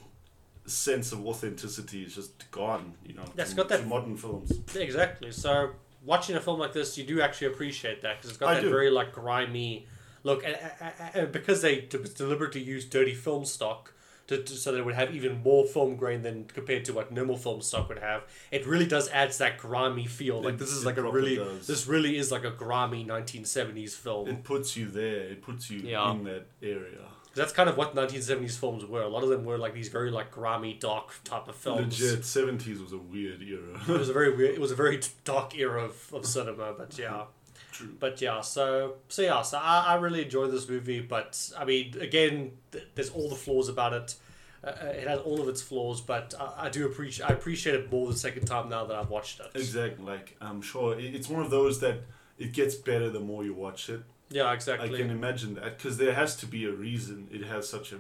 sense 0.69 1.12
of 1.12 1.25
authenticity 1.25 2.03
is 2.03 2.15
just 2.15 2.49
gone. 2.51 2.93
You 3.05 3.15
know, 3.15 3.23
That's 3.36 3.51
to, 3.51 3.55
got 3.58 3.69
that- 3.69 3.88
modern 3.88 4.17
films. 4.17 4.60
Exactly. 4.75 5.32
So 5.32 5.71
watching 6.05 6.36
a 6.36 6.41
film 6.41 6.60
like 6.60 6.73
this, 6.73 6.97
you 6.97 7.03
do 7.05 7.21
actually 7.21 7.47
appreciate 7.47 8.01
that 8.01 8.17
because 8.17 8.29
it's 8.32 8.39
got 8.39 8.49
I 8.49 8.53
that 8.55 8.62
do. 8.62 8.69
very 8.69 8.89
like 8.89 9.12
grimy 9.12 9.88
look, 10.23 10.43
and, 10.43 10.55
and- 10.79 11.15
and 11.15 11.32
because 11.32 11.62
they 11.62 11.82
de- 11.82 11.97
deliberately 11.99 12.62
used 12.62 12.89
dirty 12.89 13.13
film 13.13 13.45
stock. 13.45 13.93
To, 14.27 14.38
to, 14.43 14.53
so 14.53 14.71
that 14.73 14.77
it 14.77 14.86
would 14.86 14.93
have 14.93 15.15
even 15.15 15.41
more 15.41 15.65
film 15.65 15.95
grain 15.95 16.21
than 16.21 16.43
compared 16.43 16.86
to 16.86 16.93
what 16.93 17.12
normal 17.12 17.36
film 17.36 17.63
stock 17.63 17.89
would 17.89 17.97
have. 17.97 18.25
It 18.51 18.67
really 18.67 18.86
does 18.86 19.10
add 19.10 19.32
to 19.32 19.39
that 19.39 19.58
grimy 19.58 20.05
feel. 20.05 20.39
Like 20.43 20.53
It- 20.53 20.60
this 20.60 20.69
is 20.71 20.86
like 20.86 20.97
a 20.97 21.01
really, 21.01 21.38
does. 21.38 21.65
this 21.65 21.88
really 21.88 22.15
is 22.15 22.32
like 22.32 22.43
a 22.43 22.51
grimy 22.51 23.03
nineteen 23.03 23.43
seventies 23.43 23.95
film. 23.95 24.27
It 24.29 24.43
puts 24.43 24.77
you 24.77 24.86
there. 24.91 25.21
It 25.32 25.41
puts 25.41 25.71
you 25.71 25.79
Yeah. 25.79 26.12
in 26.12 26.25
that 26.25 26.45
area. 26.62 27.08
That's 27.35 27.53
kind 27.53 27.69
of 27.69 27.77
what 27.77 27.95
1970s 27.95 28.57
films 28.57 28.83
were. 28.85 29.01
A 29.03 29.07
lot 29.07 29.23
of 29.23 29.29
them 29.29 29.45
were 29.45 29.57
like 29.57 29.73
these 29.73 29.87
very 29.89 30.11
like 30.11 30.31
grimy, 30.31 30.73
dark 30.73 31.13
type 31.23 31.47
of 31.47 31.55
films. 31.55 31.99
Legit, 31.99 32.25
seventies 32.25 32.81
was 32.81 32.91
a 32.91 32.97
weird 32.97 33.41
era. 33.43 33.79
It 33.87 33.99
was 33.99 34.09
a 34.09 34.13
very 34.13 34.35
weird. 34.35 34.55
It 34.55 34.59
was 34.61 34.71
a 34.71 34.75
very 34.75 34.99
dark 35.23 35.57
era 35.57 35.83
of, 35.85 36.13
of 36.13 36.25
cinema, 36.25 36.73
but 36.77 36.97
yeah. 36.97 37.25
True. 37.71 37.95
But 37.99 38.19
yeah, 38.19 38.41
so 38.41 38.95
so 39.09 39.21
yeah, 39.21 39.41
so 39.43 39.57
I, 39.59 39.85
I 39.89 39.95
really 39.95 40.23
enjoyed 40.23 40.51
this 40.51 40.67
movie, 40.67 41.01
but 41.01 41.51
I 41.57 41.65
mean, 41.65 41.95
again, 42.01 42.51
th- 42.71 42.83
there's 42.95 43.09
all 43.11 43.29
the 43.29 43.35
flaws 43.35 43.69
about 43.69 43.93
it. 43.93 44.15
Uh, 44.61 44.67
uh, 44.67 44.85
it 44.87 45.07
has 45.07 45.19
all 45.19 45.39
of 45.39 45.47
its 45.47 45.61
flaws, 45.61 46.01
but 46.01 46.33
I, 46.37 46.65
I 46.65 46.69
do 46.69 46.85
appreciate 46.87 47.29
I 47.29 47.33
appreciate 47.33 47.75
it 47.75 47.91
more 47.91 48.07
the 48.11 48.17
second 48.17 48.47
time 48.47 48.69
now 48.69 48.85
that 48.85 48.95
I've 48.97 49.09
watched 49.09 49.39
it. 49.39 49.51
Exactly. 49.55 50.03
Like 50.03 50.35
I'm 50.41 50.61
sure 50.61 50.99
it- 50.99 51.13
it's 51.15 51.29
one 51.29 51.43
of 51.43 51.51
those 51.51 51.79
that 51.81 51.99
it 52.39 52.51
gets 52.53 52.73
better 52.75 53.09
the 53.09 53.19
more 53.21 53.43
you 53.45 53.53
watch 53.53 53.87
it. 53.89 54.01
Yeah, 54.29 54.51
exactly. 54.53 54.93
I 54.93 54.97
can 54.97 55.09
imagine 55.09 55.55
that 55.55 55.77
because 55.77 55.97
there 55.97 56.13
has 56.13 56.35
to 56.37 56.45
be 56.45 56.65
a 56.65 56.71
reason 56.71 57.27
it 57.31 57.43
has 57.45 57.67
such 57.67 57.91
a 57.91 57.97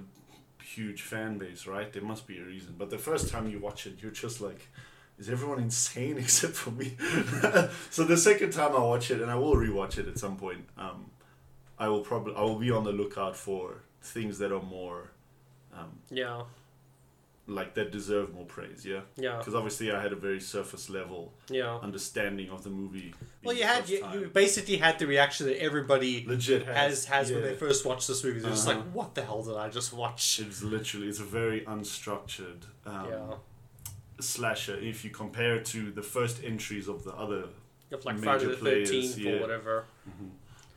huge 0.63 1.01
fan 1.01 1.37
base, 1.37 1.65
right? 1.65 1.91
There 1.91 2.03
must 2.03 2.27
be 2.27 2.37
a 2.37 2.43
reason. 2.43 2.75
But 2.77 2.89
the 2.89 2.97
first 2.97 3.29
time 3.29 3.49
you 3.49 3.59
watch 3.59 3.87
it, 3.87 3.95
you're 4.01 4.11
just 4.11 4.39
like, 4.39 4.67
is 5.17 5.29
everyone 5.29 5.59
insane 5.69 6.17
except 6.17 6.53
for 6.53 6.71
me? 6.71 6.95
so 7.89 8.03
the 8.03 8.17
second 8.17 8.51
time 8.51 8.75
I 8.75 8.79
watch 8.79 9.09
it, 9.11 9.21
and 9.21 9.31
I 9.31 9.35
will 9.35 9.55
rewatch 9.55 9.97
it 9.97 10.07
at 10.07 10.17
some 10.19 10.37
point, 10.37 10.65
um, 10.77 11.09
I 11.77 11.87
will 11.87 12.01
probably 12.01 12.35
I 12.35 12.41
will 12.41 12.59
be 12.59 12.71
on 12.71 12.83
the 12.83 12.91
lookout 12.91 13.35
for 13.35 13.83
things 14.01 14.37
that 14.39 14.51
are 14.51 14.61
more 14.61 15.11
um, 15.73 15.99
Yeah, 16.11 16.43
like 17.49 17.73
that 17.73 17.91
deserve 17.91 18.33
more 18.33 18.45
praise. 18.45 18.85
Yeah, 18.85 19.01
yeah, 19.17 19.37
because 19.37 19.55
obviously 19.55 19.91
I 19.91 20.01
had 20.01 20.13
a 20.13 20.15
very 20.15 20.39
surface 20.39 20.89
level 20.89 21.33
yeah. 21.49 21.77
understanding 21.77 22.49
of 22.49 22.63
the 22.63 22.69
movie. 22.69 23.13
Well, 23.43 23.55
you 23.55 23.63
had 23.63 23.89
you, 23.89 24.05
you 24.13 24.27
basically 24.33 24.77
had 24.77 24.99
the 24.99 25.07
reaction 25.07 25.47
that 25.47 25.61
everybody 25.61 26.25
legit 26.27 26.65
has 26.65 27.05
has 27.05 27.31
when 27.31 27.41
yeah. 27.41 27.47
they 27.49 27.55
first 27.55 27.85
watched 27.85 28.07
this 28.07 28.23
movie. 28.23 28.39
They're 28.39 28.51
just 28.51 28.67
Uh-huh. 28.67 28.77
like, 28.79 28.91
"What 28.91 29.15
the 29.15 29.23
hell 29.23 29.41
did 29.43 29.57
I 29.57 29.69
just 29.69 29.91
watch?" 29.93 30.39
It's 30.39 30.61
literally 30.63 31.07
it's 31.09 31.19
a 31.19 31.23
very 31.23 31.61
unstructured 31.61 32.61
um, 32.85 33.07
yeah, 33.09 33.33
slasher. 34.19 34.77
If 34.79 35.03
you 35.03 35.09
compare 35.09 35.55
it 35.55 35.65
to 35.67 35.91
the 35.91 36.03
first 36.03 36.43
entries 36.43 36.87
of 36.87 37.03
the 37.03 37.13
other, 37.13 37.45
of 37.91 38.05
like 38.05 38.15
major 38.15 38.23
Friday 38.25 38.45
the 38.45 38.53
players, 38.57 38.89
Thirteenth 38.89 39.17
yeah. 39.17 39.31
or 39.31 39.41
whatever. 39.41 39.85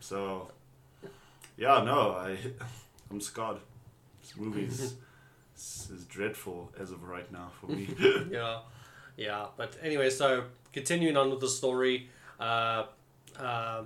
so 0.00 0.50
yeah, 1.56 1.82
no, 1.85 2.12
I 2.12 2.37
I'm 3.11 3.20
scarred. 3.20 3.58
This 4.22 4.37
movie 4.37 4.68
is, 5.90 6.05
dreadful 6.09 6.72
as 6.79 6.90
of 6.90 7.03
right 7.05 7.31
now 7.33 7.51
for 7.61 7.66
me. 7.66 7.88
yeah, 8.31 8.61
yeah. 9.16 9.46
But 9.57 9.77
anyway, 9.83 10.11
so 10.11 10.44
continuing 10.72 11.16
on 11.16 11.31
with 11.31 11.40
the 11.40 11.48
story, 11.48 12.09
uh, 12.40 12.85
uh, 13.38 13.83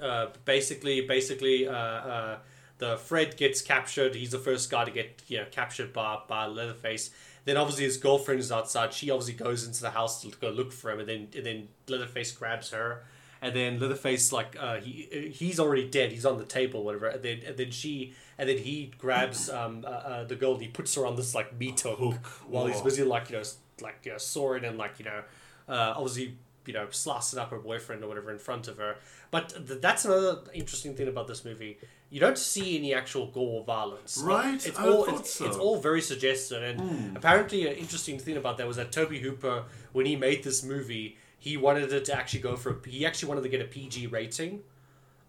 uh, 0.00 0.26
basically, 0.44 1.02
basically, 1.02 1.68
uh, 1.68 1.72
uh, 1.72 2.38
the 2.78 2.96
Fred 2.96 3.36
gets 3.36 3.62
captured. 3.62 4.14
He's 4.14 4.30
the 4.30 4.38
first 4.38 4.70
guy 4.70 4.84
to 4.84 4.90
get 4.90 5.22
you 5.28 5.38
know 5.38 5.46
captured 5.50 5.92
by 5.92 6.18
by 6.28 6.46
Leatherface. 6.46 7.10
Then 7.44 7.56
obviously 7.56 7.84
his 7.84 7.96
girlfriend 7.96 8.40
is 8.40 8.52
outside. 8.52 8.92
She 8.92 9.10
obviously 9.10 9.34
goes 9.34 9.66
into 9.66 9.82
the 9.82 9.90
house 9.90 10.22
to 10.22 10.28
go 10.28 10.50
look 10.50 10.72
for 10.72 10.90
him, 10.90 11.00
and 11.00 11.08
then 11.08 11.28
and 11.36 11.46
then 11.46 11.68
Leatherface 11.88 12.32
grabs 12.32 12.70
her. 12.70 13.04
And 13.42 13.54
then 13.56 13.80
Leatherface, 13.80 14.32
like 14.32 14.56
uh, 14.58 14.76
he 14.76 15.32
he's 15.34 15.58
already 15.58 15.88
dead. 15.88 16.12
He's 16.12 16.24
on 16.24 16.38
the 16.38 16.44
table, 16.44 16.84
whatever. 16.84 17.08
And 17.08 17.22
then 17.22 17.40
and 17.46 17.56
then 17.56 17.70
she 17.72 18.14
and 18.38 18.48
then 18.48 18.58
he 18.58 18.92
grabs 18.98 19.50
um 19.50 19.84
uh, 19.84 19.88
uh, 19.88 20.24
the 20.24 20.36
girl. 20.36 20.52
and 20.54 20.62
He 20.62 20.68
puts 20.68 20.94
her 20.94 21.04
on 21.04 21.16
this 21.16 21.34
like 21.34 21.58
meat 21.58 21.80
hook, 21.80 21.98
Hook. 21.98 22.26
while 22.48 22.66
he's 22.66 22.80
busy 22.80 23.02
like 23.02 23.30
you 23.30 23.36
know 23.38 23.42
like 23.80 23.96
you 24.04 24.12
know, 24.12 24.18
sawing 24.18 24.64
and 24.64 24.78
like 24.78 24.98
you 25.00 25.04
know 25.06 25.22
uh, 25.68 25.94
obviously 25.96 26.36
you 26.66 26.72
know 26.72 26.86
slicing 26.90 27.38
up 27.40 27.50
her 27.50 27.58
boyfriend 27.58 28.04
or 28.04 28.06
whatever 28.08 28.30
in 28.30 28.38
front 28.38 28.68
of 28.68 28.76
her. 28.78 28.94
But 29.32 29.48
th- 29.66 29.80
that's 29.80 30.04
another 30.04 30.38
interesting 30.54 30.94
thing 30.94 31.08
about 31.08 31.26
this 31.26 31.44
movie. 31.44 31.78
You 32.10 32.20
don't 32.20 32.38
see 32.38 32.76
any 32.78 32.92
actual 32.94 33.26
gore 33.28 33.60
or 33.60 33.64
violence. 33.64 34.18
Right, 34.22 34.64
It's 34.66 34.78
I 34.78 34.86
all 34.86 35.04
thought 35.06 35.20
it's, 35.20 35.34
so. 35.34 35.46
it's 35.46 35.56
all 35.56 35.80
very 35.80 36.02
suggestive. 36.02 36.62
And 36.62 37.16
apparently, 37.16 37.66
an 37.66 37.72
interesting 37.74 38.18
thing 38.18 38.36
about 38.36 38.58
that 38.58 38.66
was 38.68 38.76
that 38.76 38.92
Tobe 38.92 39.14
Hooper, 39.14 39.64
when 39.92 40.04
he 40.04 40.14
made 40.14 40.44
this 40.44 40.62
movie, 40.62 41.16
he 41.42 41.56
wanted 41.56 41.92
it 41.92 42.04
to 42.04 42.14
actually 42.14 42.38
go 42.38 42.54
for. 42.54 42.70
A, 42.70 42.88
he 42.88 43.04
actually 43.04 43.28
wanted 43.28 43.42
to 43.42 43.48
get 43.48 43.60
a 43.60 43.64
PG 43.64 44.06
rating. 44.06 44.60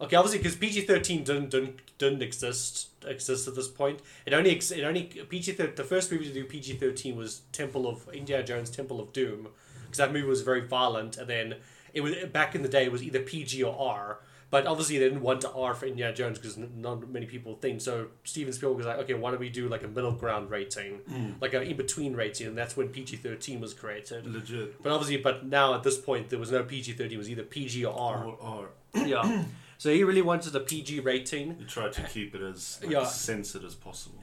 Okay, 0.00 0.14
obviously 0.14 0.38
because 0.38 0.54
PG 0.54 0.82
thirteen 0.82 1.24
didn't, 1.24 1.50
didn't 1.50 1.80
didn't 1.98 2.22
exist 2.22 2.90
exist 3.04 3.48
at 3.48 3.56
this 3.56 3.66
point. 3.66 3.98
It 4.24 4.32
only 4.32 4.52
it 4.52 4.84
only 4.84 5.02
PG 5.02 5.52
the 5.52 5.82
first 5.82 6.12
movie 6.12 6.26
to 6.26 6.32
do 6.32 6.44
PG 6.44 6.74
thirteen 6.74 7.16
was 7.16 7.40
Temple 7.50 7.88
of 7.88 8.08
Indiana 8.12 8.44
Jones 8.44 8.70
Temple 8.70 9.00
of 9.00 9.12
Doom 9.12 9.48
because 9.82 9.98
that 9.98 10.12
movie 10.12 10.28
was 10.28 10.42
very 10.42 10.60
violent 10.60 11.16
and 11.16 11.28
then 11.28 11.56
it 11.92 12.00
was 12.00 12.14
back 12.32 12.54
in 12.54 12.62
the 12.62 12.68
day 12.68 12.84
it 12.84 12.92
was 12.92 13.02
either 13.02 13.18
PG 13.18 13.64
or 13.64 13.76
R. 13.76 14.18
But 14.50 14.66
obviously 14.66 14.98
they 14.98 15.08
didn't 15.08 15.22
want 15.22 15.40
to 15.42 15.50
R 15.50 15.74
for 15.74 15.86
Indiana 15.86 16.14
Jones 16.14 16.38
because 16.38 16.56
not 16.56 17.08
many 17.10 17.26
people 17.26 17.56
think. 17.56 17.80
So 17.80 18.08
Steven 18.24 18.52
Spielberg 18.52 18.78
was 18.78 18.86
like, 18.86 18.98
okay, 18.98 19.14
why 19.14 19.30
don't 19.30 19.40
we 19.40 19.48
do 19.48 19.68
like 19.68 19.82
a 19.82 19.88
middle 19.88 20.12
ground 20.12 20.50
rating, 20.50 21.00
mm. 21.10 21.40
like 21.40 21.54
an 21.54 21.62
in 21.62 21.76
between 21.76 22.14
rating, 22.14 22.46
and 22.46 22.56
that's 22.56 22.76
when 22.76 22.88
PG 22.88 23.16
thirteen 23.16 23.60
was 23.60 23.74
created. 23.74 24.26
Legit. 24.26 24.82
But 24.82 24.92
obviously, 24.92 25.16
but 25.16 25.46
now 25.46 25.74
at 25.74 25.82
this 25.82 25.98
point 25.98 26.30
there 26.30 26.38
was 26.38 26.52
no 26.52 26.62
PG 26.62 26.92
thirteen. 26.92 27.14
It 27.14 27.18
was 27.18 27.30
either 27.30 27.42
PG 27.42 27.84
or 27.84 27.98
R. 27.98 28.24
Or, 28.24 28.34
or 28.34 28.68
Yeah. 29.06 29.44
So 29.78 29.90
he 29.92 30.02
really 30.04 30.22
wanted 30.22 30.54
a 30.56 30.60
PG 30.60 31.00
rating, 31.00 31.56
you 31.60 31.66
try 31.66 31.88
to 31.88 32.02
keep 32.02 32.34
it 32.34 32.40
as 32.42 32.78
like, 32.82 32.90
Yeah. 32.92 33.04
censored 33.04 33.64
as 33.64 33.74
possible. 33.74 34.20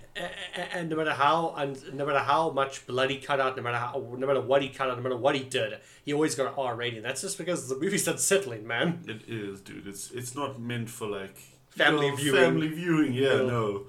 and 0.74 0.90
no 0.90 0.96
matter 0.98 1.12
how 1.14 1.54
and 1.56 1.82
no 1.94 2.06
matter 2.06 2.20
how 2.20 2.50
much 2.52 2.86
blood 2.86 3.10
he 3.10 3.18
cut 3.18 3.40
out, 3.40 3.56
no 3.56 3.64
matter 3.64 3.78
how, 3.78 3.94
no 4.18 4.28
matter 4.28 4.42
what 4.42 4.62
he 4.62 4.70
cut 4.70 4.90
out, 4.90 4.98
no 4.98 5.04
matter 5.04 5.16
what 5.18 5.36
he 5.36 5.44
did, 5.44 5.80
he 6.04 6.14
always 6.14 6.36
got 6.36 6.48
an 6.48 6.54
R 6.58 6.76
rating. 6.76 7.02
That's 7.02 7.22
just 7.22 7.38
because 7.38 7.70
the 7.70 7.76
movie's 7.80 8.08
unsettling, 8.08 8.66
man. 8.68 9.04
It 9.08 9.22
is, 9.28 9.62
dude. 9.62 9.88
It's 9.88 10.12
it's 10.12 10.36
not 10.36 10.60
meant 10.60 10.90
for 10.90 11.08
like 11.08 11.38
Family 11.70 12.08
you 12.08 12.12
know, 12.12 12.18
viewing. 12.18 12.42
Family 12.42 12.68
viewing, 12.68 13.14
yeah, 13.14 13.36
Yeah. 13.36 13.42
no. 13.44 13.84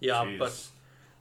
Yeah, 0.00 0.24
Jeez. 0.24 0.38
but 0.38 0.66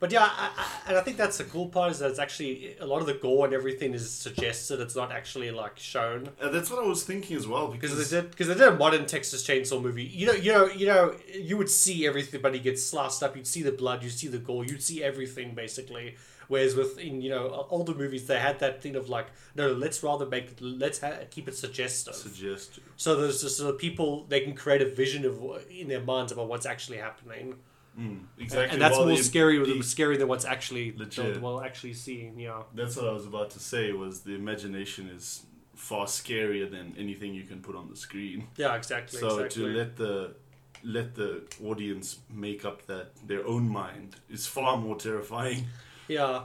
but 0.01 0.11
yeah, 0.11 0.23
I, 0.23 0.49
I, 0.57 0.89
and 0.89 0.97
I 0.97 1.01
think 1.01 1.17
that's 1.17 1.37
the 1.37 1.43
cool 1.43 1.67
part 1.67 1.91
is 1.91 1.99
that 1.99 2.09
it's 2.09 2.17
actually 2.17 2.75
a 2.79 2.87
lot 2.87 3.01
of 3.01 3.05
the 3.05 3.13
gore 3.13 3.45
and 3.45 3.53
everything 3.53 3.93
is 3.93 4.09
suggested. 4.09 4.81
It's 4.81 4.95
not 4.95 5.11
actually 5.11 5.51
like 5.51 5.77
shown. 5.77 6.29
Uh, 6.41 6.49
that's 6.49 6.71
what 6.71 6.83
I 6.83 6.87
was 6.87 7.03
thinking 7.03 7.37
as 7.37 7.47
well 7.47 7.67
because 7.67 7.95
they 7.95 8.17
did, 8.17 8.31
because 8.31 8.47
they 8.47 8.55
did 8.55 8.67
a 8.67 8.75
modern 8.75 9.05
Texas 9.05 9.47
Chainsaw 9.47 9.79
movie. 9.79 10.03
You 10.03 10.25
know, 10.25 10.33
you 10.33 10.51
know, 10.51 10.65
you 10.65 10.87
know, 10.87 11.15
you 11.31 11.55
would 11.55 11.69
see 11.69 12.07
everything, 12.07 12.41
but 12.41 12.55
he 12.55 12.59
gets 12.59 12.83
sliced 12.83 13.21
up. 13.21 13.35
You'd 13.35 13.45
see 13.45 13.61
the 13.61 13.71
blood, 13.71 14.01
you'd 14.01 14.11
see 14.11 14.27
the 14.27 14.39
gore, 14.39 14.65
you'd 14.65 14.81
see 14.81 15.03
everything 15.03 15.53
basically. 15.53 16.15
Whereas 16.47 16.75
with 16.75 16.97
in 16.97 17.21
you 17.21 17.29
know 17.29 17.67
older 17.69 17.93
movies, 17.93 18.25
they 18.25 18.39
had 18.39 18.59
that 18.59 18.81
thing 18.81 18.95
of 18.95 19.07
like, 19.07 19.27
no, 19.55 19.71
let's 19.71 20.01
rather 20.03 20.25
make 20.25 20.55
let's 20.59 20.99
ha- 20.99 21.19
keep 21.29 21.47
it 21.47 21.55
suggestive. 21.55 22.15
suggest 22.15 22.79
so 22.97 23.15
there's 23.15 23.41
just 23.41 23.57
so 23.57 23.67
the 23.67 23.73
people 23.73 24.25
they 24.27 24.41
can 24.41 24.53
create 24.53 24.81
a 24.81 24.89
vision 24.89 25.23
of 25.25 25.39
in 25.69 25.87
their 25.87 26.01
minds 26.01 26.31
about 26.31 26.47
what's 26.49 26.65
actually 26.65 26.97
happening, 26.97 27.55
mm, 27.99 28.19
exactly. 28.39 28.73
and 28.73 28.81
that's 28.81 28.97
while 28.97 29.07
more 29.07 29.17
scary 29.17 29.57
the- 29.63 29.81
scary 29.83 30.17
than 30.17 30.27
what's 30.27 30.45
actually 30.45 30.93
Legit. 30.97 31.41
well 31.41 31.61
actually 31.61 31.93
seeing. 31.93 32.39
Yeah, 32.39 32.63
That's 32.73 32.95
what 32.95 33.07
I 33.07 33.11
was 33.11 33.25
about 33.25 33.49
to 33.51 33.59
say. 33.59 33.91
Was 33.91 34.21
the 34.21 34.35
imagination 34.35 35.09
is 35.09 35.43
far 35.75 36.05
scarier 36.05 36.69
than 36.69 36.95
anything 36.97 37.33
you 37.33 37.43
can 37.43 37.59
put 37.61 37.75
on 37.75 37.89
the 37.89 37.95
screen. 37.95 38.47
yeah, 38.57 38.75
exactly. 38.75 39.19
so 39.19 39.39
exactly. 39.39 39.63
to 39.63 39.69
let 39.77 39.95
the 39.97 40.35
let 40.83 41.15
the 41.15 41.43
audience 41.63 42.19
make 42.29 42.65
up 42.65 42.85
that 42.87 43.07
their 43.27 43.45
own 43.45 43.69
mind 43.69 44.15
is 44.29 44.47
far 44.47 44.77
more 44.77 44.95
terrifying. 44.95 45.65
Yeah, 46.07 46.41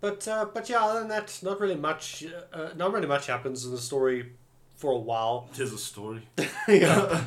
but 0.00 0.26
uh, 0.28 0.46
but 0.54 0.68
yeah, 0.68 0.82
other 0.84 1.00
than 1.00 1.08
that, 1.08 1.38
not 1.42 1.60
really 1.60 1.76
much. 1.76 2.24
Uh, 2.52 2.70
not 2.76 2.92
really 2.92 3.06
much 3.08 3.26
happens 3.26 3.64
in 3.64 3.70
the 3.70 3.78
story 3.78 4.32
for 4.80 4.92
a 4.92 4.98
while. 4.98 5.46
There's 5.54 5.72
a 5.74 5.78
story. 5.78 6.22
yeah, 6.68 7.22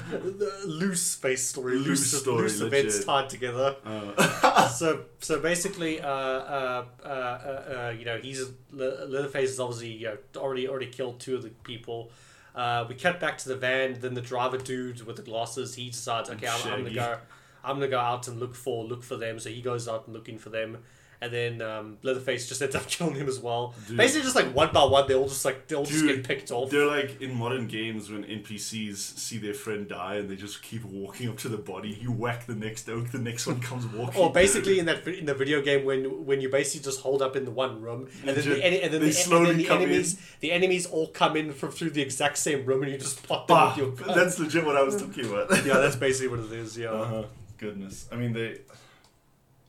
loose 0.66 1.02
space 1.04 1.46
story, 1.48 1.76
loose, 1.76 1.88
Loose 1.88 2.22
story, 2.22 2.42
loose 2.44 2.62
events 2.62 2.96
legit. 2.96 3.06
tied 3.06 3.30
together. 3.30 3.76
Uh, 3.86 4.68
so 4.80 5.06
so 5.20 5.40
basically, 5.40 6.02
uh, 6.02 6.08
uh, 6.10 6.86
uh, 7.06 7.08
uh, 7.08 7.10
uh, 7.10 7.94
you 7.98 8.06
know, 8.06 8.18
he's 8.18 8.42
Le- 8.72 9.06
Leatherface 9.06 9.52
is 9.52 9.60
obviously 9.60 9.92
you 9.92 10.08
know 10.08 10.18
already 10.38 10.68
already 10.68 10.88
killed 10.88 11.20
two 11.20 11.36
of 11.36 11.44
the 11.44 11.50
people. 11.64 12.12
Uh, 12.56 12.86
we 12.90 12.96
cut 12.96 13.20
back 13.20 13.38
to 13.40 13.50
the 13.50 13.56
van. 13.56 14.00
Then 14.00 14.14
the 14.16 14.22
driver 14.22 14.58
dude 14.58 15.06
with 15.06 15.16
the 15.16 15.24
glasses, 15.24 15.76
he 15.76 15.90
decides, 15.90 16.30
okay, 16.32 16.48
I'm, 16.48 16.72
I'm 16.72 16.84
gonna 16.84 16.94
go, 16.96 17.18
I'm 17.64 17.76
gonna 17.78 17.88
go 17.88 18.00
out 18.00 18.28
and 18.28 18.40
look 18.40 18.56
for 18.56 18.84
look 18.84 19.04
for 19.04 19.16
them. 19.16 19.40
So 19.40 19.50
he 19.50 19.62
goes 19.62 19.88
out 19.88 20.06
and 20.08 20.14
looking 20.16 20.38
for 20.40 20.50
them. 20.50 20.80
And 21.24 21.32
then 21.32 21.62
um, 21.62 21.98
Leatherface 22.04 22.50
just 22.50 22.62
ends 22.62 22.76
up 22.76 22.86
killing 22.94 23.16
him 23.16 23.30
as 23.30 23.40
well. 23.40 23.74
Dude. 23.88 23.96
Basically, 23.96 24.24
just 24.24 24.36
like 24.36 24.54
one 24.54 24.74
by 24.74 24.84
one, 24.84 25.08
they 25.08 25.16
all 25.16 25.28
just 25.30 25.46
like 25.46 25.68
they 25.68 25.76
all 25.76 25.86
just 25.86 26.06
get 26.06 26.24
picked 26.26 26.52
off. 26.52 26.70
They're 26.70 26.86
like 26.86 27.22
in 27.22 27.34
modern 27.34 27.68
games 27.68 28.12
when 28.12 28.24
NPCs 28.26 28.98
see 28.98 29.38
their 29.38 29.54
friend 29.54 29.88
die 29.88 30.16
and 30.16 30.30
they 30.30 30.36
just 30.36 30.62
keep 30.62 30.84
walking 30.84 31.30
up 31.30 31.38
to 31.40 31.50
the 31.50 31.58
body. 31.58 31.98
You 32.02 32.12
whack 32.12 32.46
the 32.46 32.56
next 32.56 32.90
oak, 32.90 33.10
the 33.12 33.20
next 33.20 33.48
one 33.48 33.62
comes 33.62 33.86
walking. 33.96 34.22
Or 34.22 34.34
basically 34.34 34.80
in 34.80 34.86
that 34.88 35.08
in 35.08 35.26
the 35.26 35.34
video 35.34 35.62
game 35.62 35.86
when 35.86 36.26
when 36.26 36.42
you 36.42 36.50
basically 36.50 36.84
just 36.84 37.00
hold 37.02 37.22
up 37.22 37.36
in 37.38 37.46
the 37.46 37.52
one 37.52 37.82
room 37.82 38.10
and 38.28 38.36
then 38.36 38.36
Legit. 38.36 38.56
the, 38.58 38.84
and 38.84 38.94
then 38.94 39.02
They 39.02 39.08
the, 39.08 39.14
slowly 39.14 39.40
and 39.40 39.50
then 39.52 39.58
the 39.60 39.66
come 39.66 39.82
enemies 39.82 40.20
the 40.42 40.52
enemies 40.52 40.86
all 40.88 41.08
come 41.08 41.38
in 41.38 41.54
from 41.54 41.72
through 41.72 41.92
the 41.92 42.02
exact 42.02 42.38
same 42.38 42.66
room 42.66 42.84
and 42.84 42.92
you 42.92 42.98
just 42.98 43.24
plot 43.24 43.48
them 43.48 43.56
Bah, 43.56 43.70
with 43.70 43.78
your 43.78 43.92
gun. 43.92 44.18
that's 44.18 44.38
legit 44.40 44.66
what 44.66 44.76
I 44.76 44.84
was 44.84 45.02
talking 45.02 45.26
about. 45.26 45.50
yeah, 45.66 45.78
that's 45.78 45.96
basically 45.96 46.28
what 46.36 46.40
it 46.40 46.52
is. 46.52 46.78
Yeah. 46.78 46.90
Uh-huh. 46.92 47.24
Goodness. 47.58 48.08
I 48.12 48.18
mean, 48.18 48.34
they. 48.34 48.58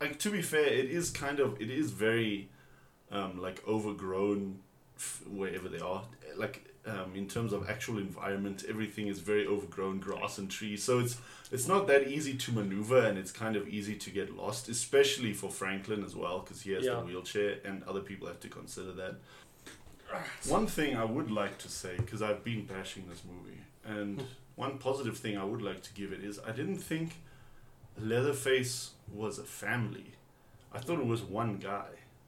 Like 0.05 0.19
to 0.19 0.31
be 0.31 0.43
fair, 0.43 0.67
it 0.67 0.91
is 0.91 1.09
kind 1.09 1.41
of 1.41 1.59
it 1.63 1.71
is 1.71 1.91
very, 1.91 2.51
um, 3.11 3.41
like 3.41 3.67
overgrown, 3.67 4.59
f- 4.99 5.23
wherever 5.27 5.67
they 5.67 5.79
are. 5.81 6.03
Like 6.37 6.71
um, 6.85 7.13
in 7.15 7.27
terms 7.27 7.55
of 7.55 7.71
actual 7.71 7.97
environment, 7.97 8.65
everything 8.69 9.07
is 9.07 9.21
very 9.21 9.47
overgrown, 9.47 10.01
grass 10.01 10.37
and 10.37 10.51
trees. 10.51 10.83
So 10.85 10.99
it's 10.99 11.17
it's 11.51 11.67
not 11.67 11.87
that 11.87 12.07
easy 12.07 12.35
to 12.35 12.53
maneuver, 12.53 12.99
and 13.07 13.17
it's 13.17 13.33
kind 13.33 13.57
of 13.57 13.67
easy 13.67 13.97
to 13.97 14.11
get 14.11 14.37
lost, 14.37 14.69
especially 14.69 15.33
for 15.33 15.49
Franklin 15.51 16.05
as 16.05 16.15
well, 16.15 16.41
because 16.41 16.61
he 16.61 16.73
has 16.73 16.85
Yeah. 16.85 16.97
the 16.97 17.07
wheelchair, 17.07 17.61
and 17.65 17.83
other 17.85 18.01
people 18.01 18.29
have 18.29 18.41
to 18.41 18.49
consider 18.49 18.93
that. 18.93 19.15
One 20.49 20.67
thing 20.67 20.97
I 20.97 21.05
would 21.05 21.31
like 21.31 21.57
to 21.59 21.69
say, 21.71 21.95
because 21.97 22.21
I've 22.21 22.45
been 22.45 22.67
bashing 22.67 23.09
this 23.09 23.23
movie, 23.25 23.61
and 23.87 24.23
one 24.55 24.77
positive 24.77 25.17
thing 25.17 25.39
I 25.39 25.45
would 25.45 25.63
like 25.63 25.83
to 25.85 25.95
give 25.95 26.13
it 26.13 26.23
is 26.23 26.39
I 26.47 26.53
didn't 26.53 26.77
think 26.91 27.17
Leatherface 27.99 28.91
was 29.13 29.39
a 29.39 29.45
family. 29.45 30.13
I 30.73 30.79
thought 30.79 30.99
it 30.99 31.07
was 31.07 31.23
one 31.23 31.59
guy. 31.59 31.87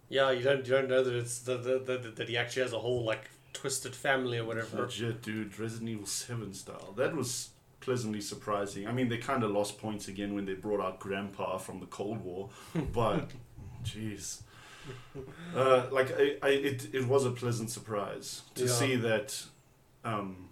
Yeah, 0.08 0.30
you 0.30 0.42
don't 0.42 0.58
you 0.66 0.72
don't 0.72 0.88
know 0.88 1.02
that 1.02 1.14
it's 1.14 1.40
the, 1.40 1.56
the, 1.56 1.78
the, 1.78 1.98
that 2.14 2.28
he 2.28 2.36
actually 2.36 2.62
has 2.62 2.72
a 2.72 2.78
whole 2.78 3.02
like 3.04 3.28
twisted 3.52 3.94
family 3.94 4.38
or 4.38 4.44
whatever. 4.44 4.82
Legit, 4.82 5.22
dude. 5.22 5.58
Resident 5.58 5.88
Evil 5.90 6.06
7 6.06 6.52
style. 6.54 6.92
That 6.96 7.16
was 7.16 7.50
pleasantly 7.80 8.20
surprising. 8.20 8.86
I 8.86 8.92
mean, 8.92 9.08
they 9.08 9.18
kind 9.18 9.42
of 9.42 9.50
lost 9.50 9.78
points 9.78 10.06
again 10.08 10.34
when 10.34 10.44
they 10.44 10.54
brought 10.54 10.80
out 10.80 11.00
Grandpa 11.00 11.58
from 11.58 11.80
the 11.80 11.86
Cold 11.86 12.22
War, 12.24 12.50
but 12.92 13.30
jeez. 13.84 14.42
Uh, 15.54 15.86
like 15.90 16.12
I, 16.16 16.36
I, 16.42 16.48
it, 16.50 16.94
it 16.94 17.08
was 17.08 17.24
a 17.24 17.30
pleasant 17.30 17.70
surprise 17.70 18.42
to 18.54 18.66
Yeah. 18.66 18.70
see 18.70 18.96
that 18.96 19.42
um, 20.04 20.48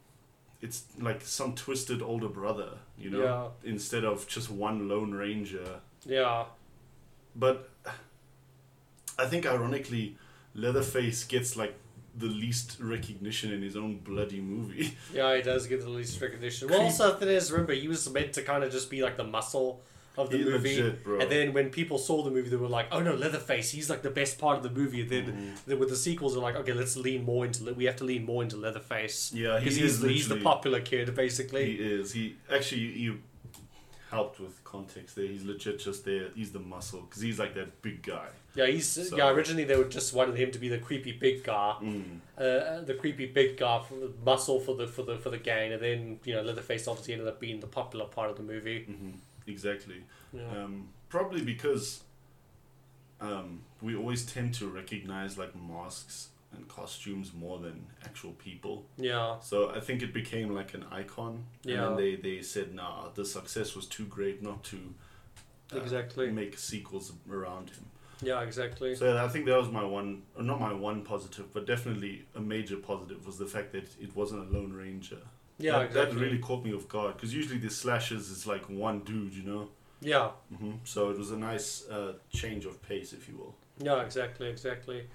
it's 0.60 0.84
like 0.98 1.22
some 1.22 1.54
twisted 1.54 2.02
older 2.02 2.28
brother, 2.28 2.78
you 2.98 3.10
know, 3.10 3.22
Yeah. 3.22 3.70
instead 3.70 4.04
of 4.04 4.26
just 4.28 4.50
one 4.50 4.88
lone 4.88 5.12
ranger. 5.12 5.80
Yeah. 6.04 6.44
But 7.36 7.70
I 9.18 9.26
think 9.26 9.46
ironically, 9.46 10.16
Leatherface 10.54 11.24
gets 11.24 11.56
like 11.56 11.74
the 12.16 12.26
least 12.26 12.76
recognition 12.80 13.52
in 13.52 13.60
his 13.62 13.76
own 13.76 13.98
bloody 13.98 14.40
movie. 14.40 14.96
Yeah, 15.12 15.34
he 15.36 15.42
does 15.42 15.66
get 15.66 15.80
the 15.80 15.88
least 15.90 16.20
recognition. 16.20 16.68
Well, 16.68 16.82
also, 16.82 17.10
the 17.12 17.18
thing 17.26 17.28
is, 17.30 17.50
remember, 17.50 17.72
he 17.72 17.88
was 17.88 18.08
meant 18.10 18.32
to 18.34 18.42
kind 18.42 18.62
of 18.62 18.70
just 18.70 18.88
be 18.90 19.02
like 19.02 19.16
the 19.16 19.24
muscle 19.24 19.82
of 20.16 20.30
the 20.30 20.38
He 20.38 20.44
movie. 20.44 20.80
legit. 20.82 21.06
And 21.22 21.30
then 21.30 21.52
when 21.52 21.70
people 21.70 21.98
saw 21.98 22.22
the 22.22 22.30
movie, 22.30 22.48
they 22.48 22.56
were 22.56 22.68
like, 22.68 22.86
"Oh 22.92 23.00
no, 23.00 23.14
Leatherface! 23.14 23.70
He's 23.72 23.90
like 23.90 24.02
the 24.02 24.10
best 24.10 24.38
part 24.38 24.56
of 24.56 24.62
the 24.62 24.70
movie." 24.70 25.00
And 25.02 25.10
then, 25.10 25.26
Mhm. 25.26 25.64
then 25.66 25.78
with 25.80 25.88
the 25.88 25.96
sequels, 25.96 26.34
they're 26.34 26.42
like, 26.42 26.54
"Okay, 26.56 26.72
let's 26.72 26.96
lean 26.96 27.24
more 27.24 27.44
into. 27.44 27.72
We 27.74 27.84
have 27.86 27.96
to 27.96 28.04
lean 28.04 28.24
more 28.24 28.42
into 28.42 28.56
Leatherface 28.56 29.32
Yeah, 29.34 29.58
he 29.58 29.64
because 29.64 29.76
he's 29.76 30.00
the, 30.00 30.08
he's 30.08 30.28
the 30.28 30.36
popular 30.36 30.80
kid, 30.80 31.14
basically." 31.14 31.66
He 31.76 31.82
is. 31.82 32.12
He 32.12 32.36
actually 32.50 32.82
you 32.82 33.20
helped 34.10 34.38
with 34.38 34.62
context 34.62 35.16
there. 35.16 35.26
He's 35.26 35.42
legit 35.44 35.80
just 35.80 36.04
there. 36.04 36.28
He's 36.36 36.52
the 36.52 36.60
muscle 36.60 37.00
because 37.00 37.20
he's 37.20 37.38
like 37.40 37.54
that 37.54 37.82
big 37.82 38.02
guy. 38.02 38.28
yeah, 38.54 38.66
he's 38.66 38.86
So- 38.86 39.16
yeah. 39.16 39.28
Originally, 39.30 39.64
they 39.64 39.76
would 39.76 39.90
just 39.90 40.14
wanted 40.14 40.36
him 40.36 40.52
to 40.52 40.60
be 40.60 40.68
the 40.68 40.78
creepy 40.78 41.10
big 41.10 41.42
guy, 41.42 41.74
Mm. 41.82 42.20
uh, 42.38 42.82
the 42.82 42.94
creepy 42.94 43.26
big 43.26 43.56
guy 43.56 43.82
for 43.88 43.96
the 43.96 44.12
muscle 44.24 44.60
for 44.60 44.76
the 44.76 44.86
for 44.86 45.02
the 45.02 45.18
for 45.18 45.30
the 45.30 45.38
gang, 45.38 45.72
and 45.72 45.82
then 45.82 46.20
you 46.24 46.34
know 46.34 46.42
Leatherface 46.42 46.86
obviously 46.86 47.14
ended 47.14 47.26
up 47.26 47.40
being 47.40 47.58
the 47.58 47.66
popular 47.66 48.04
part 48.06 48.30
of 48.30 48.36
the 48.36 48.44
movie. 48.44 48.84
hmm 48.84 49.10
Exactly. 49.46 50.02
Yeah. 50.32 50.42
Um, 50.50 50.88
probably 51.08 51.42
because 51.42 52.02
um, 53.20 53.62
we 53.80 53.96
always 53.96 54.24
tend 54.24 54.54
to 54.54 54.68
recognize 54.68 55.38
like 55.38 55.54
masks 55.54 56.28
and 56.54 56.68
costumes 56.68 57.32
more 57.34 57.58
than 57.58 57.86
actual 58.04 58.32
people. 58.32 58.86
yeah. 58.96 59.40
So 59.40 59.70
I 59.70 59.80
think 59.80 60.02
it 60.02 60.12
became 60.14 60.54
like 60.54 60.74
an 60.74 60.84
icon. 60.90 61.44
Yeah. 61.64 61.74
And 61.74 61.82
then 61.84 61.96
they, 61.96 62.16
they 62.16 62.42
said, 62.42 62.74
nah, 62.74 63.08
the 63.14 63.24
success 63.24 63.74
was 63.74 63.86
too 63.86 64.04
great 64.06 64.42
not 64.42 64.62
to 64.64 64.78
uh, 65.74 65.78
Exactly. 65.78 66.30
make 66.30 66.56
sequels 66.58 67.12
around 67.30 67.70
him. 67.70 67.86
Yeah. 68.22 68.40
Exactly. 68.42 68.94
So 68.94 69.16
I 69.16 69.26
think 69.28 69.46
that 69.46 69.58
was 69.58 69.68
my 69.68 69.84
one, 69.84 70.22
not 70.38 70.60
my 70.60 70.72
one 70.72 71.02
positive, 71.02 71.52
but 71.52 71.66
definitely 71.66 72.24
a 72.36 72.40
major 72.40 72.76
positive 72.76 73.26
was 73.26 73.36
the 73.38 73.46
fact 73.46 73.72
that 73.72 73.88
it 74.00 74.14
wasn't 74.14 74.48
a 74.48 74.56
Lone 74.56 74.72
Ranger. 74.72 75.18
Yeah. 75.64 75.78
that, 75.78 75.86
exactly. 75.86 76.14
that 76.14 76.20
really 76.24 76.38
caught 76.38 76.64
me 76.64 76.74
off 76.74 76.86
guard 76.88 77.14
because 77.16 77.32
usually 77.34 77.58
the 77.58 77.70
slashes 77.70 78.30
is 78.30 78.46
like 78.46 78.64
one 78.68 79.00
dude, 79.00 79.34
you 79.34 79.44
know. 79.50 79.68
Yeah. 80.00 80.30
hmm 80.58 80.72
So 80.84 81.10
it 81.10 81.18
was 81.18 81.30
a 81.30 81.36
nice 81.38 81.88
uh, 81.88 82.12
change 82.32 82.66
of 82.66 82.82
pace, 82.82 83.12
if 83.12 83.28
you 83.28 83.36
will. 83.38 83.54
Yeah, 83.78 84.02
exactly, 84.02 84.48
exactly. 84.48 85.06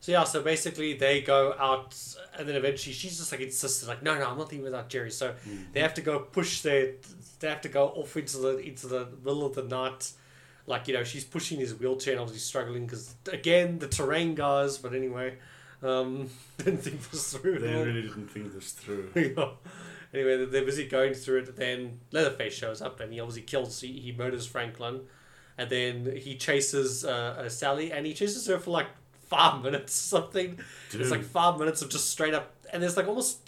So 0.00 0.12
yeah, 0.12 0.24
so 0.24 0.42
basically 0.42 0.94
they 0.94 1.22
go 1.22 1.54
out, 1.58 1.96
and 2.38 2.48
then 2.48 2.54
eventually 2.54 2.92
she's 2.92 3.18
just 3.18 3.32
like 3.32 3.40
insistent, 3.40 3.88
like, 3.88 4.02
no, 4.02 4.14
no, 4.18 4.26
I'm 4.30 4.38
not 4.38 4.50
leaving 4.52 4.64
without 4.64 4.88
Jerry. 4.88 5.10
So 5.10 5.34
they 5.72 5.80
have 5.80 5.94
to 5.94 6.00
go 6.02 6.20
push 6.20 6.60
their, 6.60 6.92
they 7.40 7.48
have 7.48 7.62
to 7.62 7.68
go 7.68 7.88
off 7.88 8.16
into 8.16 8.38
the 8.38 8.58
into 8.58 8.86
the 8.86 9.08
middle 9.24 9.44
of 9.44 9.54
the 9.54 9.64
night, 9.64 10.12
like 10.66 10.86
you 10.86 10.94
know 10.94 11.02
she's 11.02 11.24
pushing 11.24 11.58
his 11.58 11.74
wheelchair 11.74 12.12
and 12.12 12.20
obviously 12.20 12.40
struggling 12.40 12.84
because 12.84 13.14
again 13.32 13.78
the 13.78 13.88
terrain 13.88 14.34
guys. 14.34 14.78
But 14.78 14.94
anyway, 14.94 15.38
um, 15.82 16.30
didn't 16.58 16.82
think 16.82 17.10
this 17.10 17.32
through. 17.32 17.58
They 17.58 17.74
really 17.74 18.02
didn't 18.02 18.28
think 18.28 18.54
this 18.54 18.72
through. 18.72 19.10
Yeah. 19.36 19.48
Anyway, 20.16 20.44
they're 20.46 20.64
busy 20.64 20.86
going 20.86 21.14
through 21.14 21.40
it. 21.40 21.56
Then 21.56 22.00
Leatherface 22.12 22.54
shows 22.54 22.80
up 22.80 23.00
and 23.00 23.12
he 23.12 23.20
obviously 23.20 23.42
kills, 23.42 23.80
he, 23.80 23.92
he 24.00 24.12
murders 24.12 24.46
Franklin. 24.46 25.00
And 25.58 25.70
then 25.70 26.16
he 26.16 26.36
chases 26.36 27.04
uh, 27.04 27.36
uh, 27.38 27.48
Sally 27.48 27.92
and 27.92 28.04
he 28.06 28.12
chases 28.14 28.46
her 28.46 28.58
for 28.58 28.70
like 28.70 28.88
five 29.28 29.62
minutes 29.66 29.92
or 30.12 30.20
something. 30.20 30.58
Dude, 30.90 31.00
It's 31.00 31.10
like 31.10 31.22
five 31.24 31.58
minutes 31.58 31.82
of 31.82 31.88
just 31.90 32.10
straight 32.10 32.34
up. 32.34 32.52
And 32.72 32.82
there's 32.82 32.96
like 32.96 33.06
almost, 33.06 33.46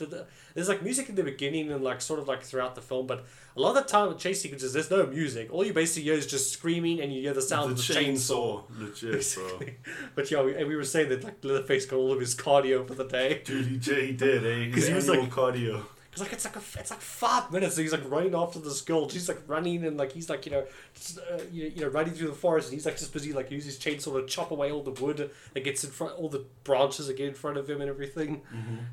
there's 0.55 0.69
like 0.69 0.83
music 0.83 1.09
in 1.09 1.17
the 1.17 1.25
beginning 1.25 1.73
and 1.73 1.83
like 1.83 2.01
sort 2.01 2.21
of 2.21 2.29
like 2.29 2.43
throughout 2.45 2.75
the 2.77 2.81
film. 2.81 3.07
But 3.09 3.27
a 3.57 3.61
lot 3.61 3.77
of 3.77 3.83
the 3.85 3.91
time 3.91 4.09
with 4.09 4.19
chase 4.19 4.41
sequences, 4.41 4.73
there's 4.73 4.91
no 4.91 5.07
music. 5.07 5.49
All 5.53 5.65
you 5.67 5.73
basically 5.73 6.05
hear 6.05 6.15
is 6.15 6.27
just 6.27 6.53
screaming 6.53 7.01
and 7.01 7.13
you 7.13 7.21
hear 7.23 7.35
the 7.35 7.43
sound 7.43 7.71
the 7.77 7.81
of 7.81 7.87
the 7.87 7.95
chainsaw. 7.95 8.63
legit, 8.79 9.35
bro. 9.59 9.69
But 10.15 10.31
yeah, 10.31 10.43
we, 10.43 10.55
and 10.55 10.69
we 10.69 10.77
were 10.77 10.85
saying 10.85 11.09
that 11.09 11.25
like 11.25 11.45
Leatherface 11.45 11.87
got 11.87 11.97
all 11.97 12.13
of 12.13 12.21
his 12.21 12.35
cardio 12.37 12.87
for 12.87 12.95
the 12.95 13.05
day. 13.07 13.43
Dude, 13.45 13.67
he, 13.67 14.07
he 14.07 14.13
did, 14.13 14.47
eh? 14.47 14.73
His 14.75 14.87
he 14.87 14.95
was 15.01 15.09
like- 15.09 15.29
cardio. 15.31 15.83
Cause 16.19 16.27
like 16.27 16.33
it's 16.33 16.45
like 16.45 16.57
a, 16.57 16.81
it's 16.81 16.91
like 16.91 17.01
five 17.01 17.53
minutes. 17.53 17.77
And 17.77 17.85
he's 17.85 17.93
like 17.93 18.11
running 18.11 18.35
after 18.35 18.59
this 18.59 18.81
girl. 18.81 19.09
She's 19.09 19.29
like 19.29 19.41
running 19.47 19.85
and 19.85 19.97
like 19.97 20.13
he's 20.13 20.29
like 20.29 20.47
you 20.47 20.53
know, 20.53 20.65
just, 20.95 21.19
uh, 21.19 21.39
you, 21.53 21.65
know, 21.65 21.71
you 21.77 21.81
know 21.83 21.89
running 21.89 22.15
through 22.15 22.29
the 22.29 22.35
forest. 22.35 22.69
And 22.69 22.75
he's 22.75 22.87
like 22.87 22.99
just 22.99 23.13
busy 23.13 23.33
like 23.33 23.51
using 23.51 23.71
his 23.71 23.79
chainsaw 23.79 24.21
to 24.21 24.27
chop 24.27 24.51
away 24.51 24.73
all 24.73 24.83
the 24.83 24.91
wood 25.03 25.31
that 25.55 25.65
gets 25.65 25.85
in 25.85 25.91
front, 25.91 26.19
all 26.19 26.29
the 26.29 26.45
branches 26.65 27.07
that 27.07 27.17
get 27.17 27.29
in 27.29 27.35
front 27.35 27.57
of 27.57 27.71
him 27.71 27.81
and 27.81 27.89
everything. 27.89 28.43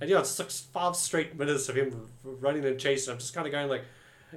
And 0.02 0.10
yeah, 0.10 0.20
it's 0.20 0.38
like 0.38 0.52
five 0.52 0.96
straight 0.96 1.38
minutes 1.38 1.68
of 1.70 1.76
him 1.76 2.08
running 2.24 2.64
and 2.66 2.80
chasing. 2.80 3.12
I'm 3.14 3.20
just 3.20 3.34
kind 3.34 3.48
of 3.48 3.52
going 3.52 3.70
like, 3.70 3.86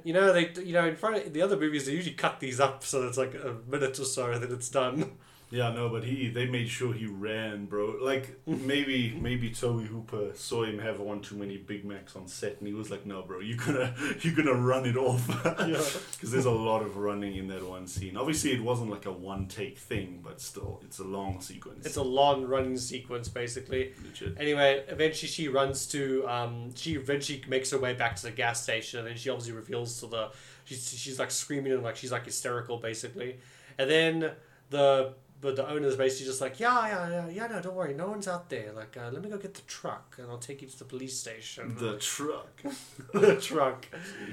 you 0.03 0.13
know, 0.13 0.33
they 0.33 0.51
you 0.63 0.73
know 0.73 0.87
in 0.87 0.95
front 0.95 1.17
of 1.17 1.33
the 1.33 1.41
other 1.41 1.57
movies 1.57 1.85
they 1.85 1.91
usually 1.91 2.15
cut 2.15 2.39
these 2.39 2.59
up 2.59 2.83
so 2.83 3.07
it's 3.07 3.17
like 3.17 3.35
a 3.35 3.57
minute 3.69 3.99
or 3.99 4.05
so 4.05 4.31
and 4.31 4.41
then 4.41 4.51
it's 4.51 4.69
done. 4.69 5.17
Yeah, 5.51 5.71
no, 5.71 5.89
but 5.89 6.03
he 6.03 6.29
they 6.29 6.45
made 6.45 6.69
sure 6.69 6.93
he 6.93 7.07
ran, 7.07 7.65
bro. 7.65 7.95
Like 8.01 8.39
maybe 8.45 9.17
maybe 9.19 9.49
Tobe 9.49 9.85
Hooper 9.85 10.31
saw 10.35 10.63
him 10.63 10.79
have 10.79 10.99
one 10.99 11.21
too 11.21 11.35
many 11.35 11.57
Big 11.57 11.85
Macs 11.85 12.15
on 12.15 12.27
set, 12.27 12.57
and 12.59 12.67
he 12.67 12.73
was 12.73 12.91
like, 12.91 13.05
"No, 13.05 13.23
bro, 13.23 13.39
you're 13.39 13.57
gonna 13.57 13.95
you're 14.21 14.35
gonna 14.35 14.53
run 14.53 14.85
it 14.85 14.95
off." 14.95 15.27
Yeah. 15.69 15.83
Because 16.13 16.31
there's 16.31 16.45
a 16.45 16.51
lot 16.51 16.81
of 16.81 16.97
running 16.97 17.35
in 17.35 17.47
that 17.47 17.67
one 17.67 17.85
scene. 17.87 18.15
Obviously, 18.17 18.51
it 18.53 18.63
wasn't 18.63 18.89
like 18.89 19.05
a 19.05 19.11
one 19.11 19.47
take 19.47 19.77
thing, 19.77 20.21
but 20.23 20.39
still, 20.39 20.79
it's 20.83 20.99
a 20.99 21.03
long 21.03 21.41
sequence. 21.41 21.85
It's 21.85 21.97
a 21.97 22.03
long 22.03 22.45
running 22.45 22.77
sequence 22.77 23.27
basically. 23.27 23.93
legit. 24.03 24.35
Anyway, 24.39 24.83
eventually 24.87 25.27
she 25.27 25.47
runs 25.47 25.85
to 25.87 26.25
um 26.27 26.73
she 26.75 26.93
eventually 26.95 27.43
makes 27.47 27.71
her 27.71 27.77
way 27.77 27.93
back 27.93 28.15
to 28.17 28.23
the 28.23 28.31
gas 28.31 28.61
station 28.63 29.07
and 29.07 29.17
she 29.19 29.29
obviously 29.29 29.53
reveals 29.53 29.99
to 29.99 30.07
the 30.07 30.31
she's 30.65 30.89
she's 30.97 31.19
like 31.19 31.31
screaming 31.31 31.73
and 31.73 31.83
like 31.83 31.95
she's 31.95 32.11
like 32.11 32.25
hysterical 32.25 32.77
basically. 32.77 33.37
And 33.77 33.89
then 33.89 34.31
the 34.69 35.13
but 35.41 35.55
the 35.55 35.67
owner's 35.69 35.95
basically 35.95 36.25
just 36.25 36.41
like, 36.41 36.59
yeah, 36.59 36.87
yeah, 36.87 37.09
yeah, 37.09 37.29
yeah, 37.29 37.47
no, 37.47 37.61
don't 37.61 37.75
worry, 37.75 37.93
no 37.93 38.07
one's 38.07 38.27
out 38.27 38.49
there. 38.49 38.73
Like, 38.73 38.97
uh, 38.97 39.09
let 39.11 39.23
me 39.23 39.29
go 39.29 39.37
get 39.37 39.53
the 39.53 39.61
truck 39.61 40.15
and 40.19 40.29
I'll 40.29 40.37
take 40.37 40.61
you 40.61 40.67
to 40.67 40.79
the 40.79 40.85
police 40.85 41.17
station. 41.17 41.75
The 41.79 41.97
truck. 41.97 42.61
the 43.13 43.35
truck. 43.35 43.87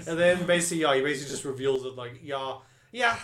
And 0.07 0.18
then 0.18 0.46
basically, 0.46 0.82
yeah, 0.82 0.94
he 0.94 1.02
basically 1.02 1.30
just 1.30 1.44
reveals 1.44 1.84
it 1.84 1.94
like, 1.94 2.20
yeah, 2.22 2.57
yeah, 2.90 3.16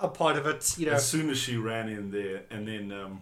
a 0.00 0.08
part 0.08 0.36
of 0.36 0.46
it. 0.46 0.76
You 0.78 0.86
know, 0.86 0.92
As 0.92 1.06
soon 1.06 1.30
as 1.30 1.38
she 1.38 1.56
ran 1.56 1.88
in 1.88 2.10
there, 2.10 2.42
and 2.50 2.66
then 2.66 2.90
um, 2.90 3.20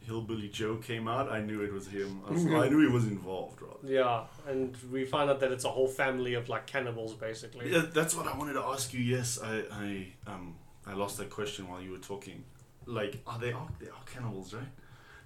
Hillbilly 0.00 0.48
Joe 0.48 0.76
came 0.76 1.06
out, 1.06 1.30
I 1.30 1.40
knew 1.40 1.62
it 1.62 1.72
was 1.72 1.86
him. 1.86 2.22
I, 2.26 2.32
was, 2.32 2.46
I 2.46 2.68
knew 2.68 2.80
he 2.80 2.92
was 2.92 3.04
involved, 3.04 3.60
rather. 3.60 3.86
yeah, 3.86 4.24
and 4.48 4.74
we 4.90 5.04
find 5.04 5.28
out 5.28 5.40
that 5.40 5.52
it's 5.52 5.64
a 5.64 5.70
whole 5.70 5.88
family 5.88 6.34
of 6.34 6.48
like 6.48 6.66
cannibals, 6.66 7.14
basically. 7.14 7.70
Yeah, 7.70 7.84
that's 7.92 8.14
what 8.16 8.26
I 8.26 8.36
wanted 8.36 8.54
to 8.54 8.62
ask 8.62 8.94
you. 8.94 9.00
Yes, 9.00 9.38
I, 9.42 9.64
I, 9.70 10.06
um, 10.26 10.56
I 10.86 10.94
lost 10.94 11.18
that 11.18 11.28
question 11.28 11.68
while 11.68 11.82
you 11.82 11.90
were 11.90 11.98
talking. 11.98 12.44
Like, 12.90 13.20
are 13.26 13.38
they 13.38 13.52
are 13.52 13.68
they 13.78 13.88
are 13.88 14.02
cannibals, 14.12 14.52
right? 14.54 14.64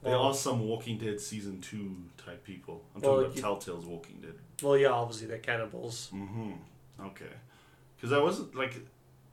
There 0.03 0.13
Well- 0.13 0.25
are 0.29 0.35
some 0.35 0.61
Walking 0.61 0.99
Dead 0.99 1.19
season 1.21 1.61
two 1.61 1.97
type 2.19 2.45
people. 2.45 2.85
I'm 2.95 3.01
Well, 3.01 3.11
talking 3.23 3.25
about 3.25 3.37
you- 3.37 3.43
Telltale's 3.43 3.87
Walking 3.87 4.21
Dead. 4.21 4.35
Well, 4.63 4.77
yeah, 4.77 4.89
obviously 4.91 5.27
they're 5.29 5.39
cannibals. 5.39 6.11
Mm-hmm. 6.13 6.53
Okay. 7.07 7.33
Because 7.97 8.13
I 8.13 8.19
wasn't 8.21 8.55
like, 8.55 8.75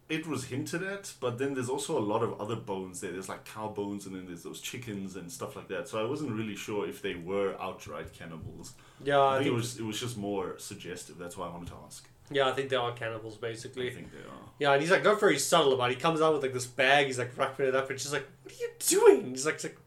it 0.08 0.26
was 0.28 0.46
hinted 0.46 0.82
at, 0.84 1.14
but 1.20 1.38
then 1.38 1.54
there's 1.56 1.70
also 1.70 1.98
a 1.98 2.06
lot 2.14 2.24
of 2.24 2.40
other 2.40 2.56
bones 2.56 3.02
there. 3.02 3.12
There's 3.12 3.28
like 3.30 3.44
cow 3.44 3.68
bones, 3.68 4.06
and 4.06 4.16
then 4.16 4.26
there's 4.28 4.44
those 4.44 4.62
chickens 4.62 5.16
and 5.18 5.30
stuff 5.32 5.56
like 5.58 5.68
that. 5.68 5.88
So 5.90 6.00
I 6.04 6.08
wasn't 6.10 6.32
really 6.32 6.56
sure 6.56 6.88
if 6.88 7.02
they 7.02 7.16
were 7.16 7.56
outright 7.62 8.14
cannibals. 8.14 8.74
Yeah, 9.04 9.22
I 9.22 9.38
think 9.40 9.48
it 9.48 9.54
was 9.54 9.78
it 9.78 9.84
was 9.84 10.00
just 10.00 10.18
more 10.18 10.58
suggestive. 10.58 11.18
That's 11.18 11.36
why 11.38 11.48
I 11.48 11.52
wanted 11.52 11.68
to 11.70 11.76
ask. 11.86 12.08
Yeah, 12.32 12.48
I 12.50 12.54
think 12.54 12.70
they 12.70 12.76
are 12.76 12.92
cannibals, 12.94 13.38
basically. 13.38 13.90
I 13.90 13.94
think 13.94 14.12
they 14.12 14.20
are. 14.20 14.50
Yeah, 14.60 14.74
and 14.74 14.82
he's 14.82 14.92
like 14.92 15.04
not 15.04 15.20
very 15.20 15.38
subtle 15.40 15.74
about 15.74 15.92
it. 15.92 15.96
He 15.96 16.00
comes 16.00 16.22
out 16.22 16.34
with 16.34 16.44
like 16.44 16.54
this 16.54 16.66
bag. 16.68 17.08
He's 17.08 17.18
like 17.20 17.36
wrapping 17.38 17.66
it 17.68 17.76
up, 17.76 17.90
and 17.90 18.00
she's 18.00 18.14
like, 18.14 18.28
"What 18.44 18.54
are 18.54 18.58
you 18.58 18.70
doing?" 18.80 19.30
He's 19.32 19.46
like, 19.46 19.64
like 19.64 19.78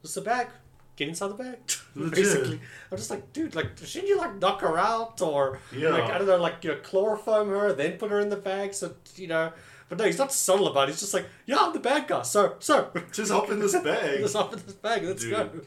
"What's 0.00 0.14
the 0.14 0.20
bag? 0.22 0.48
Get 0.96 1.08
inside 1.08 1.28
the 1.28 1.34
bag." 1.34 1.58
Basically, 2.10 2.60
I'm 2.90 2.96
just 2.96 3.10
like, 3.10 3.32
dude, 3.32 3.54
like, 3.54 3.76
shouldn't 3.84 4.08
you 4.08 4.16
like 4.18 4.36
knock 4.38 4.60
her 4.62 4.78
out 4.78 5.20
or 5.20 5.60
Yeah. 5.76 5.90
like 5.90 6.04
I 6.04 6.18
don't 6.18 6.26
know, 6.26 6.36
like 6.38 6.64
you 6.64 6.70
know, 6.70 6.78
chloroform 6.78 7.48
her, 7.50 7.72
then 7.72 7.98
put 7.98 8.10
her 8.10 8.20
in 8.20 8.28
the 8.30 8.36
bag, 8.36 8.74
so 8.74 8.94
you 9.16 9.26
know. 9.28 9.52
But 9.88 9.98
no, 9.98 10.04
he's 10.04 10.18
not 10.18 10.32
subtle 10.32 10.68
about 10.68 10.88
it. 10.88 10.92
He's 10.92 11.00
just 11.00 11.14
like, 11.14 11.26
yeah, 11.46 11.56
I'm 11.60 11.72
the 11.72 11.80
bad 11.80 12.06
guy. 12.08 12.20
So, 12.22 12.56
so 12.58 12.90
Just 13.12 13.32
hop 13.32 13.50
in 13.50 13.58
this 13.58 13.72
bag. 13.82 14.20
just 14.20 14.36
hop 14.36 14.52
in 14.52 14.58
this 14.64 14.74
bag. 14.74 15.02
Let's 15.04 15.22
Dude. 15.22 15.32
go. 15.32 15.50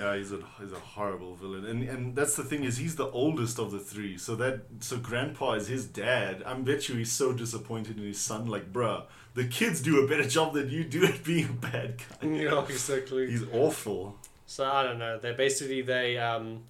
Yeah, 0.00 0.16
he's 0.16 0.32
a 0.32 0.40
he's 0.60 0.72
a 0.72 0.78
horrible 0.80 1.36
villain, 1.36 1.64
and 1.64 1.82
and 1.88 2.16
that's 2.16 2.34
the 2.34 2.42
thing 2.42 2.64
is 2.64 2.76
he's 2.76 2.96
the 2.96 3.08
oldest 3.10 3.60
of 3.60 3.70
the 3.70 3.78
three. 3.78 4.18
So 4.18 4.34
that 4.34 4.62
so 4.80 4.96
Grandpa 4.96 5.52
is 5.52 5.68
his 5.68 5.86
dad. 5.86 6.42
I 6.44 6.54
bet 6.54 6.88
you 6.88 6.96
he's 6.96 7.12
so 7.12 7.32
disappointed 7.32 7.98
in 7.98 8.04
his 8.04 8.18
son. 8.18 8.46
Like, 8.48 8.72
bruh, 8.72 9.04
the 9.34 9.44
kids 9.44 9.80
do 9.80 10.04
a 10.04 10.08
better 10.08 10.28
job 10.28 10.54
than 10.54 10.70
you 10.70 10.82
do 10.82 11.04
at 11.04 11.22
being 11.22 11.44
a 11.50 11.52
bad 11.52 11.98
guy. 12.20 12.28
Yeah, 12.28 12.64
exactly. 12.64 13.30
He's 13.30 13.44
awful. 13.52 14.16
So 14.46 14.64
I 14.64 14.82
don't 14.82 14.98
know. 14.98 15.18
They 15.18 15.32
basically 15.34 15.82
they 15.82 16.18
um, 16.18 16.64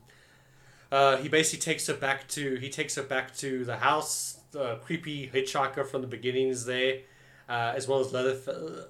uh, 0.90 1.16
he 1.16 1.30
basically 1.30 1.60
takes 1.62 1.86
her 1.86 1.94
back 1.94 2.28
to 2.28 2.56
he 2.56 2.68
takes 2.68 2.96
her 2.96 3.02
back 3.02 3.34
to 3.36 3.64
the 3.64 3.76
house. 3.78 4.38
The 4.52 4.76
creepy 4.84 5.28
hitchhiker 5.28 5.86
from 5.86 6.02
the 6.02 6.06
beginning 6.06 6.48
is 6.48 6.64
there, 6.66 7.00
uh, 7.48 7.72
as 7.74 7.88
well 7.88 8.00
as 8.00 8.12
Leather 8.12 8.36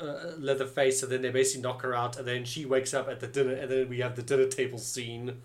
uh, 0.01 0.37
Leatherface. 0.39 1.03
And 1.03 1.11
then 1.11 1.23
they 1.23 1.31
basically 1.31 1.63
knock 1.63 1.83
her 1.83 1.95
out, 1.95 2.17
and 2.19 2.27
then 2.27 2.45
she 2.45 2.67
wakes 2.67 2.93
up 2.93 3.09
at 3.09 3.21
the 3.21 3.29
dinner, 3.29 3.55
and 3.55 3.71
then 3.71 3.89
we 3.89 4.01
have 4.01 4.17
the 4.17 4.23
dinner 4.23 4.47
table 4.49 4.79
scene, 4.79 5.41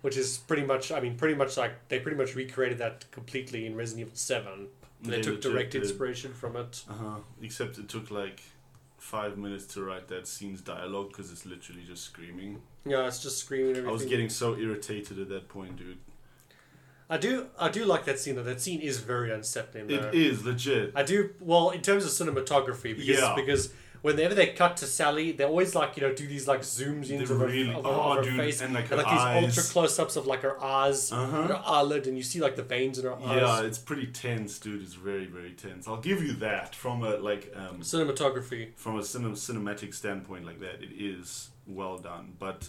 which 0.00 0.16
is 0.16 0.38
pretty 0.38 0.64
much 0.64 0.90
I 0.90 1.00
mean 1.00 1.16
pretty 1.16 1.34
much 1.34 1.56
like 1.56 1.88
they 1.88 2.00
pretty 2.00 2.16
much 2.16 2.34
recreated 2.34 2.78
that 2.78 3.10
completely 3.10 3.66
in 3.66 3.76
Resident 3.76 4.06
Evil 4.06 4.16
Seven. 4.16 4.68
They, 5.02 5.10
They 5.12 5.20
took 5.22 5.40
direct 5.40 5.72
did. 5.72 5.82
inspiration 5.82 6.32
from 6.32 6.56
it. 6.56 6.82
Uh 6.88 6.94
huh. 6.94 7.16
Except 7.40 7.78
it 7.78 7.88
took 7.88 8.10
like 8.10 8.42
five 8.96 9.38
minutes 9.38 9.64
to 9.66 9.82
write 9.82 10.08
that 10.08 10.26
scene's 10.26 10.60
dialogue 10.60 11.08
because 11.10 11.30
it's 11.30 11.46
literally 11.46 11.82
just 11.86 12.02
screaming. 12.02 12.60
Yeah, 12.84 13.06
it's 13.06 13.22
just 13.22 13.38
screaming. 13.38 13.86
I 13.86 13.92
was 13.92 14.04
getting 14.06 14.28
so 14.28 14.56
irritated 14.56 15.20
at 15.20 15.28
that 15.28 15.48
point, 15.48 15.76
dude. 15.76 15.98
I 17.10 17.16
do 17.16 17.46
I 17.58 17.68
do 17.70 17.84
like 17.84 18.04
that 18.04 18.18
scene 18.18 18.36
though. 18.36 18.42
That 18.42 18.60
scene 18.60 18.80
is 18.80 18.98
very 19.00 19.30
unsettling. 19.32 19.86
Though. 19.86 19.94
It 20.08 20.14
is 20.14 20.44
legit. 20.44 20.92
I 20.94 21.02
do 21.02 21.30
well 21.40 21.70
in 21.70 21.80
terms 21.80 22.04
of 22.04 22.10
cinematography 22.10 22.96
because 22.96 23.08
Yeah. 23.20 23.34
because 23.34 23.72
whenever 24.02 24.34
they 24.34 24.48
cut 24.48 24.76
to 24.76 24.86
Sally, 24.86 25.32
they 25.32 25.44
always 25.44 25.74
like 25.74 25.96
you 25.96 26.02
know 26.02 26.12
do 26.14 26.26
these 26.26 26.46
like 26.46 26.60
zooms 26.60 27.10
into 27.10 27.34
her, 27.36 27.46
really- 27.46 27.72
of, 27.74 27.84
oh, 27.86 28.14
her 28.16 28.22
dude, 28.22 28.36
face 28.36 28.60
and, 28.60 28.72
like, 28.74 28.90
and 28.90 29.00
her 29.00 29.06
like 29.06 29.40
these 29.42 29.58
ultra 29.58 29.72
close 29.72 29.98
ups 29.98 30.16
of 30.16 30.26
like 30.26 30.42
her 30.42 30.62
eyes, 30.62 31.10
Uh-huh. 31.10 31.36
and 31.40 31.48
her 31.48 31.62
eyelid, 31.64 32.06
and 32.06 32.16
you 32.16 32.22
see 32.22 32.40
like 32.40 32.56
the 32.56 32.62
veins 32.62 32.98
in 32.98 33.04
her 33.06 33.14
eyes. 33.14 33.36
Yeah, 33.42 33.62
it's 33.62 33.78
pretty 33.78 34.06
tense, 34.06 34.58
dude. 34.58 34.82
It's 34.82 34.94
very, 34.94 35.24
very 35.26 35.50
tense. 35.52 35.88
I'll 35.88 35.96
give 36.10 36.22
you 36.22 36.34
that 36.34 36.74
from 36.76 37.02
a 37.02 37.16
like 37.16 37.52
um, 37.56 37.80
Cinematography. 37.80 38.68
from 38.76 38.96
a 38.96 39.02
cinem- 39.02 39.32
cinematic 39.32 39.94
standpoint 39.94 40.44
like 40.46 40.60
that. 40.60 40.82
It 40.82 40.92
is 40.92 41.48
well 41.66 41.98
done, 41.98 42.34
but 42.38 42.68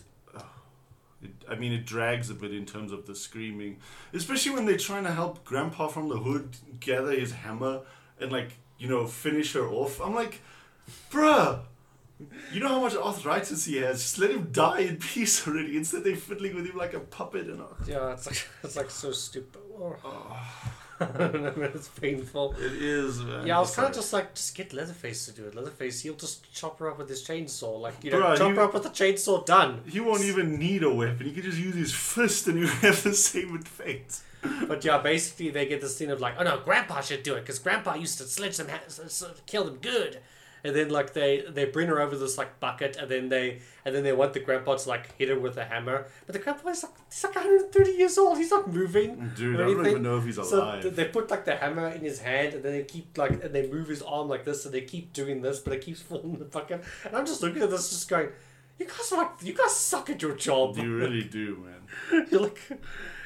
it, 1.21 1.31
I 1.49 1.55
mean, 1.55 1.71
it 1.73 1.85
drags 1.85 2.29
a 2.29 2.33
bit 2.33 2.53
in 2.53 2.65
terms 2.65 2.91
of 2.91 3.05
the 3.05 3.15
screaming, 3.15 3.77
especially 4.13 4.53
when 4.53 4.65
they're 4.65 4.77
trying 4.77 5.03
to 5.03 5.11
help 5.11 5.43
Grandpa 5.43 5.87
from 5.87 6.07
the 6.09 6.17
hood 6.17 6.57
gather 6.79 7.11
his 7.11 7.31
hammer 7.31 7.81
and 8.19 8.31
like 8.31 8.53
you 8.77 8.87
know 8.87 9.05
finish 9.07 9.53
her 9.53 9.67
off. 9.67 9.99
I'm 10.01 10.15
like, 10.15 10.41
bruh. 11.11 11.61
You 12.51 12.59
know 12.59 12.67
how 12.67 12.81
much 12.81 12.95
arthritis 12.95 13.63
he 13.63 13.77
has. 13.77 14.01
Just 14.01 14.19
let 14.19 14.31
him 14.31 14.49
die 14.51 14.81
in 14.81 14.97
peace 15.13 15.47
already. 15.47 15.77
Instead, 15.77 16.03
they're 16.03 16.17
fiddling 16.17 16.53
with 16.53 16.65
him 16.65 16.75
like 16.75 16.93
a 16.93 16.99
puppet 16.99 17.47
and 17.47 17.61
all. 17.61 17.77
Yeah, 17.85 18.11
it's 18.11 18.27
like 18.27 18.45
it's 18.63 18.75
like 18.75 18.89
so 18.89 19.11
stupid. 19.11 19.61
Oh. 19.79 19.95
Oh, 20.03 20.73
I 20.99 21.05
don't 21.05 21.41
know, 21.43 21.53
it's 21.73 21.87
painful. 21.87 22.53
it 22.59 22.73
is, 22.73 23.21
man. 23.23 23.47
Yeah, 23.47 23.57
I 23.57 23.59
was 23.61 23.73
kind 23.75 23.87
of 23.87 23.93
just 23.95 24.11
like, 24.13 24.33
just 24.35 24.55
get 24.55 24.73
Leatherface 24.73 25.25
to 25.27 25.31
do 25.31 25.45
it. 25.45 25.55
Leatherface, 25.55 26.01
he'll 26.01 26.15
just 26.15 26.51
chop 26.53 26.79
her 26.79 26.89
up 26.91 26.97
with 26.97 27.09
his 27.09 27.25
chainsaw. 27.25 27.79
Like, 27.79 27.95
you 28.03 28.11
know, 28.11 28.21
Bruh, 28.21 28.37
chop 28.37 28.49
you- 28.49 28.55
her 28.55 28.61
up 28.63 28.73
with 28.73 28.83
the 28.83 28.89
chainsaw, 28.89 29.45
done. 29.45 29.81
He 29.87 29.99
won't 29.99 30.23
even 30.23 30.57
need 30.59 30.83
a 30.83 30.93
weapon. 30.93 31.25
He 31.25 31.31
could 31.31 31.43
just 31.43 31.57
use 31.57 31.75
his 31.75 31.93
fist 31.93 32.47
and 32.47 32.59
you 32.59 32.67
have 32.67 33.01
the 33.03 33.13
same 33.13 33.55
effect. 33.55 34.21
But 34.67 34.85
yeah, 34.85 34.97
basically 34.99 35.49
they 35.49 35.65
get 35.65 35.81
this 35.81 35.97
scene 35.97 36.09
of 36.09 36.21
like, 36.21 36.35
oh 36.39 36.43
no, 36.43 36.59
Grandpa 36.63 37.01
should 37.01 37.23
do 37.23 37.35
it 37.35 37.41
because 37.41 37.59
Grandpa 37.59 37.95
used 37.95 38.17
to 38.19 38.23
sledge 38.23 38.55
them, 38.57 38.67
ha- 38.69 39.27
kill 39.45 39.65
them 39.65 39.77
good. 39.81 40.19
And 40.63 40.75
then 40.75 40.89
like 40.89 41.13
they 41.13 41.43
they 41.47 41.65
bring 41.65 41.87
her 41.87 42.01
over 42.01 42.17
this 42.17 42.37
like 42.37 42.59
bucket, 42.59 42.97
and 42.97 43.09
then 43.09 43.29
they 43.29 43.59
and 43.85 43.95
then 43.95 44.03
they 44.03 44.11
want 44.13 44.33
the 44.33 44.39
Grandpa 44.41 44.75
to 44.75 44.89
like 44.89 45.15
hit 45.17 45.29
her 45.29 45.39
with 45.39 45.57
a 45.57 45.65
hammer. 45.65 46.07
But 46.25 46.33
the 46.33 46.39
Grandpa 46.39 46.69
is 46.69 46.83
like 46.83 46.91
he's 47.09 47.23
like 47.23 47.35
130 47.35 47.91
years 47.91 48.17
old. 48.17 48.37
He's 48.37 48.51
not 48.51 48.71
moving. 48.71 49.31
Dude, 49.35 49.55
I 49.59 49.63
don't 49.63 49.87
even 49.87 50.03
know 50.03 50.17
if 50.17 50.25
he's 50.25 50.37
alive. 50.37 50.81
th- 50.83 50.93
they 50.95 51.05
put 51.05 51.31
like 51.31 51.45
the 51.45 51.55
hammer 51.55 51.87
in 51.87 52.01
his 52.01 52.19
hand, 52.19 52.55
and 52.55 52.63
then 52.63 52.73
they 52.73 52.83
keep 52.83 53.17
like 53.17 53.43
and 53.43 53.53
they 53.55 53.67
move 53.67 53.87
his 53.87 54.01
arm 54.01 54.27
like 54.27 54.43
this, 54.45 54.65
and 54.65 54.73
they 54.73 54.81
keep 54.81 55.13
doing 55.13 55.41
this, 55.41 55.59
but 55.59 55.73
it 55.73 55.81
keeps 55.81 56.01
falling 56.07 56.33
in 56.33 56.39
the 56.39 56.45
bucket. 56.45 56.83
And 57.05 57.15
I'm 57.15 57.25
just 57.25 57.41
looking 57.41 57.61
at 57.61 57.69
this, 57.69 57.89
just 57.89 58.09
going, 58.09 58.29
"You 58.77 58.85
guys 58.85 59.11
are 59.13 59.17
like, 59.23 59.31
you 59.41 59.53
guys 59.53 59.75
suck 59.75 60.09
at 60.09 60.21
your 60.21 60.35
job." 60.35 60.77
you 60.77 60.93
really 60.95 61.23
do, 61.23 61.57
man. 61.65 61.75
You're 62.31 62.41
like, 62.41 62.59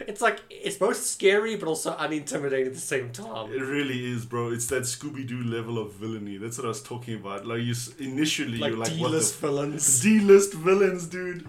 it's 0.02 0.22
like 0.22 0.40
it's 0.50 0.78
both 0.78 0.98
scary 0.98 1.56
but 1.56 1.68
also 1.68 1.96
unintimidating 1.96 2.68
at 2.68 2.74
the 2.74 2.80
same 2.80 3.12
time. 3.12 3.52
It 3.52 3.62
really 3.62 4.12
is, 4.12 4.26
bro. 4.26 4.52
It's 4.52 4.68
that 4.68 4.84
Scooby 4.84 5.26
Doo 5.26 5.44
level 5.44 5.78
of 5.78 5.94
villainy. 5.94 6.38
That's 6.38 6.58
what 6.58 6.66
I 6.66 6.70
was 6.70 6.82
talking 6.82 7.16
about. 7.16 7.46
Like 7.46 7.62
you, 7.62 7.76
initially 8.00 8.58
Like 8.58 8.72
you're 8.72 8.80
like, 8.80 8.94
D-list 8.94 9.42
what 9.42 9.50
villains. 9.50 10.02
D-list 10.02 10.54
villains, 10.54 11.08
dude. 11.08 11.48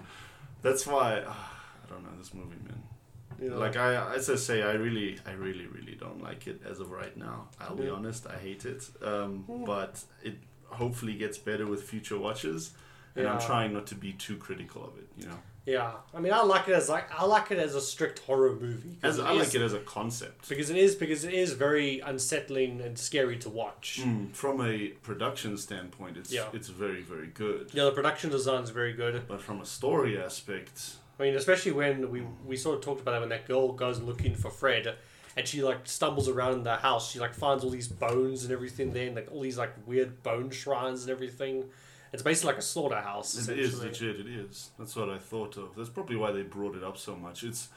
That's 0.61 0.87
why 0.87 1.23
ah, 1.25 1.53
I 1.85 1.89
don't 1.89 2.03
know 2.03 2.17
this 2.17 2.33
movie, 2.33 2.55
man. 2.63 2.81
Know? 3.49 3.57
Like 3.57 3.75
I, 3.75 4.15
as 4.15 4.29
I 4.29 4.35
say, 4.35 4.63
I 4.63 4.73
really, 4.73 5.19
I 5.25 5.33
really, 5.33 5.67
really 5.67 5.95
don't 5.95 6.21
like 6.23 6.47
it 6.47 6.61
as 6.69 6.79
of 6.79 6.91
right 6.91 7.15
now. 7.17 7.49
I'll 7.59 7.75
be 7.75 7.89
honest, 7.89 8.25
I 8.27 8.37
hate 8.37 8.65
it. 8.65 8.83
Um, 9.01 9.45
but 9.65 10.03
it 10.23 10.37
hopefully 10.67 11.13
gets 11.13 11.37
better 11.37 11.67
with 11.67 11.83
future 11.83 12.17
watches, 12.17 12.71
and 13.15 13.27
I'm 13.27 13.39
trying 13.39 13.73
not 13.73 13.87
to 13.87 13.95
be 13.95 14.13
too 14.13 14.37
critical 14.37 14.83
of 14.83 14.97
it. 14.97 15.07
You 15.17 15.27
know, 15.27 15.39
yeah, 15.65 15.93
I 16.13 16.19
mean, 16.19 16.31
I 16.31 16.41
like 16.43 16.67
it 16.67 16.73
as 16.73 16.89
like 16.89 17.05
I 17.19 17.25
like 17.25 17.49
it 17.51 17.57
as 17.57 17.73
a 17.75 17.81
strict 17.81 18.19
horror 18.19 18.53
movie. 18.55 18.97
as 19.01 19.19
I 19.19 19.33
is- 19.33 19.39
like 19.39 19.55
it 19.55 19.61
as 19.63 19.73
a 19.73 19.79
concept. 19.79 20.47
because 20.47 20.69
it 20.69 20.77
is 20.77 20.95
because 20.95 21.23
it 21.23 21.33
is 21.33 21.53
very 21.53 21.99
unsettling 22.01 22.81
and 22.81 22.97
scary 22.97 23.37
to 23.39 23.49
watch. 23.49 23.99
Mm, 24.03 24.31
from 24.33 24.61
a 24.61 24.89
production 25.03 25.57
standpoint, 25.57 26.17
it's 26.17 26.31
Yeah. 26.31 26.47
it's 26.53 26.67
very, 26.69 27.01
very 27.01 27.27
good. 27.27 27.69
Yeah, 27.73 27.85
the 27.85 27.91
production 27.91 28.29
design 28.29 28.63
is 28.63 28.69
very 28.69 28.93
good. 28.93 29.27
But 29.27 29.41
from 29.41 29.59
a 29.61 29.65
story 29.65 30.17
aspect, 30.21 30.97
I 31.19 31.23
mean, 31.23 31.35
especially 31.35 31.71
when 31.71 32.11
we 32.11 32.21
we 32.45 32.57
sort 32.57 32.77
of 32.77 32.81
talked 32.83 33.01
about 33.01 33.11
that 33.13 33.21
when 33.21 33.29
that 33.29 33.47
girl 33.47 33.71
goes 33.71 33.99
looking 33.99 34.35
for 34.35 34.51
Fred, 34.51 34.95
and 35.35 35.47
she 35.47 35.63
like 35.63 35.79
stumbles 35.85 36.29
around 36.29 36.53
in 36.53 36.63
the 36.63 36.75
house. 36.77 37.11
She 37.11 37.19
like 37.19 37.33
finds 37.33 37.63
all 37.63 37.71
these 37.71 37.87
bones 37.87 38.43
and 38.43 38.51
everything 38.53 38.93
there, 38.93 39.07
and 39.07 39.15
like 39.15 39.29
all 39.31 39.41
these 39.41 39.57
like 39.57 39.73
weird 39.87 40.21
bone 40.21 40.51
shrines 40.51 41.01
and 41.03 41.09
everything. 41.11 41.65
It's 42.15 42.23
basically 42.23 42.53
like 42.53 42.59
a 42.59 42.63
slaughterhouse. 42.63 43.35
it 43.47 43.59
is 43.59 43.73
essentially. 43.75 44.13
legit. 44.13 44.25
It 44.25 44.31
is. 44.49 44.71
That's 44.79 44.95
what 44.95 45.09
I 45.09 45.17
thought 45.19 45.57
of. 45.57 45.75
That's 45.75 45.89
probably 45.89 46.15
why 46.15 46.31
they 46.31 46.41
brought 46.41 46.75
it 46.75 46.83
up 46.83 46.97
so 46.97 47.15
much. 47.15 47.43
It's 47.43 47.67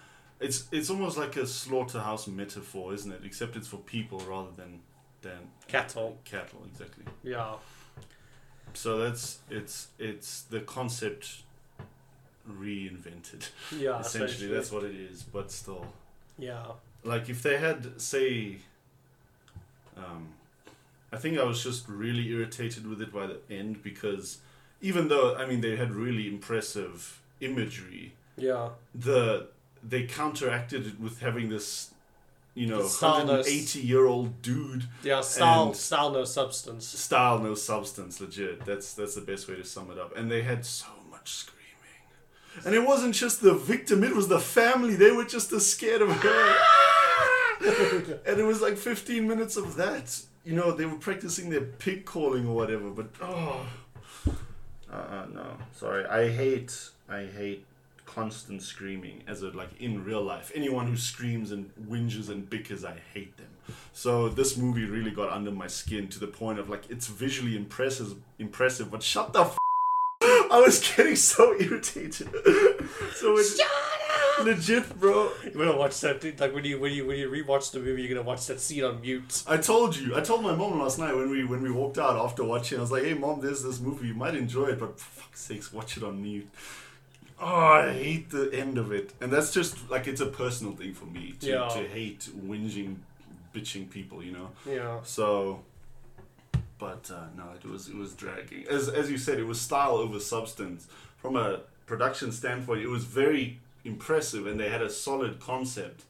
it's 0.40 0.66
it's 0.72 0.88
almost 0.90 1.18
like 1.18 1.36
a 1.36 1.46
slaughterhouse 1.46 2.26
metaphor, 2.28 2.94
isn't 2.94 3.10
it? 3.12 3.20
Except 3.24 3.56
it's 3.56 3.68
for 3.68 3.78
people 3.78 4.18
rather 4.20 4.50
than 4.56 4.80
than 5.22 5.50
Cattle. 5.66 6.18
Cattle, 6.24 6.60
exactly. 6.72 7.04
Yeah. 7.22 7.54
So 8.74 8.98
that's 8.98 9.38
it's 9.50 9.88
it's 9.98 10.42
the 10.42 10.60
concept 10.60 11.42
reinvented. 12.48 13.48
Yeah. 13.76 13.98
Essentially, 14.00 14.48
that's 14.48 14.70
what 14.72 14.84
it 14.84 14.94
is. 14.94 15.22
But 15.22 15.50
still, 15.50 15.86
Yeah. 16.38 16.64
like 17.04 17.28
if 17.28 17.42
they 17.42 17.58
had 17.58 18.00
say, 18.00 18.58
um, 19.96 20.28
I 21.12 21.16
think 21.16 21.38
I 21.38 21.44
was 21.44 21.62
just 21.62 21.88
really 21.88 22.28
irritated 22.28 22.86
with 22.86 23.00
it 23.00 23.12
by 23.12 23.26
the 23.26 23.38
end 23.50 23.82
because 23.82 24.38
even 24.80 25.08
though 25.08 25.36
I 25.36 25.46
mean 25.46 25.60
they 25.60 25.76
had 25.76 25.92
really 25.92 26.28
impressive 26.28 27.20
imagery, 27.40 28.12
Yeah. 28.36 28.70
the 28.94 29.48
they 29.82 30.04
counteracted 30.04 30.86
it 30.86 31.00
with 31.00 31.20
having 31.20 31.48
this 31.48 31.90
you 32.54 32.66
know, 32.66 32.80
180 32.80 33.78
year 33.78 34.06
old 34.06 34.42
dude. 34.42 34.84
Yeah, 35.04 35.20
style, 35.20 35.74
style, 35.74 36.10
no 36.10 36.24
substance. 36.24 36.88
Style, 36.88 37.38
no 37.38 37.54
substance, 37.54 38.20
legit. 38.20 38.64
That's 38.64 38.94
that's 38.94 39.14
the 39.14 39.20
best 39.20 39.48
way 39.48 39.54
to 39.54 39.64
sum 39.64 39.92
it 39.92 39.98
up. 39.98 40.16
And 40.16 40.28
they 40.28 40.42
had 40.42 40.66
so 40.66 40.88
much 41.08 41.30
screaming. 41.30 41.58
And 42.64 42.74
it 42.74 42.84
wasn't 42.84 43.14
just 43.14 43.42
the 43.42 43.54
victim, 43.54 44.02
it 44.02 44.16
was 44.16 44.26
the 44.26 44.40
family. 44.40 44.96
They 44.96 45.12
were 45.12 45.24
just 45.24 45.52
as 45.52 45.70
scared 45.70 46.02
of 46.02 46.10
her. 46.10 46.56
and 48.26 48.40
it 48.40 48.44
was 48.44 48.60
like 48.60 48.76
15 48.76 49.28
minutes 49.28 49.56
of 49.56 49.76
that. 49.76 50.20
You 50.48 50.54
know, 50.54 50.72
they 50.72 50.86
were 50.86 50.96
practicing 50.96 51.50
their 51.50 51.60
pig 51.60 52.06
calling 52.06 52.46
or 52.46 52.56
whatever, 52.56 52.88
but 52.88 53.10
oh. 53.20 53.66
Uh, 54.90 55.26
no. 55.34 55.58
Sorry. 55.74 56.06
I 56.06 56.30
hate, 56.30 56.74
I 57.06 57.26
hate 57.26 57.66
constant 58.06 58.62
screaming 58.62 59.24
as 59.28 59.42
a, 59.42 59.48
like, 59.48 59.78
in 59.78 60.02
real 60.06 60.22
life. 60.22 60.50
Anyone 60.54 60.86
who 60.86 60.96
screams 60.96 61.52
and 61.52 61.70
whinges 61.86 62.30
and 62.30 62.48
bickers, 62.48 62.82
I 62.82 62.96
hate 63.12 63.36
them. 63.36 63.50
So 63.92 64.30
this 64.30 64.56
movie 64.56 64.86
really 64.86 65.10
got 65.10 65.30
under 65.30 65.50
my 65.50 65.66
skin 65.66 66.08
to 66.08 66.18
the 66.18 66.26
point 66.26 66.58
of, 66.58 66.70
like, 66.70 66.84
it's 66.88 67.08
visually 67.08 67.54
impressive, 67.54 68.14
impressive, 68.38 68.90
but 68.90 69.02
shut 69.02 69.34
the 69.34 69.42
f- 69.42 69.58
I 70.22 70.62
was 70.64 70.80
getting 70.96 71.16
so 71.16 71.60
irritated. 71.60 72.30
so 73.14 73.36
it's 73.36 73.60
legit, 74.44 74.98
bro. 74.98 75.30
You're 75.44 75.52
gonna 75.52 75.76
watch 75.76 76.00
that 76.00 76.22
like 76.40 76.54
when 76.54 76.64
you 76.64 76.78
when 76.80 76.92
you 76.92 77.06
when 77.06 77.18
you 77.18 77.28
rewatch 77.30 77.70
the 77.72 77.80
movie, 77.80 78.02
you're 78.02 78.14
gonna 78.16 78.26
watch 78.26 78.46
that 78.46 78.60
scene 78.60 78.84
on 78.84 79.00
mute. 79.00 79.42
I 79.46 79.56
told 79.56 79.96
you. 79.96 80.16
I 80.16 80.20
told 80.20 80.42
my 80.42 80.54
mom 80.54 80.78
last 80.80 80.98
night 80.98 81.14
when 81.16 81.30
we 81.30 81.44
when 81.44 81.62
we 81.62 81.70
walked 81.70 81.98
out 81.98 82.16
after 82.16 82.44
watching. 82.44 82.78
I 82.78 82.80
was 82.82 82.92
like, 82.92 83.04
"Hey, 83.04 83.14
mom, 83.14 83.40
there's 83.40 83.62
this 83.62 83.80
movie. 83.80 84.08
You 84.08 84.14
might 84.14 84.34
enjoy 84.34 84.66
it, 84.68 84.78
but 84.80 84.98
for 84.98 85.20
fuck's 85.22 85.40
sakes, 85.40 85.72
watch 85.72 85.96
it 85.96 86.02
on 86.02 86.22
mute." 86.22 86.48
Oh, 87.40 87.46
I 87.46 87.92
hate 87.92 88.30
the 88.30 88.50
end 88.52 88.78
of 88.78 88.90
it, 88.90 89.12
and 89.20 89.32
that's 89.32 89.52
just 89.52 89.88
like 89.90 90.08
it's 90.08 90.20
a 90.20 90.26
personal 90.26 90.74
thing 90.74 90.92
for 90.94 91.04
me 91.06 91.34
to, 91.40 91.46
Yeah. 91.48 91.68
to 91.68 91.78
hate 91.86 92.28
whinging, 92.46 92.96
bitching 93.54 93.88
people. 93.88 94.24
You 94.24 94.32
know. 94.32 94.50
Yeah. 94.68 94.98
So, 95.04 95.60
but 96.78 97.10
uh, 97.12 97.26
no, 97.36 97.44
it 97.54 97.64
was 97.68 97.88
it 97.88 97.94
was 97.94 98.14
dragging. 98.14 98.66
As 98.68 98.88
as 98.88 99.10
you 99.10 99.18
said, 99.18 99.38
it 99.38 99.44
was 99.46 99.60
style 99.60 99.96
over 99.96 100.18
substance. 100.20 100.86
From 101.16 101.36
a 101.36 101.60
production 101.86 102.30
standpoint, 102.32 102.82
it 102.82 102.88
was 102.88 103.04
very 103.04 103.60
impressive, 103.84 104.46
and 104.46 104.58
they 104.58 104.68
had 104.68 104.82
a 104.82 104.90
solid 104.90 105.40
concept. 105.40 106.04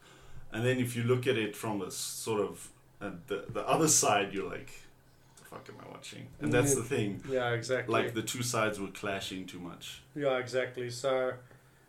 And 0.53 0.65
then 0.65 0.79
if 0.79 0.97
you 0.97 1.03
look 1.03 1.27
at 1.27 1.37
it 1.37 1.55
from 1.55 1.83
a 1.83 1.91
sort 1.91 2.41
of 2.41 2.69
uh, 3.01 3.11
the 3.27 3.45
the 3.53 3.67
other 3.67 3.89
side, 3.89 4.33
you're 4.33 4.49
like, 4.49 4.71
"What 4.71 5.37
"The 5.37 5.45
fuck 5.45 5.69
am 5.69 5.87
I 5.87 5.93
watching?" 5.93 6.27
And 6.41 6.53
that's 6.53 6.75
the 6.75 6.83
thing. 6.83 7.23
Yeah, 7.31 7.51
exactly. 7.51 7.93
Like 7.93 8.15
the 8.15 8.23
two 8.23 8.43
sides 8.43 8.81
were 8.81 8.89
clashing 8.89 9.47
too 9.47 9.59
much. 9.59 10.03
Yeah, 10.15 10.39
exactly. 10.39 10.91
So, 10.91 11.35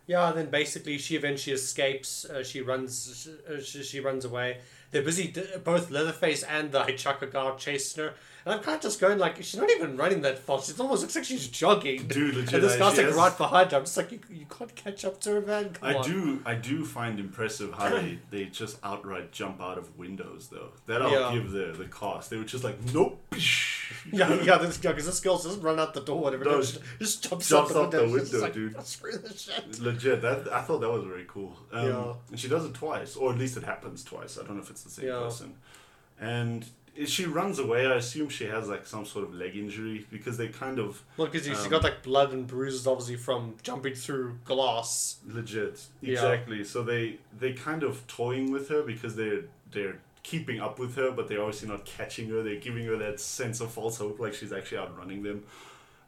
yeah, 0.07 0.31
then 0.31 0.49
basically 0.49 0.97
she 0.97 1.15
eventually 1.15 1.55
escapes. 1.55 2.25
Uh, 2.25 2.43
she 2.43 2.61
runs. 2.61 3.29
Uh, 3.49 3.61
she, 3.61 3.83
she 3.83 3.99
runs 3.99 4.25
away. 4.25 4.57
They're 4.91 5.03
busy. 5.03 5.27
d- 5.27 5.43
Both 5.63 5.91
Leatherface 5.91 6.43
and 6.43 6.71
the 6.71 6.81
Hitchhiker 6.83 7.31
guard 7.31 7.57
chasing 7.59 8.03
her. 8.05 8.13
And 8.45 8.55
I'm 8.55 8.61
kind 8.63 8.77
of 8.77 8.81
just 8.81 9.01
going 9.01 9.19
like, 9.19 9.35
she's 9.37 9.57
not 9.57 9.69
even 9.69 9.97
running 9.97 10.21
that 10.21 10.39
fast. 10.39 10.69
It 10.69 10.79
almost 10.79 11.01
looks 11.01 11.13
like 11.15 11.25
she's 11.25 11.49
jogging. 11.49 12.07
Dude, 12.07 12.35
legit, 12.35 12.53
and 12.53 12.63
this 12.63 12.77
guy's 12.77 12.97
like 12.97 13.13
right 13.13 13.37
behind 13.37 13.71
her. 13.71 13.77
I'm 13.77 13.83
just 13.83 13.97
like, 13.97 14.11
you, 14.13 14.19
you 14.31 14.45
can't 14.49 14.73
catch 14.75 15.03
up 15.03 15.19
to 15.21 15.31
her, 15.33 15.41
man. 15.41 15.71
Come 15.73 15.89
I 15.89 15.93
on. 15.95 16.05
do, 16.05 16.41
I 16.45 16.55
do 16.55 16.85
find 16.85 17.19
impressive 17.19 17.73
how 17.73 17.89
they, 17.89 18.19
they 18.29 18.45
just 18.45 18.79
outright 18.81 19.31
jump 19.33 19.61
out 19.61 19.77
of 19.77 19.97
windows 19.97 20.47
though. 20.49 20.69
That 20.87 21.01
I'll 21.01 21.11
Yeah. 21.11 21.33
give 21.33 21.51
the 21.51 21.73
the 21.77 21.85
cast. 21.85 22.29
They 22.29 22.37
were 22.37 22.45
just 22.45 22.63
like, 22.63 22.77
nope. 22.93 23.21
Yeah, 24.11 24.41
yeah, 24.43 24.57
this 24.59 24.77
guy, 24.77 24.91
because 24.91 25.07
this 25.07 25.19
girl 25.19 25.37
doesn't 25.37 25.61
run 25.61 25.79
out 25.79 25.93
the 25.95 26.01
door, 26.01 26.21
whatever. 26.21 26.45
No, 26.45 26.61
just, 26.61 26.79
just 26.99 27.27
jumps, 27.27 27.49
jumps 27.49 27.75
out 27.75 27.89
the 27.91 28.03
window. 28.03 28.13
Window, 28.19 28.41
like, 28.41 28.53
dude. 28.53 28.85
Screw 28.85 29.11
this 29.17 29.41
shit. 29.41 29.79
Legit, 29.81 30.21
that 30.21 30.47
I 30.53 30.61
thought 30.61 30.79
that 30.81 30.89
was 30.89 31.03
very 31.03 31.25
cool. 31.27 31.57
Um, 31.73 31.87
Yeah. 31.87 32.13
And 32.29 32.39
she 32.39 32.47
does 32.47 32.65
it 32.65 32.73
twice, 32.75 33.15
or 33.15 33.31
at 33.33 33.39
least 33.39 33.57
it 33.57 33.63
happens 33.63 34.03
twice. 34.03 34.37
I 34.37 34.45
don't 34.45 34.57
know 34.57 34.61
if 34.61 34.69
it's 34.69 34.78
the 34.83 34.89
same 34.89 35.07
Yeah. 35.07 35.19
person. 35.19 35.53
And 36.19 36.65
if 36.95 37.07
she 37.07 37.25
runs 37.25 37.59
away, 37.59 37.85
I 37.85 37.95
assume 37.95 38.27
she 38.29 38.45
has 38.45 38.67
like 38.67 38.85
some 38.85 39.05
sort 39.05 39.23
of 39.25 39.33
leg 39.33 39.55
injury 39.55 40.05
because 40.11 40.37
they 40.37 40.49
kind 40.49 40.79
of 40.79 41.01
Well, 41.17 41.27
because 41.27 41.47
Um, 41.47 41.69
got 41.69 41.83
like 41.83 42.03
blood 42.03 42.33
and 42.33 42.45
bruises, 42.45 42.85
obviously, 42.87 43.15
from 43.15 43.55
jumping 43.63 43.95
through 43.95 44.39
glass. 44.45 45.17
legit 45.25 45.81
Yeah. 46.01 46.13
exactly. 46.13 46.63
So 46.63 46.83
they 46.83 47.19
they 47.37 47.53
kind 47.53 47.83
of 47.83 48.05
toying 48.07 48.51
with 48.51 48.67
her 48.69 48.81
because 48.83 49.15
they're 49.15 49.43
they're 49.71 49.99
keeping 50.23 50.59
up 50.59 50.77
with 50.77 50.95
her, 50.95 51.11
but 51.11 51.27
they're 51.29 51.41
obviously 51.41 51.69
not 51.69 51.85
catching 51.85 52.29
her. 52.29 52.43
They're 52.43 52.59
giving 52.59 52.85
her 52.85 52.97
that 52.97 53.19
sense 53.19 53.61
of 53.61 53.71
false 53.71 53.97
hope, 53.97 54.19
like 54.19 54.33
she's 54.33 54.51
actually 54.51 54.79
outrunning 54.79 55.23
them. 55.23 55.43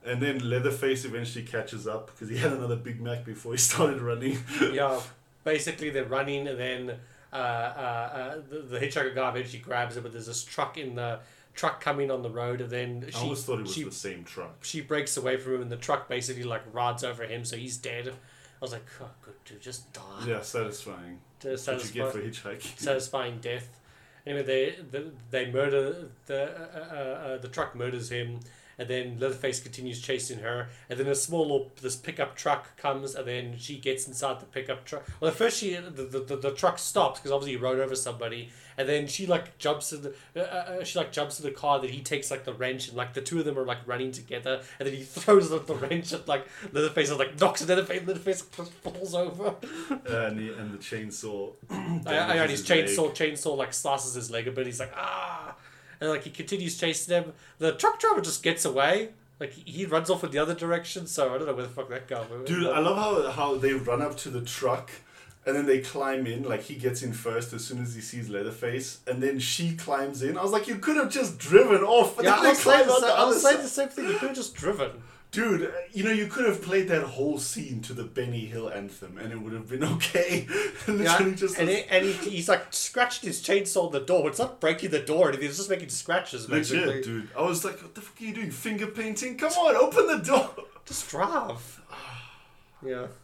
And 0.03 0.21
then 0.21 0.39
Leatherface 0.49 1.05
eventually 1.05 1.45
catches 1.45 1.87
up 1.87 2.07
because 2.07 2.27
he 2.29 2.37
had 2.37 2.51
another 2.51 2.75
Big 2.75 2.99
Mac 2.99 3.23
before 3.23 3.53
he 3.53 3.57
started 3.69 4.01
running. 4.01 4.39
yeah, 4.73 4.99
basically 5.43 5.89
they're 5.91 6.05
running, 6.05 6.47
and 6.47 6.59
then 6.59 6.99
uh, 7.33 7.35
uh, 7.35 7.39
uh, 7.39 8.35
the, 8.49 8.59
the 8.59 8.79
hitchhiker 8.79 9.15
guy 9.15 9.29
eventually 9.29 9.59
grabs 9.59 9.97
it, 9.97 10.03
but 10.03 10.11
there's 10.11 10.27
this 10.27 10.43
truck 10.43 10.77
in 10.77 10.95
the 10.95 11.19
truck 11.53 11.81
coming 11.81 12.11
on 12.11 12.21
the 12.21 12.29
road, 12.29 12.61
and 12.61 12.69
then 12.69 13.03
I 13.07 13.11
she 13.11 13.17
always 13.23 13.43
thought 13.43 13.59
it 13.59 13.63
was 13.63 13.73
she, 13.73 13.83
the 13.83 13.91
same 13.91 14.23
truck. 14.23 14.63
she 14.63 14.81
breaks 14.81 15.17
away 15.17 15.37
from 15.37 15.55
him, 15.55 15.61
and 15.61 15.71
the 15.71 15.77
truck 15.77 16.07
basically 16.09 16.43
like 16.43 16.61
rides 16.73 17.03
over 17.03 17.23
him, 17.23 17.45
so 17.45 17.55
he's 17.55 17.77
dead. 17.77 18.07
I 18.07 18.13
was 18.59 18.73
like, 18.73 18.85
oh, 19.01 19.09
good 19.21 19.33
dude, 19.45 19.61
just 19.61 19.91
die. 19.93 20.01
Yeah, 20.27 20.41
satisfying. 20.41 21.19
Just 21.39 21.65
That's 21.65 21.83
what 21.83 21.95
you 21.95 22.03
get 22.03 22.11
for 22.11 22.19
hitchhiking. 22.21 22.77
satisfying 22.77 23.39
death. 23.39 23.79
Anyway, 24.25 24.43
they 24.43 24.75
they, 24.91 25.05
they 25.31 25.51
murder 25.51 26.09
the 26.27 26.43
uh, 26.43 26.93
uh, 26.93 26.95
uh, 26.95 27.37
the 27.39 27.47
truck 27.47 27.75
murders 27.75 28.09
him, 28.11 28.39
and 28.77 28.87
then 28.87 29.17
Leatherface 29.19 29.59
continues 29.59 30.01
chasing 30.01 30.39
her, 30.39 30.69
and 30.89 30.99
then 30.99 31.07
a 31.07 31.15
small 31.15 31.41
little, 31.41 31.71
this 31.81 31.95
pickup 31.95 32.35
truck 32.35 32.75
comes, 32.77 33.15
and 33.15 33.27
then 33.27 33.57
she 33.57 33.77
gets 33.77 34.07
inside 34.07 34.39
the 34.39 34.45
pickup 34.45 34.85
truck. 34.85 35.07
Well, 35.19 35.31
at 35.31 35.37
first 35.37 35.59
she 35.59 35.75
the, 35.75 36.03
the, 36.03 36.19
the, 36.19 36.35
the 36.35 36.51
truck 36.51 36.79
stops 36.79 37.19
because 37.19 37.31
obviously 37.31 37.57
he 37.57 37.57
rode 37.57 37.79
over 37.79 37.95
somebody, 37.95 38.49
and 38.77 38.87
then 38.87 39.07
she 39.07 39.25
like 39.27 39.57
jumps 39.57 39.93
in 39.93 40.01
the 40.01 40.13
uh, 40.35 40.39
uh, 40.39 40.83
she 40.83 40.97
like 40.97 41.11
jumps 41.11 41.39
in 41.39 41.45
the 41.45 41.51
car. 41.51 41.79
That 41.79 41.89
he 41.89 42.01
takes 42.01 42.31
like 42.31 42.45
the 42.45 42.53
wrench, 42.53 42.87
and 42.87 42.97
like 42.97 43.13
the 43.13 43.21
two 43.21 43.39
of 43.39 43.45
them 43.45 43.57
are 43.57 43.65
like 43.65 43.79
running 43.85 44.11
together, 44.11 44.61
and 44.79 44.87
then 44.87 44.95
he 44.95 45.03
throws 45.03 45.49
the, 45.49 45.59
the 45.59 45.75
wrench 45.75 46.13
at 46.13 46.27
like 46.27 46.47
Leatherface, 46.71 47.09
and 47.09 47.19
like 47.19 47.39
knocks 47.39 47.67
Leatherface. 47.67 48.07
Leatherface 48.07 48.41
falls 48.83 49.13
over. 49.13 49.55
and, 49.89 50.39
the, 50.39 50.53
and 50.57 50.73
the 50.73 50.77
chainsaw. 50.77 51.53
I, 52.07 52.39
I 52.39 52.47
his 52.47 52.61
his 52.61 52.69
chainsaw 52.69 53.07
leg. 53.07 53.15
chainsaw 53.15 53.57
like 53.57 53.73
slices 53.73 54.15
his 54.15 54.31
leg 54.31 54.47
a 54.47 54.51
bit. 54.51 54.65
He's 54.65 54.79
like 54.79 54.93
ah, 54.95 55.55
and 56.01 56.09
like 56.09 56.23
he 56.23 56.29
continues 56.31 56.77
chasing 56.77 57.11
them. 57.11 57.33
The 57.59 57.71
truck 57.73 57.99
driver 57.99 58.19
just 58.19 58.43
gets 58.43 58.65
away. 58.65 59.09
Like 59.39 59.53
he 59.53 59.85
runs 59.85 60.09
off 60.09 60.23
in 60.23 60.31
the 60.31 60.39
other 60.39 60.53
direction. 60.53 61.07
So 61.07 61.33
I 61.33 61.37
don't 61.37 61.47
know 61.47 61.53
where 61.53 61.63
the 61.63 61.69
fuck 61.69 61.89
that 61.89 62.07
guy 62.07 62.21
went. 62.29 62.45
Dude, 62.45 62.67
I 62.67 62.79
love 62.79 62.97
how, 62.97 63.31
how 63.31 63.55
they 63.55 63.73
run 63.73 64.01
up 64.01 64.17
to 64.17 64.29
the 64.29 64.41
truck 64.41 64.91
and 65.45 65.55
then 65.55 65.65
they 65.65 65.79
climb 65.79 66.27
in. 66.27 66.43
Like 66.43 66.63
he 66.63 66.75
gets 66.75 67.01
in 67.01 67.13
first 67.13 67.53
as 67.53 67.63
soon 67.63 67.81
as 67.81 67.95
he 67.95 68.01
sees 68.01 68.29
Leatherface, 68.29 68.99
and 69.07 69.21
then 69.21 69.39
she 69.39 69.75
climbs 69.75 70.21
in. 70.21 70.37
I 70.37 70.43
was 70.43 70.51
like, 70.51 70.67
you 70.67 70.75
could 70.75 70.97
have 70.97 71.09
just 71.09 71.37
driven 71.37 71.83
off. 71.83 72.19
Yeah, 72.21 72.35
I 72.35 72.49
was 72.49 72.59
saying 72.59 72.87
the 72.87 72.93
same, 72.93 73.01
the 73.01 73.07
I 73.07 73.23
was 73.23 73.35
other 73.35 73.39
saying 73.39 73.55
side. 73.57 73.65
the 73.65 73.69
same 73.69 73.87
thing. 73.89 74.05
You 74.05 74.13
could 74.13 74.27
have 74.29 74.35
just 74.35 74.55
driven. 74.55 74.91
Dude, 75.31 75.73
you 75.93 76.03
know, 76.03 76.11
you 76.11 76.27
could 76.27 76.45
have 76.45 76.61
played 76.61 76.89
that 76.89 77.03
whole 77.03 77.39
scene 77.39 77.81
to 77.83 77.93
the 77.93 78.03
Benny 78.03 78.45
Hill 78.47 78.69
anthem, 78.69 79.17
and 79.17 79.31
it 79.31 79.41
would 79.41 79.53
have 79.53 79.69
been 79.69 79.83
okay. 79.95 80.45
Yeah, 80.87 80.93
Literally 80.93 81.35
just 81.35 81.57
and, 81.57 81.69
he, 81.69 81.83
and 81.83 82.05
he, 82.05 82.11
he's 82.11 82.49
like 82.49 82.65
scratched 82.71 83.23
his 83.23 83.41
chainsaw 83.41 83.85
on 83.85 83.91
the 83.93 84.01
door. 84.01 84.27
It's 84.27 84.39
not 84.39 84.59
breaking 84.59 84.91
the 84.91 84.99
door 84.99 85.27
or 85.27 85.29
anything. 85.29 85.47
Just 85.47 85.69
making 85.69 85.87
scratches. 85.87 86.47
Basically, 86.47 86.85
legit, 86.85 87.05
dude. 87.05 87.29
I 87.37 87.43
was 87.43 87.63
like, 87.63 87.81
what 87.81 87.95
the 87.95 88.01
fuck 88.01 88.21
are 88.21 88.25
you 88.25 88.33
doing? 88.33 88.51
Finger 88.51 88.87
painting? 88.87 89.37
Come 89.37 89.53
on, 89.53 89.75
open 89.77 90.07
the 90.07 90.17
door. 90.17 90.51
just 90.85 91.09
drive. 91.09 91.81
yeah. 92.85 93.07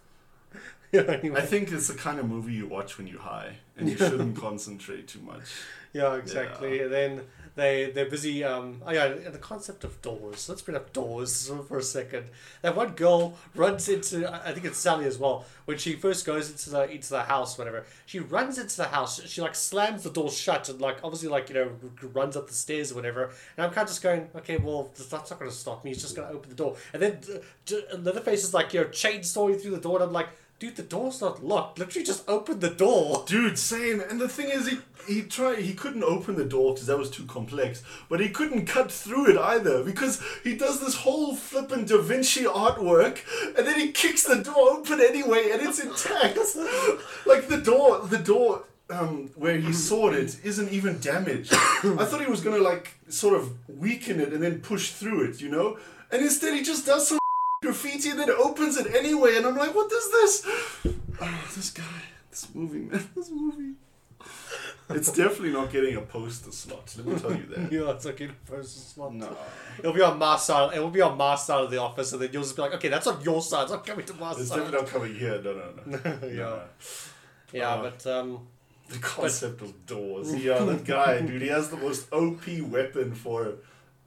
Yeah. 0.94 1.02
Anyway. 1.02 1.42
I 1.42 1.46
think 1.46 1.70
it's 1.74 1.90
the 1.90 1.96
kind 1.96 2.18
of 2.18 2.30
movie 2.30 2.54
you 2.54 2.66
watch 2.66 2.98
when 2.98 3.08
you're 3.08 3.20
high, 3.20 3.58
and 3.76 3.90
you 3.90 3.98
shouldn't 3.98 4.38
concentrate 4.38 5.10
too 5.10 5.20
much. 5.20 5.44
Yeah, 5.92 6.16
exactly. 6.16 6.78
Yeah. 6.78 6.84
And 6.84 6.94
then 6.94 7.22
they 7.58 7.92
they're 7.92 8.10
busy. 8.10 8.44
Um, 8.44 8.82
oh 8.86 8.92
yeah, 8.92 9.08
the 9.08 9.40
concept 9.40 9.84
of 9.84 10.00
doors. 10.02 10.48
Let's 10.48 10.62
bring 10.62 10.78
up 10.78 10.94
doors 10.94 11.52
for 11.68 11.80
a 11.80 11.84
second. 11.84 12.28
That 12.62 12.76
one 12.76 12.92
girl 12.92 13.36
runs 13.56 13.90
into. 13.90 14.32
I 14.32 14.54
think 14.54 14.66
it's 14.66 14.78
Sally 14.78 15.06
as 15.06 15.18
well. 15.18 15.44
When 15.66 15.78
she 15.78 15.94
first 15.94 16.26
goes 16.26 16.50
into 16.52 16.70
the 16.70 16.90
into 16.90 17.10
the 17.10 17.24
house, 17.24 17.58
whatever, 17.58 17.84
she 18.06 18.20
runs 18.20 18.60
into 18.60 18.78
the 18.78 18.86
house. 18.86 19.22
She 19.28 19.42
like 19.42 19.56
slams 19.56 20.04
the 20.04 20.12
door 20.12 20.30
shut 20.30 20.70
and 20.70 20.80
like 20.80 21.00
obviously 21.04 21.30
like 21.30 21.50
you 21.50 21.56
know 21.56 21.72
runs 22.14 22.38
up 22.38 22.48
the 22.48 22.54
stairs 22.54 22.92
or 22.92 22.96
whatever. 22.96 23.32
And 23.58 23.66
I'm 23.66 23.72
kind 23.72 23.86
of 23.86 23.90
just 23.90 24.04
going, 24.04 24.30
okay, 24.36 24.58
well 24.58 24.92
that's 24.96 25.12
not 25.32 25.40
going 25.40 25.50
to 25.50 25.58
stop 25.58 25.84
me. 25.84 25.92
He's 25.92 26.02
just 26.04 26.16
going 26.16 26.28
to 26.30 26.36
open 26.36 26.50
the 26.50 26.56
door. 26.56 26.78
And 26.94 27.02
then 27.02 27.20
Leatherface 27.98 28.44
is 28.44 28.54
like 28.54 28.72
you 28.74 28.82
know 28.82 28.88
chainsawing 28.88 29.60
through 29.60 29.72
the 29.72 29.82
door, 29.82 29.96
and 29.96 30.06
I'm 30.06 30.14
like. 30.14 30.30
Dude, 30.60 30.76
the 30.76 30.82
door's 30.82 31.22
not 31.22 31.46
locked. 31.46 31.78
Literally, 31.78 32.04
just 32.04 32.28
open 32.28 32.60
the 32.62 32.72
door. 32.72 33.24
Dude, 33.28 33.60
same. 33.60 34.02
And 34.02 34.20
the 34.20 34.28
thing 34.28 34.50
is, 34.50 34.68
he 34.68 34.80
he 35.08 35.22
tried. 35.22 35.60
He 35.60 35.76
couldn't 35.76 36.04
open 36.04 36.36
the 36.36 36.46
door 36.46 36.74
because 36.74 36.88
that 36.88 36.98
was 36.98 37.12
too 37.12 37.26
complex. 37.26 37.84
But 38.10 38.22
he 38.22 38.30
couldn't 38.30 38.66
cut 38.66 38.92
through 38.92 39.30
it 39.30 39.38
either 39.38 39.84
because 39.84 40.20
he 40.44 40.56
does 40.56 40.80
this 40.80 40.96
whole 40.96 41.36
flippin' 41.36 41.86
Da 41.86 42.02
Vinci 42.02 42.46
artwork, 42.46 43.20
and 43.56 43.68
then 43.68 43.80
he 43.80 43.92
kicks 43.92 44.24
the 44.24 44.38
door 44.38 44.72
open 44.72 45.00
anyway, 45.00 45.52
and 45.52 45.62
it's 45.62 45.78
intact. 45.80 46.38
like 47.28 47.48
the 47.48 47.62
door, 47.64 48.08
the 48.08 48.18
door. 48.18 48.64
Um, 48.90 49.32
where 49.36 49.58
he 49.58 49.74
sawed 49.74 50.14
it 50.14 50.38
isn't 50.46 50.72
even 50.72 51.00
damaged. 51.00 51.54
I 51.54 52.06
thought 52.06 52.22
he 52.22 52.32
was 52.32 52.40
gonna 52.40 52.64
like 52.64 52.94
sort 53.10 53.36
of 53.36 53.52
weaken 53.68 54.22
it 54.22 54.32
and 54.32 54.42
then 54.42 54.62
push 54.62 54.92
through 54.92 55.30
it, 55.30 55.42
you 55.42 55.50
know. 55.50 55.78
And 56.10 56.22
instead, 56.22 56.54
he 56.54 56.64
just 56.64 56.86
does 56.86 57.10
some 57.10 57.20
graffiti 57.62 58.10
and 58.10 58.20
then 58.20 58.30
opens 58.32 58.78
it 58.78 58.94
anyway. 58.96 59.38
And 59.38 59.46
I'm 59.46 59.56
like, 59.58 59.74
what 59.76 59.92
is 59.92 60.12
this? 60.12 60.48
Oh, 61.22 61.44
this 61.56 61.72
guy, 61.72 61.84
this 62.30 62.48
movie, 62.54 62.80
man, 62.80 63.10
this 63.16 63.30
movie. 63.32 63.74
It's 64.90 65.12
definitely 65.12 65.52
not 65.52 65.70
getting 65.72 65.96
a 65.98 66.02
poster 66.02 66.52
slot. 66.52 66.94
Let 66.98 67.06
me 67.08 67.20
tell 67.20 67.32
you 67.36 67.46
that. 67.48 67.72
yeah, 67.72 67.92
it's 67.92 68.06
like 68.06 68.22
in 68.22 68.30
a 68.30 68.34
poster 68.50 68.80
slot. 68.80 69.14
No. 69.14 69.36
It'll 69.80 69.92
be 69.94 70.02
on 70.02 70.18
my 70.18 70.38
side. 70.38 70.76
It 70.76 70.80
will 70.80 70.90
be 70.92 71.02
on 71.02 71.18
my 71.18 71.36
side 71.36 71.62
of 71.66 71.72
the 71.72 71.78
office, 71.82 72.14
and 72.14 72.22
then 72.22 72.30
you'll 72.32 72.44
just 72.44 72.56
be 72.56 72.62
like, 72.62 72.74
okay, 72.76 72.88
that's 72.88 73.06
on 73.08 73.22
your 73.22 73.42
side. 73.42 73.64
It's 73.64 73.72
not 73.72 73.86
coming 73.86 74.06
to 74.06 74.14
my 74.14 74.32
It's 74.32 74.48
side. 74.48 74.60
definitely 74.60 74.80
not 74.82 74.88
coming 74.90 75.16
here. 75.16 75.42
No, 75.42 75.54
no, 75.54 75.74
no. 75.86 76.28
yeah, 76.28 76.30
No. 76.32 76.62
yeah, 77.52 77.70
Uh, 77.70 77.82
but 77.82 78.08
um, 78.08 78.48
The 78.90 79.00
concept 79.00 79.62
of 79.62 79.86
doors. 79.86 80.34
Yeah, 80.44 80.60
that 80.64 80.86
guy, 80.86 81.20
dude, 81.20 81.42
he 81.42 81.50
has 81.50 81.70
the 81.70 81.78
most 81.78 82.12
OP 82.14 82.44
weapon 82.62 83.14
for 83.14 83.56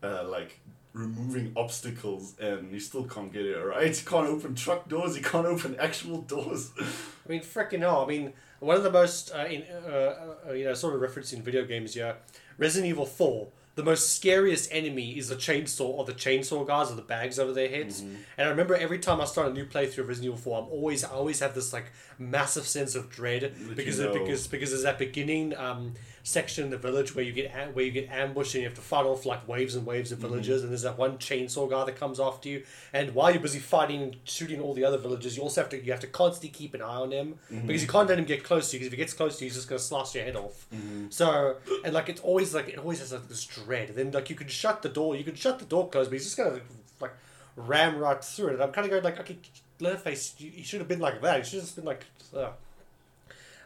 uh, 0.02 0.24
like 0.28 0.58
removing 0.92 1.52
obstacles 1.56 2.34
and 2.40 2.72
you 2.72 2.80
still 2.80 3.04
can't 3.04 3.32
get 3.32 3.44
it 3.46 3.56
right. 3.56 3.94
He 3.94 4.04
can't 4.06 4.26
open 4.26 4.54
truck 4.54 4.88
doors, 4.88 5.16
you 5.16 5.22
can't 5.22 5.46
open 5.46 5.76
actual 5.78 6.22
doors. 6.22 6.72
I 6.78 7.28
mean, 7.28 7.40
freaking 7.40 7.80
hell. 7.80 8.02
I 8.04 8.06
mean, 8.06 8.32
one 8.58 8.76
of 8.76 8.82
the 8.82 8.90
most, 8.90 9.32
uh, 9.34 9.46
in, 9.46 9.62
uh, 9.62 10.36
uh, 10.48 10.52
you 10.52 10.64
know, 10.64 10.74
sort 10.74 10.94
of 10.94 11.00
referencing 11.00 11.42
video 11.42 11.64
games 11.64 11.94
here, 11.94 12.16
Resident 12.58 12.90
Evil 12.90 13.06
4, 13.06 13.48
the 13.76 13.84
most 13.84 14.14
scariest 14.14 14.68
enemy 14.72 15.16
is 15.16 15.28
the 15.28 15.36
chainsaw 15.36 15.86
or 15.86 16.04
the 16.04 16.12
chainsaw 16.12 16.66
guys 16.66 16.88
with 16.88 16.96
the 16.96 17.02
bags 17.02 17.38
over 17.38 17.52
their 17.52 17.68
heads. 17.68 18.00
And 18.36 18.46
I 18.46 18.50
remember 18.50 18.74
every 18.74 18.98
time 18.98 19.20
I 19.20 19.24
start 19.24 19.48
a 19.48 19.52
new 19.52 19.64
playthrough 19.64 19.98
of 19.98 20.08
Resident 20.08 20.26
Evil 20.26 20.38
4, 20.38 20.62
I'm 20.62 20.68
always, 20.70 21.04
I 21.04 21.10
always 21.10 21.40
have 21.40 21.54
this 21.54 21.72
like 21.72 21.86
massive 22.18 22.66
sense 22.66 22.94
of 22.94 23.08
dread 23.08 23.54
because 23.74 23.98
you 23.98 24.08
of, 24.08 24.12
because 24.12 24.46
because 24.48 24.70
there's 24.70 24.82
that 24.82 24.98
beginning 24.98 25.56
um, 25.56 25.94
section 26.22 26.64
in 26.64 26.70
the 26.70 26.76
village 26.76 27.14
where 27.14 27.24
you 27.24 27.32
get 27.32 27.50
where 27.74 27.84
you 27.84 27.90
get 27.90 28.10
ambushed 28.10 28.54
and 28.54 28.62
you 28.62 28.68
have 28.68 28.76
to 28.76 28.82
fight 28.82 29.06
off 29.06 29.24
like 29.24 29.46
waves 29.48 29.74
and 29.74 29.86
waves 29.86 30.12
of 30.12 30.18
villagers 30.18 30.62
and 30.62 30.70
there's 30.70 30.82
that 30.82 30.98
one 30.98 31.16
chainsaw 31.18 31.68
guy 31.68 31.84
that 31.84 31.96
comes 31.96 32.20
after 32.20 32.48
you. 32.48 32.62
And 32.92 33.14
while 33.14 33.30
you're 33.30 33.40
busy 33.40 33.58
fighting 33.58 34.02
and 34.02 34.16
shooting 34.24 34.60
all 34.60 34.74
the 34.74 34.84
other 34.84 34.98
villagers 34.98 35.36
you 35.36 35.42
also 35.42 35.62
have 35.62 35.70
to 35.70 35.82
you 35.82 35.90
have 35.92 36.00
to 36.00 36.06
constantly 36.06 36.50
keep 36.50 36.74
an 36.74 36.82
eye 36.82 36.96
on 36.96 37.12
him. 37.12 37.36
Because 37.66 37.82
you 37.82 37.88
can't 37.88 38.08
let 38.08 38.18
him 38.18 38.24
get 38.24 38.44
close 38.44 38.70
to 38.70 38.76
you 38.76 38.80
because 38.80 38.86
if 38.88 38.92
he 38.92 38.96
gets 38.96 39.12
close 39.14 39.38
to 39.38 39.44
you 39.44 39.50
he's 39.50 39.56
just 39.56 39.68
gonna 39.68 39.78
slice 39.78 40.14
your 40.14 40.24
head 40.24 40.36
off. 40.36 40.66
So 41.10 41.56
and 41.84 41.94
like 41.94 42.08
it's 42.08 42.20
always 42.20 42.54
like 42.54 42.68
it 42.68 42.78
always 42.78 43.00
has 43.00 43.12
like 43.12 43.28
this 43.28 43.44
dread. 43.44 43.88
And 43.90 43.98
then 43.98 44.10
like 44.10 44.30
you 44.30 44.36
can 44.36 44.48
shut 44.48 44.82
the 44.82 44.88
door 44.88 45.16
you 45.16 45.24
can 45.24 45.34
shut 45.34 45.58
the 45.58 45.64
door 45.64 45.88
closed 45.88 46.10
but 46.10 46.14
he's 46.14 46.24
just 46.24 46.36
gonna 46.36 46.60
like 47.00 47.12
ram 47.56 47.98
right 47.98 48.22
through 48.22 48.48
it. 48.48 48.54
And 48.54 48.62
I'm 48.62 48.72
kind 48.72 48.84
of 48.84 48.90
going 48.90 49.02
like 49.02 49.20
okay 49.20 49.38
Leatherface 49.80 50.34
you, 50.38 50.52
you 50.54 50.64
should 50.64 50.80
have 50.80 50.88
been 50.88 51.00
like 51.00 51.22
that. 51.22 51.38
You 51.38 51.44
should 51.44 51.54
have 51.54 51.62
just 51.64 51.76
been 51.76 51.86
like 51.86 52.04
uh, 52.36 52.50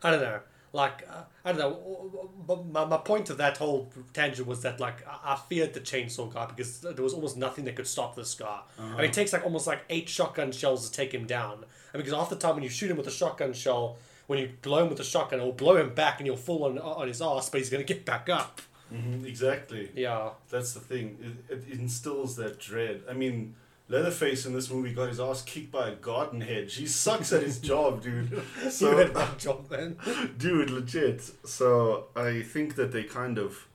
I 0.02 0.10
don't 0.10 0.20
know. 0.20 0.40
Like 0.74 1.06
uh, 1.08 1.22
I 1.44 1.52
don't 1.52 1.60
know. 1.60 2.28
But 2.44 2.66
my, 2.66 2.84
my 2.84 2.96
point 2.96 3.30
of 3.30 3.36
that 3.36 3.58
whole 3.58 3.92
tangent 4.12 4.48
was 4.48 4.62
that 4.62 4.80
like 4.80 5.06
I, 5.06 5.34
I 5.34 5.36
feared 5.36 5.72
the 5.72 5.78
chainsaw 5.78 6.34
guy 6.34 6.46
because 6.46 6.80
there 6.80 7.04
was 7.04 7.14
almost 7.14 7.36
nothing 7.36 7.64
that 7.66 7.76
could 7.76 7.86
stop 7.86 8.16
this 8.16 8.34
guy. 8.34 8.58
I 8.76 8.96
mean, 8.96 9.04
it 9.04 9.12
takes 9.12 9.32
like 9.32 9.44
almost 9.44 9.68
like 9.68 9.82
eight 9.88 10.08
shotgun 10.08 10.50
shells 10.50 10.90
to 10.90 10.96
take 10.96 11.14
him 11.14 11.26
down. 11.26 11.64
And 11.92 12.02
because 12.02 12.12
half 12.12 12.28
the 12.28 12.34
time 12.34 12.56
when 12.56 12.64
you 12.64 12.68
shoot 12.68 12.90
him 12.90 12.96
with 12.96 13.06
a 13.06 13.12
shotgun 13.12 13.52
shell, 13.52 13.98
when 14.26 14.40
you 14.40 14.50
blow 14.62 14.82
him 14.82 14.88
with 14.88 14.98
a 14.98 15.04
shotgun, 15.04 15.38
it'll 15.38 15.52
blow 15.52 15.76
him 15.76 15.94
back 15.94 16.18
and 16.18 16.26
you'll 16.26 16.36
fall 16.36 16.64
on 16.64 16.76
on 16.78 17.06
his 17.06 17.22
ass, 17.22 17.48
but 17.48 17.58
he's 17.58 17.70
gonna 17.70 17.84
get 17.84 18.04
back 18.04 18.28
up. 18.28 18.60
Mm-hmm, 18.92 19.26
exactly. 19.26 19.90
Yeah. 19.94 20.30
That's 20.50 20.72
the 20.72 20.80
thing. 20.80 21.36
It, 21.48 21.54
it 21.54 21.78
instills 21.78 22.34
that 22.36 22.58
dread. 22.58 23.02
I 23.08 23.12
mean, 23.12 23.54
Leatherface 23.88 24.46
in 24.46 24.54
this 24.54 24.70
movie 24.70 24.94
got 24.94 25.08
his 25.08 25.20
ass 25.20 25.42
kicked 25.42 25.70
by 25.70 25.88
a 25.88 25.94
garden 25.94 26.40
hedge. 26.40 26.74
He 26.76 26.86
sucks 26.86 27.32
at 27.32 27.42
his 27.42 27.58
job, 27.70 28.02
dude. 28.02 28.30
you 28.62 28.70
So, 28.70 28.96
had 28.96 29.14
one 29.14 29.36
job 29.38 29.68
then. 29.68 29.96
dude, 30.38 30.70
legit. 30.70 31.20
So 31.44 32.06
I 32.16 32.42
think 32.42 32.76
that 32.76 32.92
they 32.92 33.02
kind 33.04 33.36
of, 33.38 33.66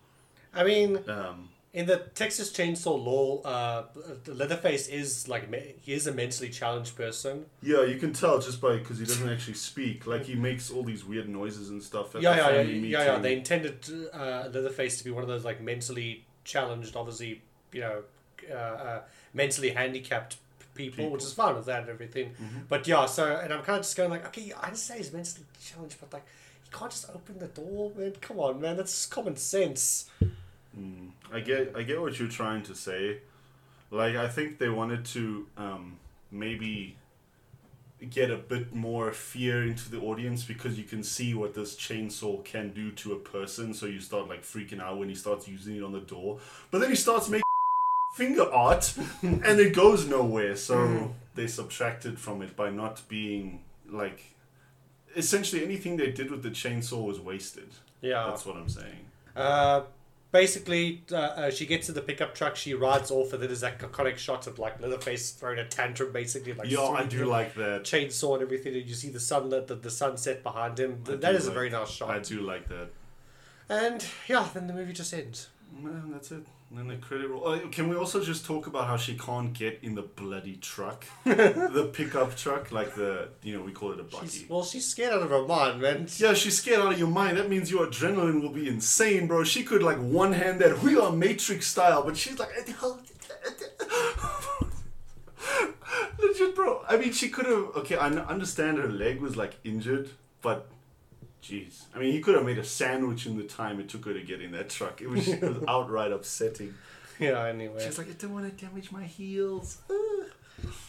I 0.53 0.63
mean, 0.63 0.99
um, 1.07 1.49
in 1.73 1.85
the 1.85 1.97
Texas 2.15 2.51
Chainsaw 2.51 3.01
Lore, 3.05 3.41
uh, 3.45 3.83
Leatherface 4.25 4.87
is 4.87 5.27
like 5.27 5.47
me- 5.47 5.75
he 5.79 5.93
is 5.93 6.07
a 6.07 6.11
mentally 6.11 6.49
challenged 6.49 6.95
person. 6.95 7.45
yeah, 7.61 7.83
you 7.83 7.97
can 7.99 8.11
tell 8.11 8.39
just 8.39 8.59
by 8.59 8.77
because 8.77 8.97
he 8.97 9.05
doesn't 9.05 9.29
actually 9.29 9.53
speak. 9.53 10.07
Like 10.07 10.23
he 10.23 10.33
makes 10.33 10.71
all 10.71 10.81
these 10.81 11.05
weird 11.05 11.29
noises 11.29 11.69
and 11.69 11.83
stuff. 11.83 12.15
At 12.15 12.23
yeah, 12.23 12.31
the 12.31 12.37
yeah, 12.37 12.49
yeah, 12.49 12.57
family 12.63 12.87
yeah, 12.89 13.03
yeah. 13.05 13.19
They 13.19 13.33
intended 13.37 13.85
uh, 14.11 14.49
Leatherface 14.51 14.97
to 14.97 15.03
be 15.03 15.11
one 15.11 15.21
of 15.21 15.29
those 15.29 15.45
like 15.45 15.61
mentally 15.61 16.25
challenged, 16.43 16.95
obviously, 16.95 17.43
you 17.71 17.81
know, 17.81 18.01
uh, 18.49 18.55
uh, 18.55 19.01
mentally 19.33 19.69
handicapped 19.71 20.37
people, 20.75 20.97
People. 20.97 21.11
which 21.11 21.23
is 21.23 21.33
fine 21.33 21.55
with 21.55 21.65
that 21.65 21.81
and 21.81 21.89
everything. 21.89 22.31
But 22.67 22.87
yeah, 22.87 23.05
so 23.05 23.35
and 23.35 23.53
I'm 23.53 23.63
kind 23.63 23.77
of 23.79 23.83
just 23.83 23.95
going 23.97 24.09
like, 24.09 24.25
okay, 24.27 24.51
I 24.59 24.67
understand 24.67 24.99
he's 24.99 25.11
mentally 25.13 25.45
challenged, 25.61 25.97
but 25.99 26.13
like, 26.13 26.25
you 26.65 26.77
can't 26.77 26.91
just 26.91 27.09
open 27.09 27.39
the 27.39 27.47
door, 27.47 27.91
man. 27.95 28.13
Come 28.21 28.39
on, 28.39 28.61
man. 28.61 28.77
That's 28.77 29.05
common 29.05 29.35
sense. 29.35 30.09
Mm, 30.77 31.09
I 31.33 31.39
get 31.39 31.73
I 31.75 31.83
get 31.83 31.99
what 31.99 32.19
you're 32.19 32.29
trying 32.29 32.63
to 32.63 32.75
say. 32.75 33.19
Like 33.91 34.15
I 34.15 34.27
think 34.27 34.59
they 34.59 34.69
wanted 34.69 35.03
to 35.05 35.47
um, 35.57 35.97
maybe 36.31 36.95
get 38.09 38.31
a 38.31 38.37
bit 38.37 38.73
more 38.73 39.11
fear 39.11 39.63
into 39.63 39.91
the 39.91 39.99
audience 39.99 40.43
because 40.45 40.77
you 40.77 40.85
can 40.85 41.03
see 41.03 41.33
what 41.33 41.53
this 41.53 41.75
chainsaw 41.75 42.41
can 42.45 42.71
do 42.71 42.91
to 42.91 43.11
a 43.11 43.17
person 43.17 43.73
so 43.73 43.85
you 43.87 43.99
start 43.99 44.29
like 44.29 44.41
freaking 44.43 44.79
out 44.79 44.97
when 44.97 45.09
he 45.09 45.15
starts 45.15 45.47
using 45.49 45.75
it 45.75 45.83
on 45.83 45.91
the 45.91 45.99
door. 45.99 46.39
But 46.71 46.79
then 46.79 46.91
he 46.91 46.95
starts 46.95 47.27
making 47.27 47.43
finger 48.15 48.43
art 48.51 48.93
and 49.21 49.59
it 49.59 49.73
goes 49.73 50.07
nowhere. 50.07 50.55
So 50.55 50.75
Mm. 50.77 51.13
they 51.35 51.47
subtracted 51.47 52.19
from 52.19 52.41
it 52.41 52.55
by 52.55 52.69
not 52.69 53.01
being 53.07 53.63
like 53.89 54.35
essentially 55.15 55.63
anything 55.63 55.97
they 55.97 56.11
did 56.11 56.29
with 56.31 56.43
the 56.43 56.49
chainsaw 56.49 57.03
was 57.05 57.19
wasted. 57.19 57.69
Yeah. 58.01 58.25
That's 58.27 58.45
what 58.45 58.55
I'm 58.57 58.69
saying. 58.69 59.05
Uh, 59.35 59.81
basically, 60.31 61.03
uh, 61.11 61.15
uh, 61.15 61.49
she 61.51 61.65
gets 61.65 61.87
to 61.87 61.91
the 61.91 62.01
pickup 62.01 62.35
truck, 62.35 62.55
she 62.55 62.73
rides 62.73 63.09
off, 63.11 63.33
and 63.33 63.41
then 63.41 63.49
there's 63.49 63.61
that 63.61 63.79
iconic 63.79 64.17
shot 64.17 64.47
of 64.47 64.59
like 64.59 64.79
Leatherface 64.81 65.31
throwing 65.31 65.59
a 65.59 65.67
tantrum, 65.67 66.11
basically. 66.11 66.53
Like 66.53 66.69
yeah, 66.69 66.81
I 66.81 67.03
do 67.05 67.25
like 67.25 67.55
that. 67.55 67.83
chainsaw 67.83 68.33
and 68.35 68.43
everything, 68.43 68.75
and 68.75 68.85
you 68.85 68.93
see 68.93 69.09
the 69.09 69.19
sunlit, 69.19 69.67
the, 69.67 69.75
the 69.75 69.89
sunset 69.91 70.43
behind 70.43 70.79
him. 70.79 71.01
I 71.03 71.07
Th- 71.07 71.21
that 71.21 71.35
is 71.35 71.47
a 71.47 71.51
very 71.51 71.69
nice 71.69 71.89
shot. 71.89 72.09
I 72.11 72.19
do 72.19 72.41
like 72.41 72.67
that. 72.69 72.89
And 73.69 74.05
yeah, 74.27 74.47
then 74.53 74.67
the 74.67 74.73
movie 74.73 74.93
just 74.93 75.13
ends. 75.13 75.47
Man, 75.71 76.11
that's 76.11 76.31
it. 76.31 76.43
And 76.69 76.77
then 76.77 76.87
the 76.87 76.95
credit 76.97 77.29
roll. 77.29 77.41
Oh, 77.45 77.59
can 77.69 77.89
we 77.89 77.95
also 77.95 78.23
just 78.23 78.45
talk 78.45 78.67
about 78.67 78.85
how 78.87 78.95
she 78.97 79.17
can't 79.17 79.53
get 79.53 79.79
in 79.81 79.95
the 79.95 80.03
bloody 80.03 80.57
truck, 80.57 81.05
the 81.23 81.89
pickup 81.93 82.35
truck, 82.35 82.71
like 82.71 82.93
the 82.95 83.29
you 83.41 83.57
know 83.57 83.63
we 83.63 83.71
call 83.71 83.91
it 83.91 83.99
a 83.99 84.03
She's, 84.21 84.35
buggy. 84.41 84.45
well, 84.49 84.63
she's 84.63 84.85
scared 84.87 85.13
out 85.13 85.21
of 85.23 85.29
her 85.31 85.45
mind, 85.47 85.81
man. 85.81 86.07
Yeah, 86.17 86.33
she's 86.33 86.57
scared 86.59 86.81
out 86.81 86.93
of 86.93 86.99
your 86.99 87.07
mind. 87.07 87.37
That 87.37 87.49
means 87.49 87.71
your 87.71 87.87
adrenaline 87.87 88.41
will 88.41 88.51
be 88.51 88.67
insane, 88.67 89.25
bro. 89.25 89.43
She 89.43 89.63
could 89.63 89.81
like 89.81 89.97
one 89.97 90.33
hand 90.33 90.59
that 90.61 90.83
we 90.83 90.95
are 90.97 91.11
Matrix 91.11 91.65
style, 91.67 92.03
but 92.03 92.15
she's 92.17 92.37
like, 92.37 92.49
legit, 96.19 96.55
bro. 96.55 96.83
I 96.87 96.97
mean, 96.97 97.13
she 97.13 97.29
could 97.29 97.45
have. 97.47 97.75
Okay, 97.77 97.95
I 97.95 98.09
understand 98.09 98.77
her 98.77 98.87
leg 98.89 99.21
was 99.21 99.35
like 99.37 99.55
injured, 99.63 100.09
but. 100.41 100.67
Jeez. 101.43 101.83
I 101.95 101.99
mean, 101.99 102.11
he 102.11 102.19
could 102.21 102.35
have 102.35 102.45
made 102.45 102.57
a 102.57 102.63
sandwich 102.63 103.25
in 103.25 103.37
the 103.37 103.43
time 103.43 103.79
it 103.79 103.87
took 103.89 104.05
her 104.05 104.13
to 104.13 104.21
get 104.21 104.41
in 104.41 104.51
that 104.51 104.69
truck. 104.69 105.01
It 105.01 105.09
was, 105.09 105.27
it 105.27 105.41
was 105.41 105.63
outright 105.67 106.11
upsetting. 106.11 106.73
Yeah, 107.19 107.45
anyway. 107.45 107.83
She's 107.83 107.97
like, 107.97 108.09
I 108.09 108.13
don't 108.13 108.33
want 108.33 108.57
to 108.57 108.65
damage 108.65 108.91
my 108.91 109.03
heels. 109.03 109.79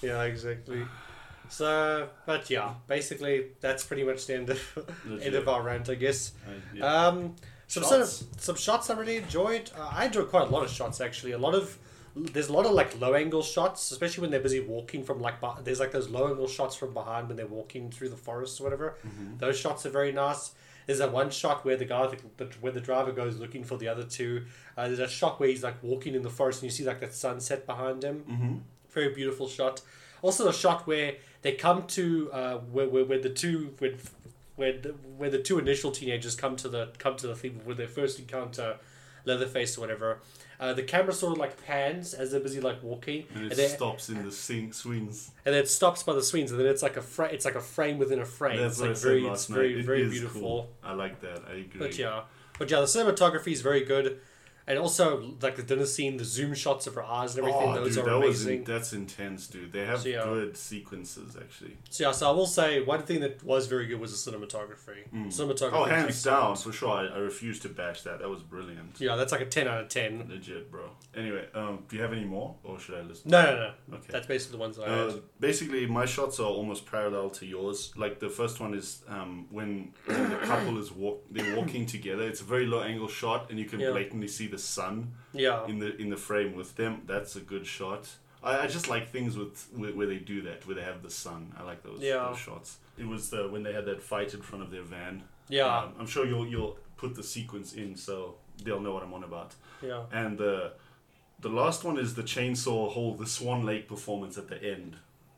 Yeah, 0.03 0.22
exactly. 0.24 0.82
So, 1.48 2.09
but 2.26 2.51
yeah, 2.51 2.74
basically, 2.88 3.46
that's 3.61 3.84
pretty 3.84 4.03
much 4.03 4.26
the 4.26 4.34
end 4.34 4.51
of, 4.51 4.78
end 5.22 5.34
of 5.36 5.48
our 5.48 5.62
rant, 5.62 5.88
I 5.88 5.94
guess. 5.94 6.32
I- 6.48 6.76
yeah. 6.76 6.84
Um, 7.07 7.36
some 7.68 7.84
sort 7.84 8.01
of 8.01 8.09
Shots? 8.09 8.24
some 8.38 8.57
shots 8.57 8.90
I 8.90 8.98
really 8.98 9.16
enjoyed. 9.18 9.70
Uh, 9.78 9.88
I 9.92 10.07
enjoyed 10.07 10.28
quite 10.28 10.48
a 10.48 10.51
lot 10.51 10.64
of 10.64 10.70
shots 10.70 11.01
actually. 11.01 11.32
A 11.32 11.38
lot 11.38 11.55
of 11.55 11.78
there's 12.32 12.48
a 12.48 12.52
lot 12.52 12.66
of 12.66 12.72
like 12.72 13.00
low 13.00 13.14
angle 13.14 13.42
shots, 13.42 13.90
especially 13.90 14.22
when 14.22 14.30
they're 14.30 14.40
busy 14.40 14.60
walking 14.60 15.04
from 15.04 15.20
like 15.20 15.34
there's 15.64 15.80
like 15.80 15.92
those 15.92 16.08
low 16.08 16.28
angle 16.28 16.48
shots 16.48 16.76
from 16.76 16.92
behind 16.94 17.28
when 17.28 17.36
they're 17.36 17.46
walking 17.46 17.90
through 17.90 18.08
the 18.08 18.16
forest 18.16 18.60
or 18.60 18.64
whatever. 18.64 18.94
Those 19.38 19.58
shots 19.58 19.86
are 19.86 19.90
very 19.90 20.12
nice. 20.12 20.52
There's 20.86 20.98
that 20.98 21.12
one 21.12 21.30
shot 21.30 21.64
where 21.64 21.76
the 21.76 21.84
guy, 21.84 22.08
the, 22.36 22.46
where 22.60 22.72
the 22.72 22.80
driver 22.80 23.12
goes 23.12 23.38
looking 23.38 23.62
for 23.64 23.76
the 23.76 23.86
other 23.86 24.02
two. 24.02 24.44
Uh, 24.76 24.86
there's 24.88 24.98
a 24.98 25.08
shot 25.08 25.38
where 25.38 25.48
he's 25.48 25.62
like 25.62 25.80
walking 25.82 26.14
in 26.14 26.22
the 26.22 26.30
forest 26.30 26.62
and 26.62 26.70
you 26.70 26.76
see 26.76 26.84
like 26.84 27.00
that 27.00 27.14
sunset 27.14 27.66
behind 27.66 28.02
him. 28.02 28.24
mm-hmm. 28.28 28.54
Very 28.90 29.14
beautiful 29.14 29.46
shot. 29.46 29.82
Also, 30.22 30.48
a 30.48 30.52
shot 30.52 30.86
where 30.86 31.14
they 31.42 31.52
come 31.52 31.86
to 31.86 32.30
uh, 32.32 32.58
where, 32.58 32.88
where, 32.88 33.04
where 33.04 33.20
the 33.20 33.30
two 33.30 33.74
when 33.78 33.98
where 34.56 34.72
the, 34.78 34.88
where 35.16 35.30
the 35.30 35.38
two 35.38 35.58
initial 35.58 35.90
teenagers 35.90 36.34
come 36.34 36.56
to 36.56 36.68
the 36.68 36.90
come 36.98 37.16
to 37.16 37.26
the 37.26 37.36
theme 37.36 37.60
where 37.64 37.76
they 37.76 37.86
first 37.86 38.18
encounter 38.18 38.76
Leatherface 39.24 39.78
or 39.78 39.82
whatever. 39.82 40.18
Uh, 40.61 40.74
the 40.74 40.82
camera 40.82 41.11
sort 41.12 41.32
of 41.32 41.38
like 41.38 41.64
pans 41.64 42.12
as 42.12 42.30
they're 42.32 42.38
busy 42.40 42.61
like 42.61 42.82
walking, 42.82 43.24
And 43.34 43.44
and, 43.44 43.52
it 43.52 43.56
then, 43.56 43.70
stops 43.70 44.11
in 44.11 44.22
the 44.22 44.30
swings. 44.30 45.30
and 45.46 45.54
then 45.54 45.62
it 45.62 45.68
stops 45.68 46.02
by 46.02 46.12
the 46.12 46.22
swings, 46.22 46.50
and 46.50 46.61
then 46.61 46.66
it's 46.66 46.82
like 46.82 46.98
a 46.98 47.02
fra- 47.02 47.30
it's 47.32 47.46
like 47.46 47.54
a 47.54 47.61
frame 47.62 47.96
within 47.98 48.18
a 48.20 48.26
frame. 48.26 48.58
That's 48.58 48.74
it's 48.74 48.80
what 48.80 48.88
like 48.88 48.96
I 48.96 49.00
said 49.00 49.08
very 49.08 49.20
last 49.22 49.40
it's 49.40 49.48
night. 49.50 49.56
very 49.56 49.80
It 49.80 49.86
very 49.86 50.08
beautiful. 50.11 50.40
cool. 50.42 50.68
I 50.84 50.92
like 50.92 51.20
that. 51.22 51.40
I 51.48 51.52
agree. 51.54 51.78
But 51.78 51.98
yeah, 51.98 52.22
but 52.58 52.70
yeah, 52.70 52.80
the 52.80 52.86
cinematography 52.86 53.52
is 53.52 53.62
very 53.62 53.84
good, 53.86 54.20
And 54.70 54.78
also 54.78 55.34
like 55.42 55.56
the 55.56 55.64
dinner 55.64 55.84
scene, 55.94 56.16
the 56.16 56.24
zoom 56.24 56.54
shots 56.54 56.86
of 56.86 56.94
her 56.94 57.02
eyes 57.02 57.30
and 57.36 57.40
everything. 57.44 57.70
Oh, 57.70 57.74
those 57.74 57.96
dude, 57.96 58.04
are 58.06 58.10
that 58.10 58.16
amazing. 58.24 58.58
in, 58.58 58.64
that's 58.64 58.92
intense, 58.92 59.48
dude. 59.48 59.72
They 59.72 59.84
have 59.84 60.00
So, 60.02 60.08
yeah. 60.08 60.22
good 60.24 60.56
sequences 60.56 61.36
actually. 61.36 61.76
So 61.90 62.04
yeah, 62.04 62.12
so 62.12 62.28
I 62.30 62.32
will 62.32 62.46
say 62.46 62.80
one 62.80 63.02
thing 63.02 63.18
that 63.24 63.42
was 63.42 63.66
very 63.66 63.86
good 63.88 63.98
was 63.98 64.12
the 64.12 64.30
cinematography. 64.30 65.00
Cinematography. 65.12 65.70
Oh, 65.72 65.84
hands 65.84 66.22
down 66.22 66.54
for 66.56 66.72
sure. 66.72 66.90
I, 66.90 67.06
I 67.06 67.18
refuse 67.18 67.58
to 67.60 67.68
bash 67.68 68.02
that. 68.02 68.20
That 68.20 68.28
was 68.28 68.42
brilliant. 68.42 69.00
Yeah, 69.00 69.16
that's 69.16 69.32
like 69.32 69.40
a 69.40 69.46
ten 69.46 69.66
out 69.66 69.80
of 69.80 69.88
ten. 69.88 70.26
Legit, 70.28 70.70
bro. 70.70 70.90
Anyway, 71.16 71.44
um, 71.54 71.84
do 71.88 71.96
you 71.96 72.02
have 72.02 72.12
any 72.12 72.24
more, 72.24 72.54
or 72.62 72.78
should 72.78 72.94
I 72.94 73.02
list? 73.02 73.26
No, 73.26 73.42
no, 73.42 73.72
no. 73.88 73.96
Okay. 73.96 74.06
That's 74.10 74.28
basically 74.28 74.56
the 74.58 74.60
ones 74.60 74.78
I 74.78 74.84
Uh, 74.84 75.10
had. 75.10 75.22
basically, 75.40 75.86
my 75.86 76.06
shots 76.06 76.38
are 76.38 76.46
almost 76.60 76.86
parallel 76.86 77.30
to 77.30 77.44
yours. 77.46 77.92
Like 77.96 78.20
the 78.20 78.28
first 78.30 78.60
one 78.60 78.74
is 78.74 79.02
um, 79.08 79.46
when, 79.50 79.92
when 80.06 80.30
the 80.30 80.36
couple 80.36 80.78
is 80.78 80.92
walk, 80.92 81.24
they're 81.30 81.56
walking 81.56 81.86
together. 81.86 82.22
It's 82.22 82.40
a 82.40 82.44
very 82.44 82.66
low 82.66 82.82
angle 82.82 83.08
shot, 83.08 83.50
and 83.50 83.58
you 83.58 83.64
can 83.64 83.80
Yeah. 83.80 83.90
blatantly 83.90 84.28
see 84.28 84.46
the 84.46 84.59
sun 84.61 85.12
Yeah. 85.32 85.66
in 85.66 85.78
the 85.78 85.96
in 85.96 86.11
the 86.11 86.16
frame 86.16 86.54
with 86.56 86.76
them. 86.76 87.02
That's 87.06 87.36
a 87.36 87.40
good 87.40 87.66
shot. 87.66 88.08
I, 88.42 88.61
I 88.61 88.66
just 88.66 88.88
like 88.88 89.11
things 89.11 89.36
with 89.36 89.66
where, 89.74 89.92
where 89.92 90.06
they 90.06 90.18
do 90.18 90.40
that, 90.42 90.66
where 90.66 90.74
they 90.76 90.82
have 90.82 91.02
the 91.02 91.11
sun. 91.11 91.52
I 91.58 91.62
like 91.62 91.82
those, 91.82 92.00
Yeah. 92.00 92.28
those 92.28 92.38
shots. 92.38 92.78
It 92.98 93.06
was 93.06 93.30
the, 93.30 93.48
when 93.48 93.62
they 93.62 93.72
had 93.72 93.84
that 93.86 94.02
fight 94.02 94.32
in 94.34 94.40
front 94.42 94.64
of 94.64 94.70
their 94.70 94.82
van. 94.82 95.22
Yeah. 95.48 95.66
Um, 95.78 95.92
I'm 95.98 96.06
sure 96.06 96.24
you'll 96.26 96.46
you'll 96.46 96.78
put 96.96 97.14
the 97.14 97.22
sequence 97.22 97.72
in 97.74 97.96
so 97.96 98.36
they'll 98.64 98.80
know 98.80 98.92
what 98.94 99.02
I'm 99.02 99.12
on 99.14 99.24
about. 99.24 99.54
Yeah. 99.82 100.04
And 100.12 100.38
the 100.38 100.72
the 101.40 101.48
last 101.48 101.84
one 101.84 101.98
is 101.98 102.14
the 102.14 102.22
chainsaw 102.22 102.90
whole 102.92 103.14
the 103.14 103.26
Swan 103.26 103.64
Lake 103.64 103.88
performance 103.88 104.36
at 104.38 104.48
the 104.48 104.62
end. 104.62 104.96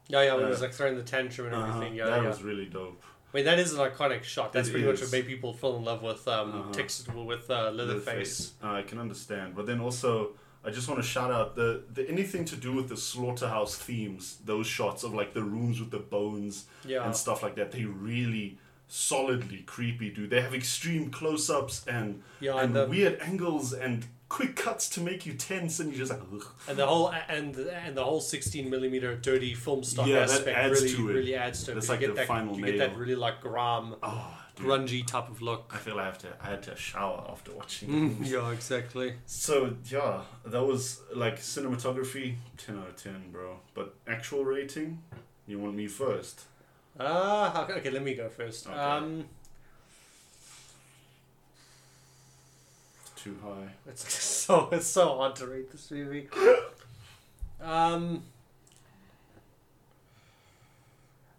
Yeah, 0.09 0.23
yeah, 0.23 0.35
when 0.35 0.45
Uh, 0.45 0.49
it 0.49 0.51
was 0.51 0.61
like 0.61 0.73
throwing 0.75 0.97
the 0.97 1.03
tantrum 1.05 1.47
and 1.47 1.57
Uh-huh. 1.57 1.69
everything. 1.69 1.95
Yeah, 1.97 2.07
that 2.07 2.23
yeah. 2.23 2.29
was 2.29 2.43
really 2.43 2.67
dope. 2.67 3.03
I 3.33 3.37
mean, 3.39 3.45
that 3.47 3.59
is 3.59 3.73
an 3.73 3.79
iconic 3.79 4.25
shot. 4.25 4.53
That's 4.53 4.69
It 4.69 4.73
pretty 4.73 4.87
much 4.87 5.01
what 5.01 5.11
made 5.13 5.27
people 5.27 5.55
fall 5.55 5.77
in 5.77 5.85
love 5.85 6.03
with 6.03 6.27
um, 6.29 6.51
Uh-huh. 6.53 6.73
Texas 6.73 7.07
with 7.09 7.51
uh, 7.51 7.71
Leatherface. 7.71 8.53
Uh, 8.63 8.73
I 8.73 8.83
can 8.83 8.99
understand, 8.99 9.55
but 9.55 9.65
then 9.67 9.81
also 9.81 10.33
I 10.65 10.71
just 10.71 10.87
want 10.89 11.01
to 11.03 11.07
shout 11.07 11.31
out 11.33 11.57
the, 11.57 11.83
the 11.93 12.09
anything 12.09 12.45
to 12.47 12.57
do 12.57 12.73
with 12.73 12.89
the 12.89 12.97
slaughterhouse 12.97 13.77
themes. 13.77 14.39
Those 14.45 14.67
shots 14.67 15.03
of 15.03 15.13
like 15.15 15.33
the 15.35 15.43
rooms 15.43 15.81
with 15.81 15.91
the 15.91 15.99
bones 15.99 16.67
Yeah. 16.85 17.05
and 17.05 17.17
stuff 17.17 17.43
like 17.43 17.55
that. 17.57 17.73
They 17.73 17.85
really 17.85 18.59
solidly 18.87 19.59
creepy, 19.67 20.11
dude. 20.11 20.31
They 20.31 20.41
have 20.43 20.55
extreme 20.55 21.11
close-ups 21.11 21.87
and 21.87 22.23
Yeah, 22.41 22.53
and 22.53 22.61
and 22.65 22.77
the, 22.77 22.87
weird 22.87 23.19
angles 23.23 23.73
and 23.73 24.05
quick 24.37 24.57
cuts 24.57 24.89
to 24.89 25.01
make 25.01 25.27
you 25.27 25.35
tense, 25.35 25.79
and 25.81 25.91
you're 25.91 25.99
just 26.07 26.11
like, 26.13 26.23
Ugh. 26.35 26.47
and 26.69 26.79
the 26.79 26.87
whole 26.87 27.09
and 27.29 27.55
and 27.57 27.95
the 27.97 28.03
whole 28.03 28.21
sixteen 28.21 28.71
millimeter 28.71 29.15
dirty 29.15 29.53
film 29.55 29.83
stock 29.85 30.07
Yeah, 30.07 30.21
that 30.21 30.31
aspect 30.31 30.57
adds 30.57 30.81
really 30.83 30.95
to 30.95 31.11
it. 31.11 31.13
really 31.19 31.35
adds 31.35 31.65
to 31.65 31.71
it. 31.71 31.75
That's 31.75 31.87
'cause 31.87 31.91
like 31.95 32.01
you 32.01 32.07
get 32.09 32.15
the 32.15 32.21
that, 32.23 32.29
final 32.29 32.57
You 32.59 32.65
get 32.65 32.79
that 32.79 32.97
really 32.97 33.15
like 33.27 33.41
gram, 33.43 33.95
oh, 34.03 34.39
grungy 34.57 35.07
type 35.07 35.29
of 35.29 35.43
look. 35.43 35.71
I 35.75 35.79
feel 35.79 35.99
I 35.99 36.07
have 36.07 36.19
to. 36.25 36.29
I 36.41 36.47
had 36.55 36.63
to 36.69 36.75
shower 36.77 37.21
after 37.31 37.53
watching. 37.53 37.89
Mm, 37.91 38.27
yeah, 38.35 38.51
exactly. 38.53 39.15
So 39.27 39.77
yeah, 39.97 40.23
that 40.47 40.63
was 40.73 41.01
like 41.15 41.37
cinematography, 41.39 42.37
ten 42.57 42.79
out 42.79 42.89
of 42.89 42.97
ten, 42.97 43.21
bro. 43.33 43.59
But 43.75 43.95
actual 44.07 44.45
rating, 44.47 45.03
you 45.47 45.59
want 45.59 45.75
me 45.77 45.87
first? 45.89 46.37
Ah, 46.99 47.65
okay, 47.65 47.75
okay, 47.81 47.91
let 47.91 48.03
me 48.03 48.15
go 48.15 48.29
first. 48.29 48.67
Okay. 48.67 48.77
Um, 48.79 49.25
Too 53.23 53.37
high. 53.43 53.69
it's 53.89 54.21
so 54.21 54.69
it's 54.73 54.87
so 54.87 55.17
hard 55.17 55.37
to 55.37 55.47
rate 55.47 55.71
this 55.71 55.91
movie. 55.91 56.29
Um, 57.61 58.25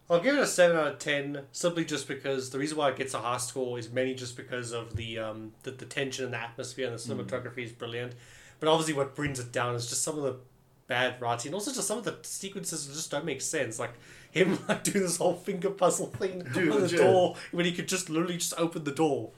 I'll 0.09 0.21
give 0.21 0.35
it 0.35 0.41
a 0.41 0.47
seven 0.47 0.77
out 0.77 0.87
of 0.87 0.99
ten, 0.99 1.41
simply 1.51 1.83
just 1.83 2.07
because 2.07 2.51
the 2.51 2.59
reason 2.59 2.77
why 2.77 2.89
it 2.89 2.95
gets 2.95 3.13
a 3.13 3.19
high 3.19 3.37
score 3.37 3.77
is 3.79 3.91
mainly 3.91 4.13
just 4.13 4.37
because 4.37 4.71
of 4.71 4.95
the 4.95 5.19
um 5.19 5.51
the, 5.63 5.71
the 5.71 5.85
tension 5.85 6.25
and 6.25 6.33
the 6.33 6.39
atmosphere 6.39 6.87
and 6.87 6.97
the 6.97 7.01
cinematography 7.01 7.59
is 7.65 7.71
brilliant. 7.71 8.13
But 8.59 8.69
obviously, 8.69 8.93
what 8.93 9.15
brings 9.15 9.39
it 9.39 9.51
down 9.51 9.75
is 9.75 9.89
just 9.89 10.03
some 10.03 10.17
of 10.17 10.23
the 10.23 10.35
bad 10.87 11.19
writing, 11.19 11.49
and 11.49 11.55
also 11.55 11.73
just 11.73 11.87
some 11.87 11.97
of 11.97 12.05
the 12.05 12.17
sequences 12.21 12.87
just 12.87 13.11
don't 13.11 13.25
make 13.25 13.41
sense. 13.41 13.79
Like 13.79 13.93
him 14.31 14.57
like 14.69 14.83
doing 14.83 15.03
this 15.03 15.17
whole 15.17 15.35
finger 15.35 15.69
puzzle 15.69 16.07
thing 16.07 16.39
Dude, 16.53 16.69
on 16.69 16.75
the 16.77 16.81
legit. 16.83 16.99
door 16.99 17.35
when 17.51 17.65
he 17.65 17.73
could 17.73 17.87
just 17.87 18.09
literally 18.09 18.37
just 18.37 18.53
open 18.57 18.83
the 18.83 18.91
door. 18.91 19.31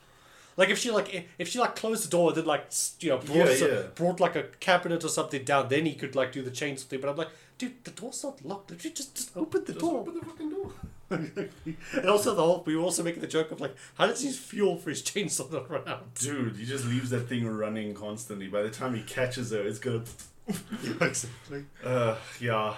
Like 0.57 0.69
if 0.69 0.77
she 0.77 0.89
like 0.91 1.27
if 1.37 1.47
she 1.49 1.59
like 1.59 1.75
closed 1.75 2.05
the 2.05 2.09
door 2.09 2.29
and 2.29 2.37
then 2.37 2.45
like 2.45 2.67
you 2.99 3.09
know 3.09 3.17
brought, 3.17 3.35
Yeah, 3.59 3.67
yeah. 3.67 3.81
brought 3.93 4.19
like 4.19 4.35
a 4.35 4.43
cabinet 4.59 5.03
or 5.03 5.09
something 5.09 5.43
down, 5.43 5.67
then 5.67 5.85
he 5.85 5.93
could 5.95 6.15
like 6.15 6.31
do 6.31 6.41
the 6.41 6.51
chainsaw 6.51 6.83
thing. 6.83 7.01
But 7.01 7.09
I'm 7.09 7.17
like, 7.17 7.29
dude, 7.57 7.83
the 7.83 7.91
door's 7.91 8.23
not 8.23 8.43
locked. 8.45 8.69
Did 8.69 8.83
you 8.85 8.91
just 8.91 9.15
just 9.15 9.35
open 9.35 9.65
the 9.65 9.73
Just 9.73 9.85
door? 9.85 9.99
open 10.01 10.13
the 10.19 10.25
fucking 10.25 10.49
door. 10.49 10.71
and 11.11 12.09
also 12.09 12.33
the 12.33 12.41
whole 12.41 12.63
we 12.65 12.75
were 12.75 12.81
also 12.83 13.03
making 13.03 13.21
the 13.21 13.27
joke 13.27 13.51
of 13.51 13.59
like, 13.61 13.75
how 13.95 14.07
does 14.07 14.21
he 14.21 14.31
fuel 14.31 14.77
for 14.77 14.89
his 14.89 15.03
chainsaw 15.03 15.51
not 15.51 15.69
run 15.69 15.87
out? 15.87 16.15
Dude, 16.15 16.55
he 16.55 16.65
just 16.65 16.85
leaves 16.85 17.09
that 17.11 17.27
thing 17.27 17.45
running 17.47 17.93
constantly. 17.93 18.47
By 18.47 18.63
the 18.63 18.71
time 18.71 18.95
he 18.95 19.03
catches 19.03 19.51
her, 19.51 19.61
it's 19.61 19.79
gonna. 19.79 20.03
exactly. 21.01 21.65
Uh, 21.83 22.15
yeah. 22.39 22.73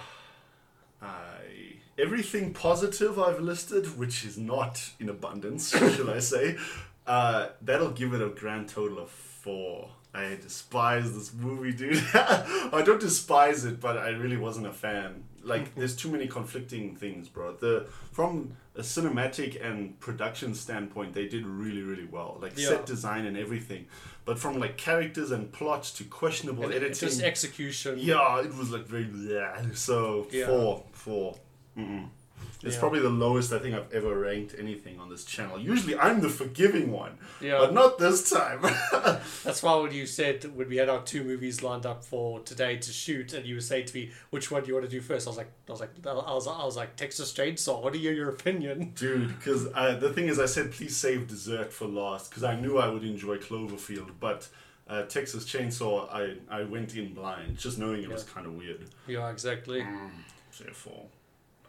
I 1.00 1.76
everything 1.98 2.52
positive 2.52 3.18
I've 3.18 3.40
listed, 3.40 3.98
which 3.98 4.24
is 4.24 4.36
not 4.38 4.90
in 5.00 5.08
abundance, 5.08 5.70
shall 5.96 6.10
I 6.10 6.18
say, 6.20 6.56
uh, 7.08 7.48
that'll 7.62 7.90
give 7.90 8.14
it 8.14 8.22
a 8.22 8.28
grand 8.28 8.68
total 8.68 8.98
of 9.00 9.10
four. 9.10 9.90
I 10.14 10.36
despise 10.40 11.14
this 11.14 11.32
movie, 11.34 11.72
dude. 11.72 12.02
I 12.14 12.82
don't 12.84 13.00
despise 13.00 13.64
it, 13.64 13.80
but 13.80 13.96
I 13.98 14.10
really 14.10 14.36
wasn't 14.36 14.66
a 14.66 14.72
fan. 14.72 15.24
Like, 15.42 15.74
there's 15.78 15.94
too 15.96 16.10
many 16.10 16.26
conflicting 16.26 16.96
things, 16.96 17.28
bro. 17.28 17.54
The 17.54 17.86
from 18.12 18.52
a 18.74 18.80
cinematic 18.80 19.64
and 19.64 19.98
production 20.00 20.54
standpoint, 20.54 21.12
they 21.12 21.26
did 21.28 21.46
really, 21.46 21.82
really 21.82 22.06
well. 22.06 22.38
Like 22.40 22.56
Yeah. 22.58 22.68
set 22.68 22.86
design 22.86 23.26
and 23.26 23.36
everything. 23.36 23.86
But 24.24 24.38
from 24.38 24.58
like 24.58 24.76
characters 24.76 25.30
and 25.30 25.50
plots 25.52 25.90
to 25.98 26.04
questionable 26.04 26.64
And 26.64 26.74
editing, 26.74 27.08
just 27.08 27.22
execution. 27.22 27.98
yeah, 27.98 28.40
it 28.40 28.54
was 28.56 28.70
like 28.70 28.86
very 28.86 29.04
bleh. 29.06 29.76
So 29.76 30.26
Yeah. 30.30 30.46
four, 30.46 30.84
four. 30.92 31.36
Mm-mm. 31.76 32.08
It's 32.62 32.74
Yeah. 32.74 32.80
probably 32.80 32.98
the 33.00 33.08
lowest 33.08 33.52
I 33.52 33.60
think 33.60 33.74
I've 33.76 33.92
ever 33.92 34.18
ranked 34.18 34.54
anything 34.58 34.98
on 34.98 35.08
this 35.08 35.24
channel. 35.24 35.60
Usually 35.60 35.96
I'm 35.96 36.20
the 36.20 36.28
forgiving 36.28 36.90
one, 36.90 37.16
Yeah. 37.40 37.58
but 37.58 37.72
not 37.72 37.98
this 37.98 38.28
time. 38.30 38.62
That's 39.44 39.62
why 39.62 39.76
when 39.76 39.92
you 39.92 40.06
said 40.06 40.44
when 40.56 40.68
we 40.68 40.76
had 40.76 40.88
our 40.88 41.02
two 41.02 41.22
movies 41.22 41.62
lined 41.62 41.86
up 41.86 42.04
for 42.04 42.40
today 42.40 42.76
to 42.76 42.92
shoot, 42.92 43.32
and 43.32 43.46
you 43.46 43.54
were 43.54 43.60
saying 43.60 43.86
to 43.86 43.94
me, 43.94 44.10
"Which 44.30 44.50
one 44.50 44.62
do 44.62 44.68
you 44.68 44.74
want 44.74 44.86
to 44.86 44.90
do 44.90 45.00
first? 45.00 45.26
I 45.26 45.30
was 45.30 45.36
like, 45.36 45.50
I 45.68 45.70
was 45.72 45.80
like, 45.80 45.90
I 46.04 46.12
was, 46.12 46.46
I 46.48 46.64
was 46.64 46.76
like, 46.76 46.96
Texas 46.96 47.32
Chainsaw. 47.32 47.80
What 47.82 47.94
are 47.94 47.98
your, 47.98 48.12
your 48.12 48.28
opinion? 48.30 48.92
Dude, 48.96 49.28
because 49.38 49.64
the 49.72 50.12
thing 50.14 50.26
is, 50.26 50.38
I 50.40 50.46
said 50.46 50.72
please 50.72 50.96
save 50.96 51.28
dessert 51.28 51.72
for 51.72 51.86
last 51.86 52.28
because 52.30 52.42
I 52.44 52.58
knew 52.58 52.78
I 52.78 52.88
would 52.88 53.04
enjoy 53.04 53.36
Cloverfield, 53.38 54.10
but 54.18 54.48
uh, 54.88 55.02
Texas 55.02 55.44
Chainsaw, 55.44 56.08
I, 56.12 56.34
I 56.50 56.64
went 56.64 56.96
in 56.96 57.14
blind, 57.14 57.56
just 57.58 57.78
knowing 57.78 58.02
it 58.02 58.10
was 58.10 58.24
kind 58.24 58.46
of 58.46 58.54
weird. 58.54 58.86
Yeah, 59.06 59.30
exactly. 59.30 59.84
So 60.50 60.64
four. 60.72 61.06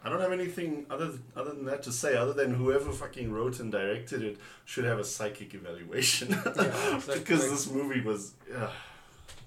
I 0.02 0.08
don't 0.08 0.20
have 0.20 0.32
anything 0.32 0.86
other 0.90 1.12
other 1.36 1.50
than 1.50 1.66
that 1.66 1.82
to 1.84 1.92
say, 1.92 2.16
other 2.16 2.32
than 2.32 2.54
whoever 2.54 2.90
fucking 2.90 3.30
wrote 3.32 3.60
and 3.60 3.70
directed 3.70 4.22
it 4.22 4.38
should 4.64 4.84
have 4.84 4.98
a 4.98 5.04
psychic 5.04 5.54
evaluation. 5.54 6.28
Yeah, 6.60 6.96
exactly. 6.96 7.18
because 7.18 7.50
this 7.50 7.70
movie 7.70 8.00
was 8.00 8.34
uh, 8.54 8.70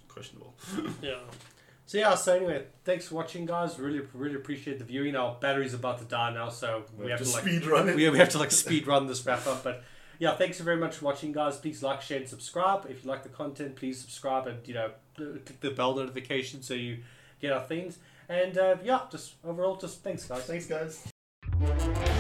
questionable. 0.07 0.53
Yeah. 1.01 1.15
So 1.85 1.97
yeah. 1.97 2.15
So 2.15 2.33
anyway, 2.33 2.63
thanks 2.85 3.09
for 3.09 3.15
watching, 3.15 3.45
guys. 3.45 3.77
Really, 3.77 4.01
really 4.13 4.35
appreciate 4.35 4.79
the 4.79 4.85
viewing. 4.85 5.17
Our 5.17 5.35
battery's 5.39 5.73
about 5.73 5.99
to 5.99 6.05
die 6.05 6.33
now, 6.33 6.47
so 6.49 6.85
we 6.97 7.11
have 7.11 7.21
to 7.21 7.29
like 7.29 7.43
speed 7.43 7.65
run 7.65 7.89
it. 7.89 7.95
we, 7.97 8.09
we 8.09 8.17
have 8.17 8.29
to 8.29 8.39
like 8.39 8.51
speed 8.63 8.87
run 8.87 9.05
this 9.05 9.23
wrap 9.25 9.45
up. 9.45 9.63
But 9.65 9.83
yeah, 10.17 10.33
thanks 10.35 10.59
very 10.59 10.77
much 10.77 10.95
for 10.95 11.05
watching, 11.05 11.33
guys. 11.33 11.57
Please 11.57 11.83
like, 11.83 12.01
share, 12.01 12.19
and 12.19 12.27
subscribe. 12.27 12.87
If 12.89 13.03
you 13.03 13.09
like 13.09 13.23
the 13.23 13.29
content, 13.29 13.75
please 13.75 13.99
subscribe 13.99 14.47
and 14.47 14.65
you 14.65 14.73
know 14.73 14.91
click 15.17 15.59
the 15.59 15.71
bell 15.71 15.93
notification 15.93 16.63
so 16.63 16.73
you 16.73 16.99
get 17.41 17.51
our 17.51 17.63
things. 17.63 17.99
And 18.29 18.57
uh, 18.57 18.77
yeah, 18.83 19.01
just 19.11 19.35
overall, 19.43 19.75
just 19.75 20.03
thanks, 20.03 20.25
guys. 20.25 20.43
Thanks, 20.43 20.65
guys. 20.65 22.12